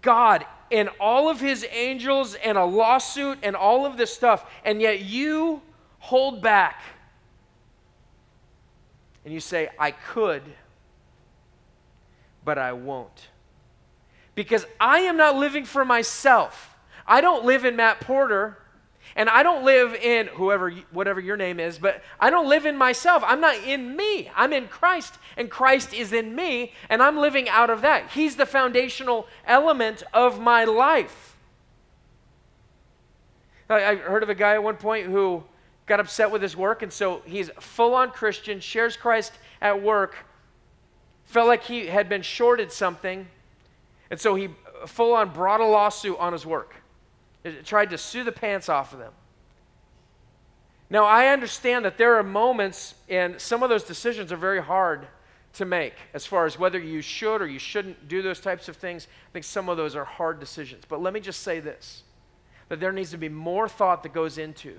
God 0.00 0.46
and 0.70 0.88
all 1.00 1.28
of 1.28 1.40
his 1.40 1.66
angels 1.70 2.36
and 2.36 2.56
a 2.56 2.64
lawsuit 2.64 3.38
and 3.42 3.56
all 3.56 3.84
of 3.84 3.96
this 3.96 4.12
stuff, 4.14 4.48
and 4.64 4.80
yet 4.80 5.00
you 5.00 5.60
hold 5.98 6.40
back 6.40 6.80
and 9.24 9.34
you 9.34 9.40
say, 9.40 9.68
I 9.78 9.90
could, 9.90 10.42
but 12.44 12.58
I 12.58 12.72
won't. 12.72 13.28
Because 14.34 14.66
I 14.80 15.00
am 15.00 15.16
not 15.16 15.36
living 15.36 15.64
for 15.64 15.84
myself. 15.84 16.76
I 17.06 17.20
don't 17.20 17.44
live 17.44 17.64
in 17.64 17.76
Matt 17.76 18.00
Porter. 18.00 18.58
And 19.14 19.28
I 19.28 19.42
don't 19.42 19.62
live 19.64 19.94
in 19.94 20.28
whoever, 20.28 20.70
whatever 20.90 21.20
your 21.20 21.36
name 21.36 21.60
is, 21.60 21.78
but 21.78 22.02
I 22.18 22.30
don't 22.30 22.48
live 22.48 22.64
in 22.64 22.78
myself. 22.78 23.22
I'm 23.26 23.42
not 23.42 23.56
in 23.56 23.94
me. 23.94 24.30
I'm 24.34 24.54
in 24.54 24.68
Christ, 24.68 25.18
and 25.36 25.50
Christ 25.50 25.92
is 25.92 26.14
in 26.14 26.34
me, 26.34 26.72
and 26.88 27.02
I'm 27.02 27.18
living 27.18 27.46
out 27.46 27.68
of 27.68 27.82
that. 27.82 28.12
He's 28.12 28.36
the 28.36 28.46
foundational 28.46 29.26
element 29.46 30.02
of 30.14 30.40
my 30.40 30.64
life. 30.64 31.36
I 33.68 33.96
heard 33.96 34.22
of 34.22 34.30
a 34.30 34.34
guy 34.34 34.54
at 34.54 34.62
one 34.62 34.76
point 34.76 35.06
who 35.06 35.44
got 35.84 36.00
upset 36.00 36.30
with 36.30 36.40
his 36.40 36.56
work, 36.56 36.82
and 36.82 36.92
so 36.92 37.20
he's 37.26 37.50
full 37.60 37.94
on 37.94 38.12
Christian, 38.12 38.60
shares 38.60 38.96
Christ 38.96 39.32
at 39.60 39.82
work, 39.82 40.16
felt 41.24 41.48
like 41.48 41.64
he 41.64 41.86
had 41.86 42.08
been 42.08 42.22
shorted 42.22 42.72
something, 42.72 43.28
and 44.12 44.20
so 44.20 44.34
he 44.34 44.50
full 44.86 45.14
on 45.14 45.30
brought 45.30 45.62
a 45.62 45.64
lawsuit 45.64 46.18
on 46.18 46.34
his 46.34 46.44
work. 46.44 46.76
It 47.44 47.64
tried 47.64 47.90
to 47.90 47.98
sue 47.98 48.22
the 48.22 48.30
pants 48.30 48.68
off 48.68 48.92
of 48.92 48.98
them. 48.98 49.12
Now, 50.90 51.06
I 51.06 51.28
understand 51.28 51.86
that 51.86 51.96
there 51.96 52.16
are 52.16 52.22
moments, 52.22 52.94
and 53.08 53.40
some 53.40 53.62
of 53.62 53.70
those 53.70 53.84
decisions 53.84 54.30
are 54.30 54.36
very 54.36 54.62
hard 54.62 55.06
to 55.54 55.64
make 55.64 55.94
as 56.12 56.26
far 56.26 56.44
as 56.44 56.58
whether 56.58 56.78
you 56.78 57.00
should 57.00 57.40
or 57.40 57.46
you 57.46 57.58
shouldn't 57.58 58.06
do 58.06 58.20
those 58.20 58.38
types 58.38 58.68
of 58.68 58.76
things. 58.76 59.08
I 59.30 59.32
think 59.32 59.46
some 59.46 59.70
of 59.70 59.78
those 59.78 59.96
are 59.96 60.04
hard 60.04 60.38
decisions. 60.38 60.84
But 60.86 61.00
let 61.00 61.14
me 61.14 61.20
just 61.20 61.40
say 61.40 61.58
this 61.58 62.02
that 62.68 62.80
there 62.80 62.92
needs 62.92 63.10
to 63.12 63.18
be 63.18 63.30
more 63.30 63.66
thought 63.66 64.02
that 64.02 64.12
goes 64.12 64.36
into 64.36 64.76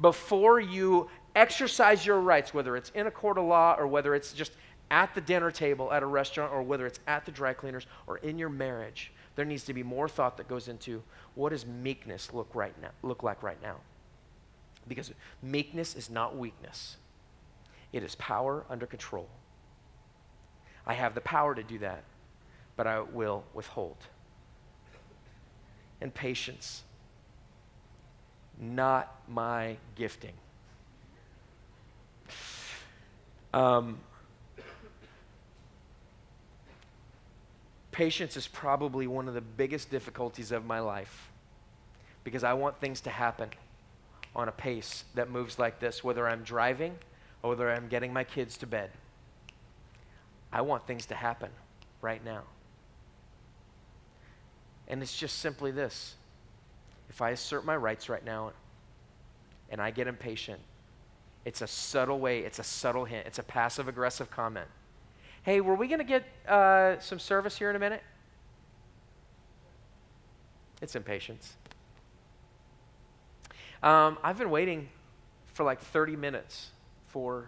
before 0.00 0.60
you 0.60 1.10
exercise 1.34 2.06
your 2.06 2.20
rights, 2.20 2.54
whether 2.54 2.74
it's 2.74 2.90
in 2.90 3.06
a 3.06 3.10
court 3.10 3.36
of 3.36 3.44
law 3.44 3.76
or 3.78 3.86
whether 3.86 4.14
it's 4.14 4.32
just 4.32 4.52
at 4.90 5.14
the 5.14 5.20
dinner 5.20 5.50
table 5.50 5.92
at 5.92 6.02
a 6.02 6.06
restaurant 6.06 6.52
or 6.52 6.62
whether 6.62 6.86
it's 6.86 7.00
at 7.06 7.24
the 7.24 7.32
dry 7.32 7.52
cleaners 7.52 7.86
or 8.06 8.18
in 8.18 8.38
your 8.38 8.48
marriage 8.48 9.12
there 9.34 9.44
needs 9.44 9.64
to 9.64 9.74
be 9.74 9.82
more 9.82 10.08
thought 10.08 10.36
that 10.36 10.48
goes 10.48 10.68
into 10.68 11.02
what 11.34 11.50
does 11.50 11.66
meekness 11.66 12.32
look 12.32 12.48
right 12.54 12.80
now 12.80 12.90
look 13.02 13.22
like 13.22 13.42
right 13.42 13.60
now? 13.62 13.76
Because 14.88 15.12
meekness 15.42 15.96
is 15.96 16.08
not 16.08 16.36
weakness. 16.36 16.96
It 17.92 18.02
is 18.02 18.14
power 18.14 18.64
under 18.70 18.86
control. 18.86 19.28
I 20.86 20.94
have 20.94 21.14
the 21.14 21.20
power 21.20 21.54
to 21.54 21.62
do 21.62 21.78
that 21.80 22.04
but 22.76 22.86
i 22.86 23.00
will 23.00 23.42
withhold. 23.54 23.96
And 26.00 26.12
patience. 26.12 26.82
Not 28.60 29.14
my 29.28 29.78
gifting. 29.96 30.34
Um, 33.52 33.98
patience 37.96 38.36
is 38.36 38.46
probably 38.46 39.06
one 39.06 39.26
of 39.26 39.32
the 39.32 39.40
biggest 39.40 39.90
difficulties 39.90 40.52
of 40.52 40.66
my 40.66 40.80
life 40.80 41.30
because 42.24 42.44
I 42.44 42.52
want 42.52 42.78
things 42.78 43.00
to 43.00 43.10
happen 43.10 43.48
on 44.34 44.48
a 44.48 44.52
pace 44.52 45.04
that 45.14 45.30
moves 45.30 45.58
like 45.58 45.80
this, 45.80 46.04
whether 46.04 46.28
I'm 46.28 46.42
driving 46.42 46.98
or 47.42 47.50
whether 47.50 47.70
I'm 47.70 47.88
getting 47.88 48.12
my 48.12 48.22
kids 48.22 48.58
to 48.58 48.66
bed. 48.66 48.90
I 50.52 50.60
want 50.60 50.86
things 50.86 51.06
to 51.06 51.14
happen 51.14 51.48
right 52.02 52.22
now. 52.22 52.42
And 54.88 55.00
it's 55.00 55.16
just 55.16 55.38
simply 55.38 55.70
this 55.70 56.16
if 57.08 57.22
I 57.22 57.30
assert 57.30 57.64
my 57.64 57.76
rights 57.76 58.10
right 58.10 58.24
now 58.26 58.52
and 59.70 59.80
I 59.80 59.90
get 59.90 60.06
impatient, 60.06 60.60
it's 61.46 61.62
a 61.62 61.66
subtle 61.66 62.18
way, 62.18 62.40
it's 62.40 62.58
a 62.58 62.64
subtle 62.64 63.06
hint, 63.06 63.26
it's 63.26 63.38
a 63.38 63.42
passive 63.42 63.88
aggressive 63.88 64.30
comment. 64.30 64.68
Hey, 65.46 65.60
were 65.60 65.76
we 65.76 65.86
going 65.86 66.00
to 66.00 66.04
get 66.04 66.24
uh, 66.48 66.98
some 66.98 67.20
service 67.20 67.56
here 67.56 67.70
in 67.70 67.76
a 67.76 67.78
minute? 67.78 68.02
It's 70.82 70.96
impatience. 70.96 71.54
Um, 73.80 74.18
I've 74.24 74.38
been 74.38 74.50
waiting 74.50 74.88
for 75.54 75.62
like 75.62 75.80
30 75.80 76.16
minutes 76.16 76.70
for. 77.06 77.46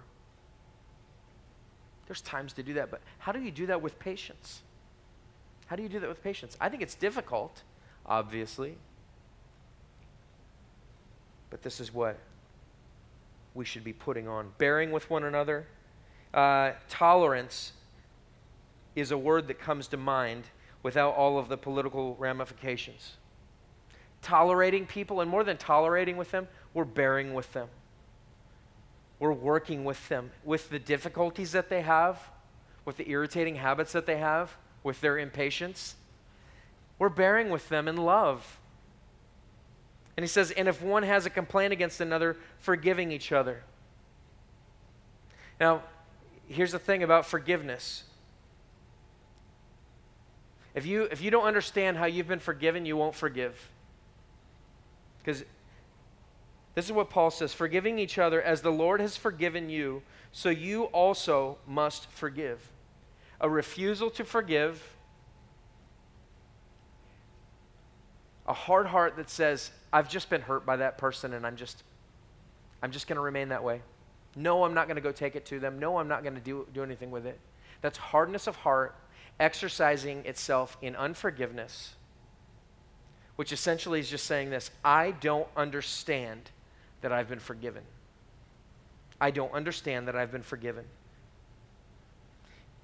There's 2.07 2.21
times 2.21 2.53
to 2.53 2.63
do 2.63 2.75
that, 2.75 2.93
but 2.93 3.01
how 3.19 3.33
do 3.33 3.41
you 3.41 3.51
do 3.51 3.67
that 3.67 3.83
with 3.83 3.99
patience? 3.99 4.63
How 5.67 5.75
do 5.75 5.83
you 5.83 5.89
do 5.89 5.99
that 5.99 6.09
with 6.09 6.23
patience? 6.23 6.57
I 6.61 6.69
think 6.69 6.83
it's 6.83 6.95
difficult, 6.95 7.65
obviously. 8.07 8.77
But 11.51 11.63
this 11.63 11.81
is 11.81 11.93
what 11.93 12.17
we 13.55 13.65
should 13.65 13.83
be 13.83 13.93
putting 13.93 14.29
on. 14.29 14.53
Bearing 14.57 14.93
with 14.93 15.11
one 15.11 15.25
another. 15.25 15.67
Uh, 16.33 16.75
tolerance 16.89 17.73
is 19.01 19.11
a 19.11 19.19
word 19.19 19.49
that 19.49 19.59
comes 19.59 19.89
to 19.89 19.97
mind 19.97 20.45
without 20.83 21.15
all 21.15 21.39
of 21.39 21.49
the 21.49 21.57
political 21.57 22.17
ramifications. 22.17 23.17
Tolerating 24.23 24.87
people, 24.87 25.21
and 25.21 25.31
more 25.31 25.45
than 25.45 25.57
tolerating 25.57 26.17
with 26.17 26.31
them, 26.31 26.49
we're 26.75 26.85
bearing 26.85 27.35
with 27.35 27.53
them. 27.53 27.69
We're 29.19 29.33
working 29.33 29.85
with 29.85 30.09
them, 30.09 30.31
with 30.45 30.71
the 30.71 30.79
difficulties 30.79 31.53
that 31.53 31.69
they 31.69 31.83
have, 31.83 32.19
with 32.85 32.97
the 32.97 33.11
irritating 33.11 33.57
habits 33.57 33.93
that 33.93 34.07
they 34.07 34.19
have, 34.19 34.57
with 34.83 35.01
their 35.01 35.19
impatience. 35.19 35.97
We're 36.99 37.09
bearing 37.09 37.51
with 37.51 37.69
them 37.69 37.89
in 37.89 37.97
love. 37.97 38.59
And 40.17 40.25
he 40.25 40.29
says, 40.29 40.51
and 40.51 40.67
if 40.67 40.83
one 40.83 41.05
has 41.05 41.27
a 41.27 41.31
complaint 41.31 41.73
against 41.73 42.01
another, 42.01 42.37
forgiving 42.59 43.13
each 43.13 43.31
other. 43.31 43.63
Now, 45.61 45.83
here's 46.49 46.73
the 46.73 46.79
thing 46.79 47.03
about 47.03 47.27
forgiveness. 47.27 48.05
If 50.75 50.87
you, 50.87 51.05
if 51.05 51.21
you 51.21 51.31
don't 51.31 51.45
understand 51.45 51.97
how 51.97 52.07
you've 52.07 52.29
been 52.29 52.39
forgiven, 52.39 52.87
you 52.87 52.97
won't 52.97 53.15
forgive. 53.15 53.71
Because 55.19 55.45
this 56.75 56.85
is 56.85 56.93
what 56.93 57.11
Paul 57.11 57.31
says 57.31 57.53
forgiving 57.53 57.99
each 57.99 58.19
other 58.19 58.41
as 58.41 58.63
the 58.63 58.71
Lord 58.71 59.01
has 59.01 59.17
forgiven 59.17 59.69
you, 59.69 60.03
so 60.31 60.49
you 60.49 60.85
also 60.85 61.59
must 61.67 62.11
forgive. 62.11 62.71
A 63.41 63.49
refusal 63.49 64.11
to 64.11 64.25
forgive 64.25 64.95
a 68.47 68.55
hard 68.55 68.87
heart 68.87 69.17
that 69.17 69.29
says, 69.29 69.71
I've 69.93 70.09
just 70.09 70.31
been 70.31 70.41
hurt 70.41 70.65
by 70.65 70.77
that 70.77 70.99
person 70.99 71.35
and 71.35 71.47
I'm 71.47 71.57
just 71.57 71.83
I'm 72.83 72.93
just 72.93 73.09
going 73.09 73.17
to 73.17 73.23
remain 73.23 73.49
that 73.49 73.63
way. 73.65 73.83
No, 74.37 74.65
I'm 74.65 74.73
not 74.73 74.87
going 74.87 74.97
to 74.97 75.03
go 75.03 75.11
take 75.11 75.35
it 75.35 75.45
to 75.47 75.59
them. 75.59 75.79
No, 75.81 75.99
I'm 75.99 76.07
not 76.07 76.23
going 76.23 76.35
to 76.35 76.41
do, 76.41 76.67
do 76.73 76.83
anything 76.83 77.11
with 77.11 77.27
it. 77.27 77.39
That's 77.81 77.99
hardness 77.99 78.47
of 78.47 78.57
heart 78.57 78.95
exercising 79.41 80.25
itself 80.25 80.77
in 80.83 80.97
unforgiveness, 80.97 81.95
which 83.37 83.53
essentially 83.53 84.01
is 84.01 84.11
just 84.11 84.27
saying 84.27 84.51
this 84.51 84.71
I 84.85 85.13
don't 85.13 85.49
understand 85.57 86.51
that 87.01 87.13
I've 87.13 87.29
been 87.29 87.39
forgiven. 87.39 87.83
I 89.21 89.31
don't 89.31 89.53
understand 89.53 90.09
that 90.09 90.17
I've 90.17 90.33
been 90.33 90.43
forgiven. 90.43 90.85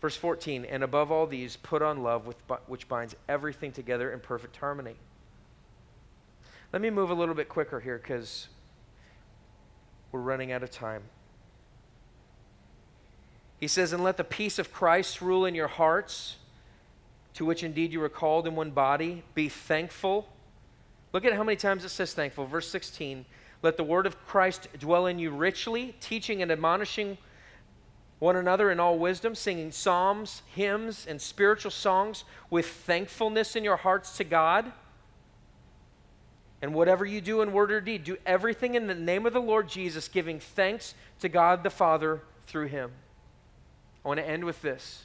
Verse 0.01 0.17
14, 0.17 0.67
and 0.67 0.83
above 0.83 1.11
all 1.11 1.27
these, 1.27 1.57
put 1.57 1.81
on 1.81 2.03
love, 2.03 2.27
with, 2.27 2.37
which 2.67 2.89
binds 2.89 3.17
everything 3.29 3.73
together 3.73 4.13
in 4.13 4.21
perfect 4.21 4.57
harmony. 4.57 4.97
Let 6.75 6.83
me 6.83 6.91
move 6.91 7.11
a 7.11 7.15
little 7.15 7.35
bit 7.35 7.49
quicker 7.49 7.81
here 7.81 7.99
because 7.99 8.49
we're 10.13 10.21
running 10.21 10.53
out 10.53 10.63
of 10.63 10.71
time. 10.71 11.05
He 13.59 13.69
says, 13.69 13.93
And 13.93 14.05
let 14.05 14.17
the 14.17 14.25
peace 14.25 14.59
of 14.59 14.73
Christ 14.73 15.23
rule 15.23 15.47
in 15.47 15.55
your 15.55 15.69
hearts, 15.69 16.37
to 17.35 17.45
which 17.45 17.63
indeed 17.63 17.93
you 17.93 18.01
were 18.01 18.09
called 18.09 18.47
in 18.47 18.55
one 18.57 18.71
body. 18.71 19.23
Be 19.35 19.49
thankful. 19.49 20.29
Look 21.13 21.25
at 21.25 21.35
how 21.35 21.45
many 21.45 21.57
times 21.57 21.85
it 21.85 21.91
says 21.91 22.15
thankful. 22.15 22.47
Verse 22.47 22.69
16 22.69 23.25
Let 23.63 23.77
the 23.77 23.85
word 23.85 24.07
of 24.07 24.25
Christ 24.27 24.69
dwell 24.79 25.07
in 25.07 25.19
you 25.19 25.31
richly, 25.31 25.95
teaching 26.01 26.43
and 26.43 26.51
admonishing 26.51 27.19
one 28.19 28.37
another 28.37 28.71
in 28.71 28.81
all 28.81 28.99
wisdom, 28.99 29.35
singing 29.35 29.71
psalms, 29.71 30.43
hymns, 30.55 31.07
and 31.07 31.21
spiritual 31.21 31.71
songs 31.71 32.25
with 32.51 32.67
thankfulness 32.67 33.57
in 33.57 33.65
your 33.65 33.77
hearts 33.77 34.17
to 34.17 34.25
God. 34.25 34.73
And 36.63 36.73
whatever 36.73 37.05
you 37.05 37.21
do 37.21 37.43
in 37.43 37.53
word 37.53 37.71
or 37.71 37.81
deed, 37.81 38.05
do 38.05 38.17
everything 38.25 38.75
in 38.75 38.87
the 38.87 38.95
name 38.95 39.27
of 39.27 39.35
the 39.35 39.41
Lord 39.41 39.69
Jesus, 39.69 40.09
giving 40.09 40.41
thanks 40.41 40.95
to 41.21 41.29
God 41.29 41.63
the 41.63 41.71
Father 41.71 42.23
through 42.47 42.69
him. 42.69 42.93
I 44.05 44.09
want 44.09 44.21
to 44.21 44.27
end 44.27 44.45
with 44.45 44.63
this. 44.63 45.05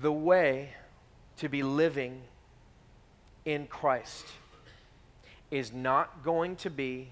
The 0.00 0.12
way 0.12 0.70
to 1.38 1.48
be 1.48 1.62
living 1.62 2.22
in 3.44 3.66
Christ 3.66 4.26
is 5.50 5.72
not 5.72 6.22
going 6.22 6.56
to 6.56 6.70
be 6.70 7.08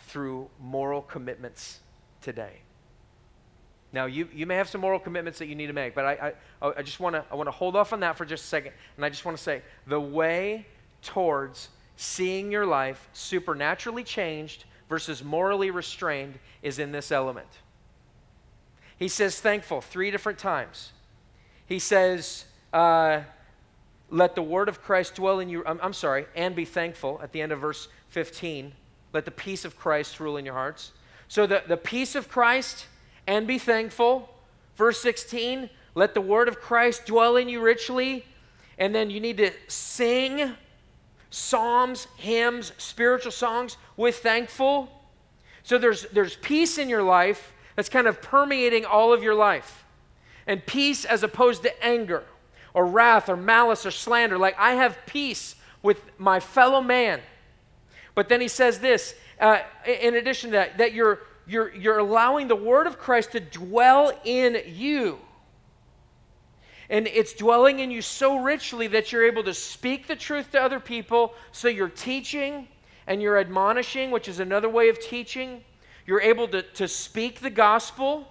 through 0.00 0.48
moral 0.60 1.02
commitments 1.02 1.80
today. 2.20 2.60
Now, 3.92 4.06
you, 4.06 4.28
you 4.34 4.46
may 4.46 4.56
have 4.56 4.68
some 4.68 4.80
moral 4.80 4.98
commitments 4.98 5.38
that 5.38 5.46
you 5.46 5.54
need 5.54 5.68
to 5.68 5.72
make, 5.72 5.94
but 5.94 6.04
I, 6.04 6.32
I, 6.60 6.72
I 6.78 6.82
just 6.82 7.00
want 7.00 7.14
to 7.14 7.24
I 7.30 7.34
wanna 7.34 7.50
hold 7.50 7.76
off 7.76 7.92
on 7.92 8.00
that 8.00 8.16
for 8.16 8.24
just 8.24 8.44
a 8.44 8.48
second. 8.48 8.72
And 8.96 9.04
I 9.04 9.08
just 9.08 9.24
want 9.24 9.36
to 9.36 9.42
say 9.42 9.62
the 9.86 10.00
way 10.00 10.66
towards 11.02 11.68
seeing 11.96 12.50
your 12.50 12.66
life 12.66 13.08
supernaturally 13.12 14.04
changed 14.04 14.64
versus 14.88 15.24
morally 15.24 15.70
restrained 15.70 16.38
is 16.62 16.78
in 16.78 16.92
this 16.92 17.10
element. 17.10 17.48
He 18.98 19.08
says 19.08 19.40
thankful 19.40 19.80
three 19.80 20.10
different 20.10 20.38
times. 20.38 20.92
He 21.66 21.78
says, 21.78 22.44
uh, 22.72 23.20
let 24.10 24.34
the 24.34 24.42
word 24.42 24.68
of 24.68 24.82
Christ 24.82 25.16
dwell 25.16 25.40
in 25.40 25.48
you. 25.48 25.64
I'm, 25.66 25.80
I'm 25.82 25.92
sorry, 25.92 26.26
and 26.34 26.54
be 26.54 26.64
thankful 26.64 27.20
at 27.22 27.32
the 27.32 27.40
end 27.40 27.52
of 27.52 27.60
verse 27.60 27.88
15. 28.08 28.72
Let 29.12 29.24
the 29.24 29.30
peace 29.30 29.64
of 29.64 29.76
Christ 29.76 30.20
rule 30.20 30.36
in 30.36 30.44
your 30.44 30.54
hearts. 30.54 30.92
So 31.28 31.46
the, 31.46 31.62
the 31.66 31.76
peace 31.76 32.14
of 32.14 32.28
Christ 32.28 32.86
and 33.26 33.46
be 33.46 33.58
thankful. 33.58 34.28
Verse 34.76 35.00
16, 35.00 35.70
let 35.94 36.14
the 36.14 36.20
word 36.20 36.48
of 36.48 36.60
Christ 36.60 37.06
dwell 37.06 37.36
in 37.36 37.48
you 37.48 37.60
richly. 37.60 38.24
And 38.78 38.94
then 38.94 39.10
you 39.10 39.20
need 39.20 39.38
to 39.38 39.52
sing 39.68 40.52
psalms, 41.30 42.06
hymns, 42.16 42.72
spiritual 42.78 43.32
songs 43.32 43.76
with 43.96 44.18
thankful. 44.18 44.92
So 45.62 45.78
there's, 45.78 46.02
there's 46.10 46.36
peace 46.36 46.78
in 46.78 46.88
your 46.88 47.02
life 47.02 47.52
that's 47.74 47.88
kind 47.88 48.06
of 48.06 48.22
permeating 48.22 48.84
all 48.84 49.12
of 49.12 49.22
your 49.22 49.34
life. 49.34 49.85
And 50.46 50.64
peace 50.64 51.04
as 51.04 51.22
opposed 51.22 51.62
to 51.62 51.84
anger 51.84 52.24
or 52.72 52.86
wrath 52.86 53.28
or 53.28 53.36
malice 53.36 53.84
or 53.84 53.90
slander. 53.90 54.38
Like 54.38 54.56
I 54.58 54.72
have 54.72 54.98
peace 55.06 55.56
with 55.82 56.00
my 56.18 56.40
fellow 56.40 56.80
man. 56.80 57.20
But 58.14 58.28
then 58.28 58.40
he 58.40 58.48
says 58.48 58.78
this 58.78 59.14
uh, 59.40 59.60
in 59.86 60.14
addition 60.14 60.50
to 60.50 60.56
that, 60.56 60.78
that 60.78 60.92
you're 60.92 61.20
you're, 61.46 61.74
you're 61.74 61.98
allowing 61.98 62.48
the 62.48 62.56
word 62.56 62.86
of 62.86 62.98
Christ 62.98 63.32
to 63.32 63.40
dwell 63.40 64.12
in 64.24 64.60
you. 64.66 65.18
And 66.88 67.06
it's 67.06 67.32
dwelling 67.32 67.80
in 67.80 67.90
you 67.90 68.02
so 68.02 68.38
richly 68.38 68.86
that 68.88 69.12
you're 69.12 69.26
able 69.26 69.44
to 69.44 69.54
speak 69.54 70.06
the 70.06 70.16
truth 70.16 70.52
to 70.52 70.62
other 70.62 70.80
people. 70.80 71.34
So 71.52 71.68
you're 71.68 71.88
teaching 71.88 72.68
and 73.06 73.22
you're 73.22 73.38
admonishing, 73.38 74.10
which 74.10 74.28
is 74.28 74.40
another 74.40 74.68
way 74.68 74.88
of 74.88 75.00
teaching. 75.00 75.64
You're 76.06 76.20
able 76.20 76.48
to, 76.48 76.62
to 76.62 76.86
speak 76.88 77.40
the 77.40 77.50
gospel 77.50 78.28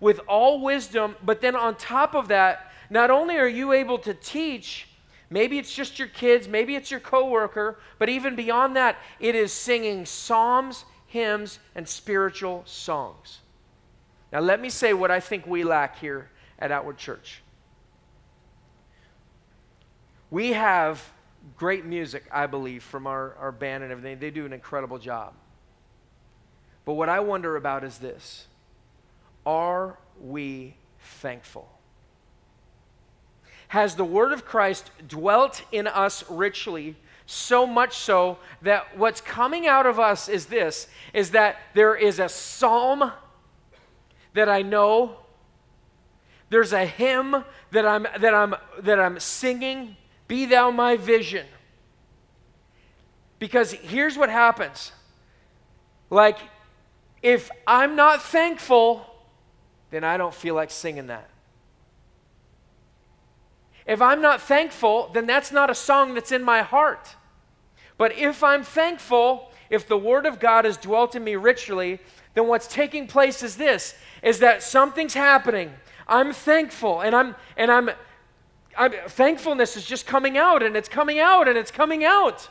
with 0.00 0.20
all 0.28 0.60
wisdom. 0.60 1.16
But 1.22 1.40
then 1.40 1.56
on 1.56 1.76
top 1.76 2.14
of 2.14 2.28
that, 2.28 2.72
not 2.90 3.10
only 3.10 3.36
are 3.36 3.48
you 3.48 3.72
able 3.72 3.98
to 3.98 4.14
teach, 4.14 4.88
maybe 5.30 5.58
it's 5.58 5.74
just 5.74 5.98
your 5.98 6.08
kids, 6.08 6.46
maybe 6.48 6.76
it's 6.76 6.90
your 6.90 7.00
coworker, 7.00 7.78
but 7.98 8.08
even 8.08 8.36
beyond 8.36 8.76
that, 8.76 8.96
it 9.20 9.34
is 9.34 9.52
singing 9.52 10.06
psalms 10.06 10.84
hymns, 11.06 11.58
and 11.74 11.88
spiritual 11.88 12.62
songs. 12.66 13.40
Now, 14.32 14.40
let 14.40 14.60
me 14.60 14.68
say 14.68 14.92
what 14.92 15.10
I 15.10 15.20
think 15.20 15.46
we 15.46 15.64
lack 15.64 15.98
here 15.98 16.30
at 16.58 16.70
Outward 16.70 16.98
Church. 16.98 17.42
We 20.30 20.52
have 20.52 21.02
great 21.56 21.84
music, 21.84 22.24
I 22.32 22.46
believe, 22.46 22.82
from 22.82 23.06
our, 23.06 23.34
our 23.36 23.52
band 23.52 23.84
and 23.84 23.92
everything. 23.92 24.18
They 24.18 24.30
do 24.30 24.44
an 24.44 24.52
incredible 24.52 24.98
job. 24.98 25.32
But 26.84 26.94
what 26.94 27.08
I 27.08 27.20
wonder 27.20 27.56
about 27.56 27.84
is 27.84 27.98
this 27.98 28.46
Are 29.46 29.96
we 30.20 30.76
thankful? 30.98 31.68
Has 33.68 33.94
the 33.94 34.04
word 34.04 34.32
of 34.32 34.44
Christ 34.44 34.90
dwelt 35.06 35.62
in 35.72 35.86
us 35.86 36.28
richly, 36.28 36.96
so 37.26 37.66
much 37.66 37.96
so 37.96 38.38
that 38.62 38.96
what's 38.96 39.20
coming 39.20 39.66
out 39.66 39.86
of 39.86 39.98
us 39.98 40.28
is 40.28 40.46
this 40.46 40.86
is 41.12 41.32
that 41.32 41.56
there 41.74 41.94
is 41.94 42.20
a 42.20 42.28
psalm 42.28 43.12
that 44.34 44.48
I 44.48 44.62
know, 44.62 45.16
there's 46.50 46.72
a 46.72 46.86
hymn 46.86 47.44
that 47.72 47.86
I'm 47.86 48.06
that 48.20 48.34
I'm 48.34 48.54
that 48.80 49.00
I'm 49.00 49.18
singing, 49.18 49.96
be 50.28 50.46
thou 50.46 50.70
my 50.70 50.96
vision. 50.96 51.46
Because 53.38 53.72
here's 53.72 54.16
what 54.16 54.30
happens. 54.30 54.92
Like 56.10 56.38
if 57.22 57.50
I'm 57.66 57.96
not 57.96 58.22
thankful, 58.22 59.15
then 59.96 60.04
I 60.04 60.18
don't 60.18 60.34
feel 60.34 60.54
like 60.54 60.70
singing 60.70 61.06
that. 61.06 61.26
If 63.86 64.02
I'm 64.02 64.20
not 64.20 64.42
thankful, 64.42 65.08
then 65.14 65.24
that's 65.24 65.50
not 65.50 65.70
a 65.70 65.74
song 65.74 66.12
that's 66.12 66.32
in 66.32 66.44
my 66.44 66.60
heart. 66.60 67.16
But 67.96 68.12
if 68.18 68.44
I'm 68.44 68.62
thankful, 68.62 69.50
if 69.70 69.88
the 69.88 69.96
word 69.96 70.26
of 70.26 70.38
God 70.38 70.66
has 70.66 70.76
dwelt 70.76 71.14
in 71.14 71.24
me 71.24 71.34
richly, 71.36 71.98
then 72.34 72.46
what's 72.46 72.66
taking 72.66 73.06
place 73.06 73.42
is 73.42 73.56
this 73.56 73.94
is 74.22 74.40
that 74.40 74.62
something's 74.62 75.14
happening. 75.14 75.72
I'm 76.06 76.34
thankful 76.34 77.00
and 77.00 77.16
I'm 77.16 77.34
and 77.56 77.72
I'm, 77.72 77.90
I'm 78.76 78.92
thankfulness 79.08 79.78
is 79.78 79.86
just 79.86 80.06
coming 80.06 80.36
out 80.36 80.62
and 80.62 80.76
it's 80.76 80.90
coming 80.90 81.18
out 81.18 81.48
and 81.48 81.56
it's 81.56 81.70
coming 81.70 82.04
out. 82.04 82.50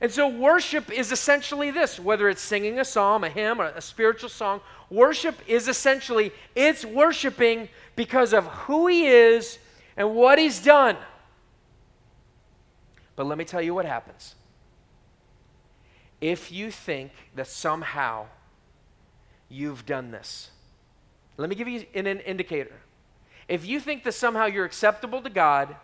And 0.00 0.12
so, 0.12 0.28
worship 0.28 0.92
is 0.92 1.10
essentially 1.10 1.72
this 1.72 1.98
whether 1.98 2.28
it's 2.28 2.42
singing 2.42 2.78
a 2.78 2.84
psalm, 2.84 3.24
a 3.24 3.28
hymn, 3.28 3.58
a 3.58 3.80
spiritual 3.80 4.28
song, 4.28 4.60
worship 4.94 5.36
is 5.46 5.68
essentially 5.68 6.32
it's 6.54 6.84
worshiping 6.84 7.68
because 7.96 8.32
of 8.32 8.46
who 8.46 8.86
He 8.86 9.06
is 9.06 9.58
and 9.96 10.14
what 10.14 10.38
He's 10.38 10.62
done. 10.62 10.96
But 13.16 13.26
let 13.26 13.38
me 13.38 13.44
tell 13.44 13.62
you 13.62 13.74
what 13.74 13.84
happens. 13.84 14.34
If 16.20 16.50
you 16.50 16.70
think 16.70 17.12
that 17.34 17.46
somehow 17.46 18.26
you've 19.48 19.84
done 19.86 20.10
this, 20.10 20.50
let 21.36 21.48
me 21.48 21.54
give 21.54 21.68
you 21.68 21.84
an, 21.94 22.06
an 22.06 22.20
indicator. 22.20 22.74
If 23.48 23.66
you 23.66 23.78
think 23.78 24.04
that 24.04 24.12
somehow 24.12 24.46
you're 24.46 24.64
acceptable 24.64 25.20
to 25.22 25.30
God 25.30 25.76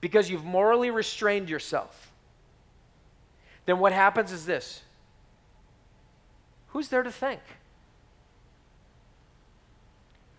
because 0.00 0.28
you've 0.28 0.44
morally 0.44 0.90
restrained 0.90 1.48
yourself, 1.48 2.12
then 3.66 3.78
what 3.78 3.92
happens 3.92 4.32
is 4.32 4.46
this 4.46 4.82
who's 6.68 6.88
there 6.88 7.02
to 7.02 7.12
thank? 7.12 7.40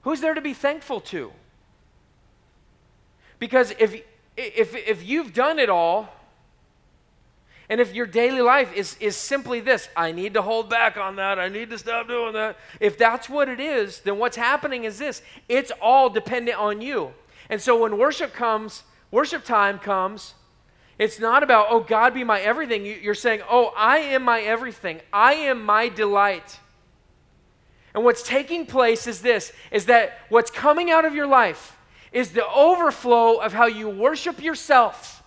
Who's 0.06 0.22
there 0.22 0.36
to 0.36 0.42
be 0.42 0.54
thankful 0.54 1.02
to? 1.02 1.32
Because 3.40 3.72
if, 3.80 4.02
if, 4.38 4.76
if 4.76 5.04
you've 5.04 5.34
done 5.34 5.58
it 5.58 5.68
all, 5.68 6.14
and 7.70 7.82
if 7.82 7.96
your 7.96 8.06
daily 8.06 8.42
life 8.42 8.72
is, 8.76 8.96
is 9.00 9.16
simply 9.16 9.62
this, 9.62 9.90
I 9.98 10.12
need 10.12 10.36
to 10.36 10.44
hold 10.44 10.70
back 10.70 10.96
on 10.96 11.16
that, 11.16 11.40
I 11.40 11.50
need 11.50 11.72
to 11.72 11.80
stop 11.80 12.08
doing 12.08 12.34
that, 12.34 12.56
if 12.80 13.00
that's 13.00 13.28
what 13.28 13.50
it 13.50 13.60
is, 13.60 14.02
then 14.02 14.20
what's 14.20 14.38
happening 14.38 14.84
is 14.84 15.00
this 15.00 15.24
it's 15.50 15.72
all 15.82 16.12
dependent 16.12 16.60
on 16.60 16.82
you. 16.82 17.12
And 17.50 17.60
so 17.60 17.82
when 17.82 17.98
worship 17.98 18.32
comes, 18.32 18.84
worship 19.10 19.44
time 19.44 19.80
comes, 19.80 20.36
it's 21.00 21.20
not 21.20 21.42
about, 21.42 21.66
oh, 21.72 21.80
God 21.80 22.14
be 22.14 22.24
my 22.24 22.40
everything. 22.40 22.86
You're 22.86 23.16
saying, 23.16 23.42
oh, 23.50 23.74
I 23.76 23.98
am 23.98 24.22
my 24.22 24.42
everything. 24.42 25.02
I 25.12 25.34
am 25.34 25.66
my 25.66 25.90
delight. 25.90 26.60
And 27.96 28.04
what's 28.04 28.22
taking 28.22 28.66
place 28.66 29.08
is 29.08 29.22
this 29.22 29.54
is 29.72 29.86
that 29.86 30.20
what's 30.28 30.52
coming 30.52 30.92
out 30.92 31.06
of 31.06 31.16
your 31.16 31.26
life 31.26 31.78
is 32.12 32.32
the 32.32 32.46
overflow 32.46 33.38
of 33.38 33.54
how 33.54 33.66
you 33.66 33.90
worship 33.90 34.44
yourself. 34.44 35.24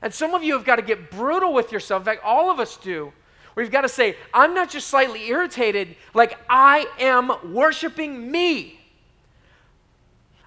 And 0.00 0.14
some 0.14 0.34
of 0.34 0.42
you 0.42 0.54
have 0.54 0.64
got 0.64 0.76
to 0.76 0.82
get 0.82 1.10
brutal 1.10 1.52
with 1.52 1.72
yourself. 1.72 2.00
In 2.00 2.04
fact, 2.06 2.24
all 2.24 2.50
of 2.50 2.58
us 2.58 2.78
do. 2.78 3.12
You've 3.56 3.70
got 3.70 3.82
to 3.82 3.90
say, 3.90 4.16
I'm 4.32 4.54
not 4.54 4.70
just 4.70 4.88
slightly 4.88 5.28
irritated, 5.28 5.94
like 6.14 6.38
I 6.48 6.86
am 6.98 7.52
worshiping 7.52 8.30
me. 8.32 8.80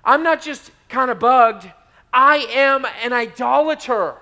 I'm 0.03 0.23
not 0.23 0.41
just 0.41 0.71
kind 0.89 1.11
of 1.11 1.19
bugged, 1.19 1.69
I 2.11 2.37
am 2.49 2.87
an 3.03 3.13
idolater. 3.13 4.15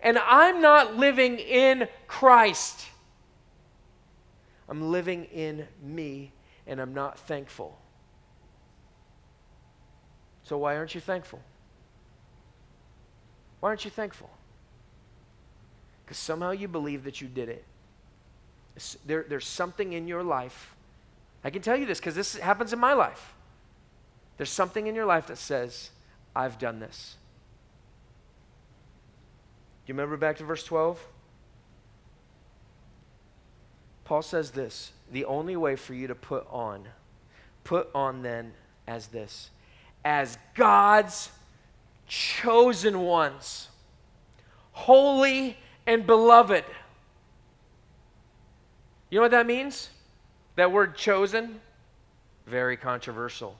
And 0.00 0.18
I'm 0.18 0.60
not 0.60 0.96
living 0.96 1.38
in 1.38 1.86
Christ. 2.08 2.86
I'm 4.68 4.90
living 4.90 5.24
in 5.24 5.66
me, 5.82 6.32
and 6.66 6.80
I'm 6.80 6.92
not 6.92 7.18
thankful. 7.18 7.78
So, 10.42 10.58
why 10.58 10.76
aren't 10.76 10.94
you 10.94 11.00
thankful? 11.00 11.40
Why 13.60 13.70
aren't 13.70 13.84
you 13.84 13.90
thankful? 13.90 14.30
Because 16.04 16.18
somehow 16.18 16.52
you 16.52 16.68
believe 16.68 17.04
that 17.04 17.20
you 17.20 17.28
did 17.28 17.48
it. 17.48 17.64
There, 19.04 19.24
there's 19.28 19.46
something 19.46 19.92
in 19.92 20.06
your 20.06 20.22
life. 20.22 20.76
I 21.42 21.50
can 21.50 21.62
tell 21.62 21.76
you 21.76 21.86
this 21.86 21.98
because 21.98 22.14
this 22.14 22.36
happens 22.36 22.72
in 22.72 22.78
my 22.78 22.92
life. 22.92 23.34
There's 24.36 24.50
something 24.50 24.86
in 24.86 24.94
your 24.94 25.06
life 25.06 25.28
that 25.28 25.38
says, 25.38 25.90
I've 26.34 26.58
done 26.58 26.80
this. 26.80 27.16
Do 29.84 29.92
you 29.92 29.94
remember 29.94 30.16
back 30.16 30.36
to 30.38 30.44
verse 30.44 30.64
12? 30.64 31.04
Paul 34.06 34.22
says 34.22 34.52
this 34.52 34.92
the 35.12 35.26
only 35.26 35.54
way 35.54 35.76
for 35.76 35.92
you 35.92 36.06
to 36.06 36.14
put 36.14 36.46
on, 36.50 36.88
put 37.62 37.90
on 37.94 38.22
then 38.22 38.52
as 38.88 39.08
this, 39.08 39.50
as 40.04 40.38
God's 40.54 41.30
chosen 42.08 43.00
ones, 43.00 43.68
holy 44.72 45.58
and 45.86 46.06
beloved. 46.06 46.64
You 49.10 49.18
know 49.18 49.22
what 49.22 49.32
that 49.32 49.46
means? 49.46 49.90
That 50.54 50.72
word 50.72 50.96
chosen, 50.96 51.60
very 52.46 52.78
controversial. 52.78 53.58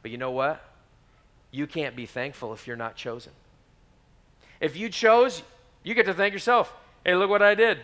But 0.00 0.10
you 0.10 0.16
know 0.16 0.30
what? 0.30 0.64
you 1.50 1.66
can't 1.66 1.96
be 1.96 2.06
thankful 2.06 2.52
if 2.52 2.66
you're 2.66 2.76
not 2.76 2.96
chosen. 2.96 3.32
If 4.60 4.76
you 4.76 4.88
chose, 4.88 5.42
you 5.82 5.94
get 5.94 6.06
to 6.06 6.14
thank 6.14 6.32
yourself. 6.32 6.72
Hey, 7.04 7.14
look 7.14 7.30
what 7.30 7.42
I 7.42 7.54
did. 7.54 7.78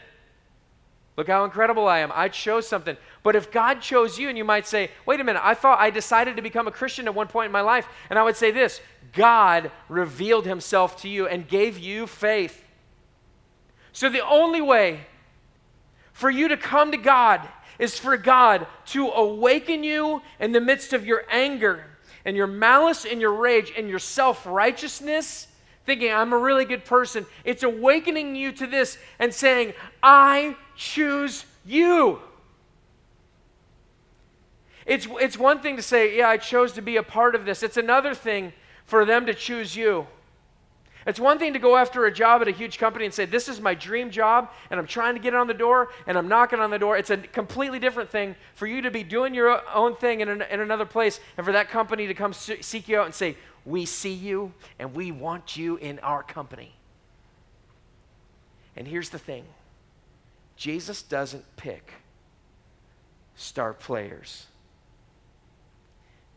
Look 1.17 1.29
how 1.29 1.45
incredible 1.45 1.89
I 1.89 2.01
am. 2.01 2.13
I 2.15 2.29
chose 2.29 2.69
something. 2.69 2.97
But 3.23 3.37
if 3.37 3.51
God 3.51 3.81
chose 3.81 4.19
you, 4.19 4.29
and 4.29 4.37
you 4.37 4.45
might 4.45 4.67
say, 4.67 4.91
wait 5.07 5.19
a 5.19 5.25
minute, 5.25 5.43
I 5.43 5.55
thought 5.55 5.79
I 5.79 5.89
decided 5.89 6.37
to 6.37 6.43
become 6.43 6.69
a 6.69 6.73
Christian 6.73 7.07
at 7.07 7.15
one 7.15 7.27
point 7.27 7.47
in 7.47 7.53
my 7.53 7.63
life. 7.63 7.89
And 8.11 8.19
I 8.19 8.23
would 8.23 8.37
say 8.37 8.51
this 8.51 8.81
God 9.13 9.71
revealed 9.89 10.45
himself 10.45 11.01
to 11.03 11.09
you 11.09 11.27
and 11.27 11.49
gave 11.49 11.79
you 11.79 12.07
faith. 12.07 12.63
So 13.93 14.11
the 14.11 14.27
only 14.27 14.61
way 14.61 15.07
for 16.13 16.29
you 16.29 16.49
to 16.49 16.57
come 16.57 16.93
to 16.93 16.99
God 16.99 17.41
is 17.79 17.99
for 17.99 18.17
God 18.17 18.67
to 18.87 19.09
awaken 19.09 19.85
you 19.85 20.23
in 20.39 20.53
the 20.53 20.61
midst 20.61 20.93
of 20.93 21.07
your 21.07 21.25
anger 21.31 21.85
and 22.27 22.37
your 22.37 22.47
malice 22.47 23.07
and 23.07 23.21
your 23.21 23.33
rage 23.33 23.73
and 23.77 23.89
your 23.89 23.99
self 23.99 24.45
righteousness, 24.47 25.49
thinking, 25.87 26.13
I'm 26.13 26.33
a 26.33 26.39
really 26.39 26.65
good 26.65 26.85
person, 26.85 27.25
it's 27.45 27.63
awakening 27.63 28.37
you 28.37 28.53
to 28.53 28.67
this 28.67 28.99
and 29.19 29.33
saying, 29.33 29.73
I 30.03 30.57
choose 30.77 31.47
you. 31.65 32.21
It's, 34.85 35.09
it's 35.21 35.39
one 35.39 35.61
thing 35.61 35.77
to 35.77 35.83
say, 35.83 36.19
Yeah, 36.19 36.29
I 36.29 36.37
chose 36.37 36.73
to 36.75 36.83
be 36.83 36.97
a 36.97 37.03
part 37.03 37.35
of 37.35 37.45
this. 37.45 37.63
It's 37.63 37.77
another 37.77 38.15
thing 38.15 38.53
for 38.85 39.05
them 39.05 39.27
to 39.27 39.35
choose 39.35 39.75
you. 39.75 40.07
It's 41.07 41.21
one 41.21 41.39
thing 41.39 41.53
to 41.53 41.61
go 41.61 41.77
after 41.77 42.07
a 42.07 42.13
job 42.13 42.43
at 42.43 42.49
a 42.49 42.53
huge 42.53 42.79
company 42.79 43.05
and 43.05 43.15
say, 43.15 43.27
This 43.27 43.49
is 43.49 43.61
my 43.61 43.75
dream 43.75 44.11
job, 44.11 44.51
and 44.71 44.79
I'm 44.79 44.87
trying 44.87 45.15
to 45.15 45.21
get 45.21 45.35
it 45.35 45.37
on 45.37 45.49
the 45.49 45.55
door, 45.55 45.89
and 46.07 46.17
I'm 46.17 46.29
knocking 46.29 46.61
on 46.61 46.71
the 46.71 46.79
door. 46.79 46.97
It's 46.97 47.11
a 47.11 47.17
completely 47.17 47.79
different 47.79 48.11
thing 48.11 48.37
for 48.55 48.67
you 48.67 48.81
to 48.83 48.91
be 48.91 49.03
doing 49.03 49.35
your 49.35 49.61
own 49.75 49.97
thing 49.97 50.21
in, 50.21 50.29
an, 50.29 50.43
in 50.51 50.61
another 50.61 50.87
place, 50.87 51.21
and 51.37 51.45
for 51.45 51.53
that 51.53 51.69
company 51.69 52.07
to 52.07 52.15
come 52.15 52.33
seek 52.33 52.89
you 52.89 52.99
out 52.99 53.07
and 53.07 53.15
say, 53.15 53.37
We 53.67 53.85
see 53.85 54.13
you, 54.13 54.55
and 54.79 54.95
we 54.95 55.11
want 55.11 55.57
you 55.57 55.77
in 55.77 55.99
our 55.99 56.23
company. 56.23 56.73
And 58.77 58.87
here's 58.87 59.11
the 59.11 59.19
thing 59.19 59.45
Jesus 60.57 61.03
doesn't 61.03 61.45
pick 61.57 61.93
star 63.35 63.75
players, 63.75 64.47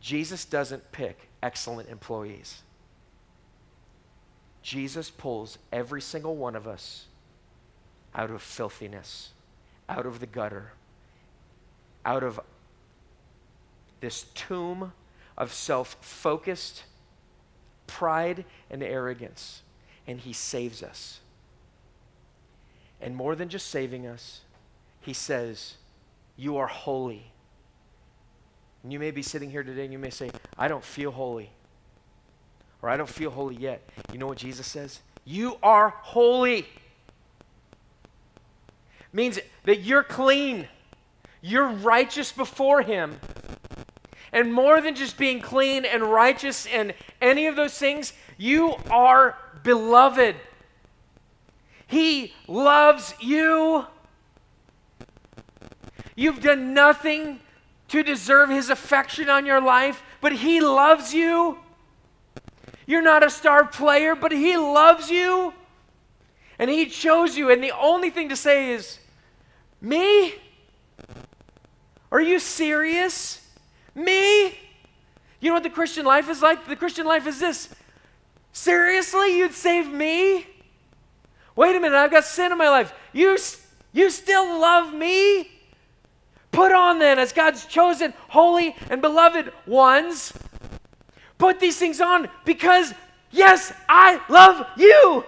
Jesus 0.01 0.43
doesn't 0.43 0.91
pick 0.91 1.29
excellent 1.41 1.87
employees. 1.87 2.63
Jesus 4.61 5.09
pulls 5.09 5.57
every 5.71 6.01
single 6.01 6.35
one 6.35 6.55
of 6.55 6.67
us 6.67 7.05
out 8.13 8.29
of 8.29 8.41
filthiness, 8.41 9.31
out 9.87 10.05
of 10.05 10.19
the 10.19 10.25
gutter, 10.25 10.73
out 12.05 12.23
of 12.23 12.39
this 14.01 14.23
tomb 14.33 14.91
of 15.37 15.53
self 15.53 15.95
focused 16.01 16.83
pride 17.89 18.45
and 18.69 18.83
arrogance, 18.83 19.63
and 20.07 20.19
he 20.19 20.33
saves 20.33 20.83
us. 20.83 21.19
And 23.01 23.15
more 23.15 23.35
than 23.35 23.49
just 23.49 23.67
saving 23.67 24.05
us, 24.05 24.41
he 25.01 25.13
says, 25.13 25.75
You 26.37 26.57
are 26.57 26.67
holy. 26.67 27.31
And 28.83 28.93
you 28.93 28.99
may 28.99 29.11
be 29.11 29.21
sitting 29.21 29.51
here 29.51 29.63
today 29.63 29.83
and 29.83 29.91
you 29.91 29.99
may 29.99 30.09
say, 30.09 30.31
I 30.57 30.67
don't 30.67 30.83
feel 30.83 31.11
holy. 31.11 31.49
Or 32.81 32.89
I 32.89 32.95
don't 32.95 33.09
feel 33.09 33.29
holy 33.29 33.55
yet. 33.55 33.81
You 34.11 34.19
know 34.19 34.27
what 34.27 34.37
Jesus 34.37 34.67
says? 34.67 35.01
You 35.25 35.57
are 35.61 35.89
holy. 35.89 36.65
Means 39.11 39.39
that 39.65 39.81
you're 39.81 40.03
clean. 40.03 40.67
You're 41.41 41.67
righteous 41.67 42.31
before 42.31 42.81
him. 42.81 43.19
And 44.31 44.53
more 44.53 44.79
than 44.81 44.95
just 44.95 45.17
being 45.17 45.41
clean 45.41 45.85
and 45.85 46.03
righteous 46.03 46.65
and 46.67 46.93
any 47.21 47.47
of 47.47 47.55
those 47.55 47.77
things, 47.77 48.13
you 48.37 48.75
are 48.89 49.37
beloved. 49.63 50.35
He 51.87 52.33
loves 52.47 53.15
you. 53.19 53.85
You've 56.15 56.41
done 56.41 56.73
nothing 56.73 57.39
to 57.87 58.03
deserve 58.03 58.49
his 58.49 58.69
affection 58.69 59.29
on 59.29 59.45
your 59.45 59.59
life, 59.59 60.03
but 60.21 60.33
he 60.33 60.61
loves 60.61 61.13
you. 61.13 61.57
You're 62.85 63.01
not 63.01 63.23
a 63.23 63.29
star 63.29 63.65
player, 63.65 64.15
but 64.15 64.31
he 64.31 64.57
loves 64.57 65.09
you. 65.09 65.53
And 66.59 66.69
he 66.69 66.87
chose 66.87 67.37
you. 67.37 67.49
And 67.49 67.63
the 67.63 67.71
only 67.71 68.09
thing 68.09 68.29
to 68.29 68.35
say 68.35 68.71
is, 68.71 68.99
Me? 69.81 70.35
Are 72.11 72.21
you 72.21 72.39
serious? 72.39 73.38
Me? 73.99 74.57
You 75.41 75.49
know 75.49 75.53
what 75.53 75.63
the 75.63 75.69
Christian 75.69 76.05
life 76.05 76.29
is 76.29 76.41
like? 76.41 76.67
The 76.67 76.75
Christian 76.75 77.05
life 77.05 77.27
is 77.27 77.39
this 77.39 77.69
Seriously? 78.51 79.37
You'd 79.37 79.53
save 79.53 79.89
me? 79.89 80.45
Wait 81.55 81.75
a 81.75 81.79
minute, 81.79 81.95
I've 81.95 82.11
got 82.11 82.23
sin 82.23 82.51
in 82.51 82.57
my 82.57 82.69
life. 82.69 82.93
You, 83.13 83.37
you 83.91 84.09
still 84.09 84.59
love 84.59 84.93
me? 84.93 85.51
Put 86.51 86.71
on 86.71 86.99
then, 86.99 87.19
as 87.19 87.31
God's 87.31 87.65
chosen, 87.65 88.13
holy, 88.29 88.75
and 88.89 89.01
beloved 89.01 89.51
ones, 89.67 90.33
put 91.37 91.59
these 91.59 91.77
things 91.77 92.01
on 92.01 92.27
because, 92.43 92.93
yes, 93.29 93.71
I 93.87 94.21
love 94.29 94.65
you. 94.77 95.25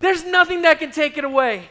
There's 0.00 0.24
nothing 0.24 0.62
that 0.62 0.78
can 0.78 0.92
take 0.92 1.18
it 1.18 1.24
away. 1.24 1.68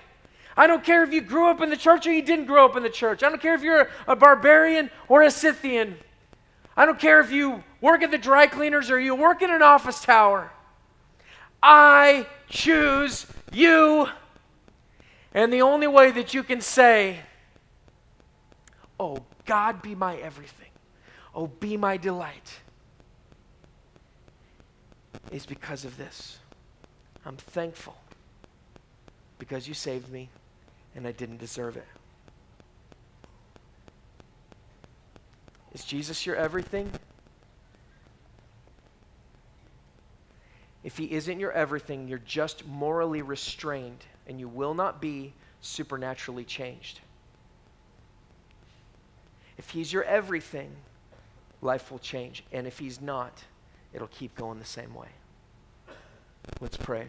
I 0.57 0.65
don't 0.65 0.83
care 0.83 1.03
if 1.03 1.13
you 1.13 1.21
grew 1.21 1.47
up 1.47 1.61
in 1.61 1.69
the 1.69 1.77
church 1.77 2.07
or 2.07 2.11
you 2.11 2.23
didn't 2.23 2.45
grow 2.45 2.65
up 2.65 2.75
in 2.75 2.81
the 2.81 2.89
church. 2.89 3.21
I 3.21 3.29
don't 3.29 3.39
care 3.39 3.53
if 3.53 3.61
you're 3.61 3.89
a 4.07 4.15
barbarian 4.15 4.89
or 5.07 5.21
a 5.21 5.29
Scythian. 5.29 5.97
I 6.75 6.87
don't 6.87 6.99
care 6.99 7.19
if 7.21 7.31
you 7.31 7.63
work 7.79 8.01
at 8.01 8.09
the 8.09 8.17
dry 8.17 8.47
cleaners 8.47 8.89
or 8.89 8.99
you 8.99 9.13
work 9.13 9.43
in 9.43 9.51
an 9.51 9.61
office 9.61 10.01
tower. 10.01 10.51
I 11.61 12.25
choose 12.49 13.27
you. 13.51 14.09
And 15.31 15.53
the 15.53 15.61
only 15.61 15.87
way 15.87 16.09
that 16.09 16.33
you 16.33 16.41
can 16.41 16.59
say, 16.59 17.19
Oh, 18.99 19.23
God, 19.45 19.83
be 19.83 19.93
my 19.93 20.15
everything. 20.15 20.71
Oh, 21.35 21.45
be 21.45 21.77
my 21.77 21.97
delight. 21.97 22.61
Is 25.31 25.45
because 25.45 25.85
of 25.85 25.97
this. 25.97 26.39
I'm 27.23 27.37
thankful 27.37 27.95
because 29.37 29.67
you 29.67 29.75
saved 29.75 30.09
me 30.09 30.29
and 30.97 31.07
I 31.07 31.13
didn't 31.13 31.37
deserve 31.37 31.77
it. 31.77 31.87
Is 35.73 35.85
Jesus 35.85 36.25
your 36.25 36.35
everything? 36.35 36.91
If 40.83 40.97
he 40.97 41.11
isn't 41.13 41.39
your 41.39 41.51
everything, 41.51 42.07
you're 42.07 42.17
just 42.19 42.65
morally 42.65 43.21
restrained 43.21 44.05
and 44.27 44.39
you 44.39 44.47
will 44.47 44.73
not 44.73 44.99
be 44.99 45.33
supernaturally 45.61 46.43
changed. 46.43 46.99
If 49.57 49.71
He's 49.71 49.91
your 49.91 50.03
everything, 50.03 50.71
life 51.61 51.91
will 51.91 51.99
change. 51.99 52.43
And 52.51 52.67
if 52.67 52.79
He's 52.79 53.01
not, 53.01 53.43
it'll 53.93 54.07
keep 54.07 54.35
going 54.35 54.59
the 54.59 54.65
same 54.65 54.93
way. 54.93 55.09
Let's 56.61 56.77
pray. 56.77 57.07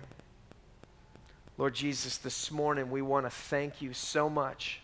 Lord 1.58 1.74
Jesus, 1.74 2.18
this 2.18 2.52
morning 2.52 2.88
we 2.88 3.02
want 3.02 3.26
to 3.26 3.30
thank 3.30 3.82
you 3.82 3.92
so 3.92 4.30
much 4.30 4.80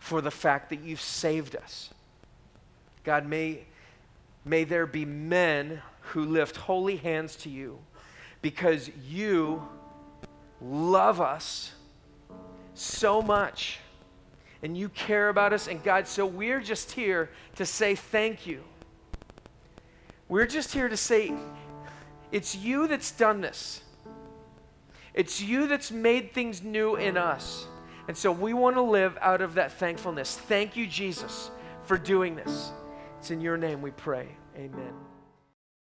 for 0.00 0.20
the 0.20 0.30
fact 0.30 0.70
that 0.70 0.80
you've 0.80 1.00
saved 1.00 1.54
us. 1.54 1.90
God, 3.04 3.24
may, 3.24 3.60
may 4.44 4.64
there 4.64 4.86
be 4.86 5.04
men 5.04 5.80
who 6.00 6.24
lift 6.24 6.56
holy 6.56 6.96
hands 6.96 7.36
to 7.36 7.48
you 7.48 7.78
because 8.42 8.90
you 9.08 9.68
love 10.60 11.20
us 11.20 11.70
so 12.74 13.22
much 13.22 13.78
and 14.64 14.76
you 14.76 14.88
care 14.88 15.28
about 15.28 15.52
us. 15.52 15.68
And 15.68 15.80
God, 15.84 16.08
so 16.08 16.26
we're 16.26 16.60
just 16.60 16.90
here 16.90 17.30
to 17.54 17.64
say 17.64 17.94
thank 17.94 18.48
you. 18.48 18.64
We're 20.28 20.46
just 20.46 20.72
here 20.72 20.88
to 20.88 20.96
say, 20.96 21.32
it's 22.32 22.56
you 22.56 22.88
that's 22.88 23.12
done 23.12 23.40
this. 23.40 23.82
It's 25.14 25.40
you 25.40 25.66
that's 25.66 25.90
made 25.90 26.32
things 26.32 26.62
new 26.62 26.96
in 26.96 27.16
us. 27.16 27.66
And 28.08 28.16
so 28.16 28.32
we 28.32 28.54
want 28.54 28.76
to 28.76 28.82
live 28.82 29.16
out 29.20 29.40
of 29.40 29.54
that 29.54 29.72
thankfulness. 29.72 30.36
Thank 30.36 30.76
you, 30.76 30.86
Jesus, 30.86 31.50
for 31.84 31.98
doing 31.98 32.34
this. 32.34 32.72
It's 33.18 33.30
in 33.30 33.40
your 33.40 33.56
name 33.56 33.82
we 33.82 33.90
pray. 33.92 34.28
Amen. 34.56 35.11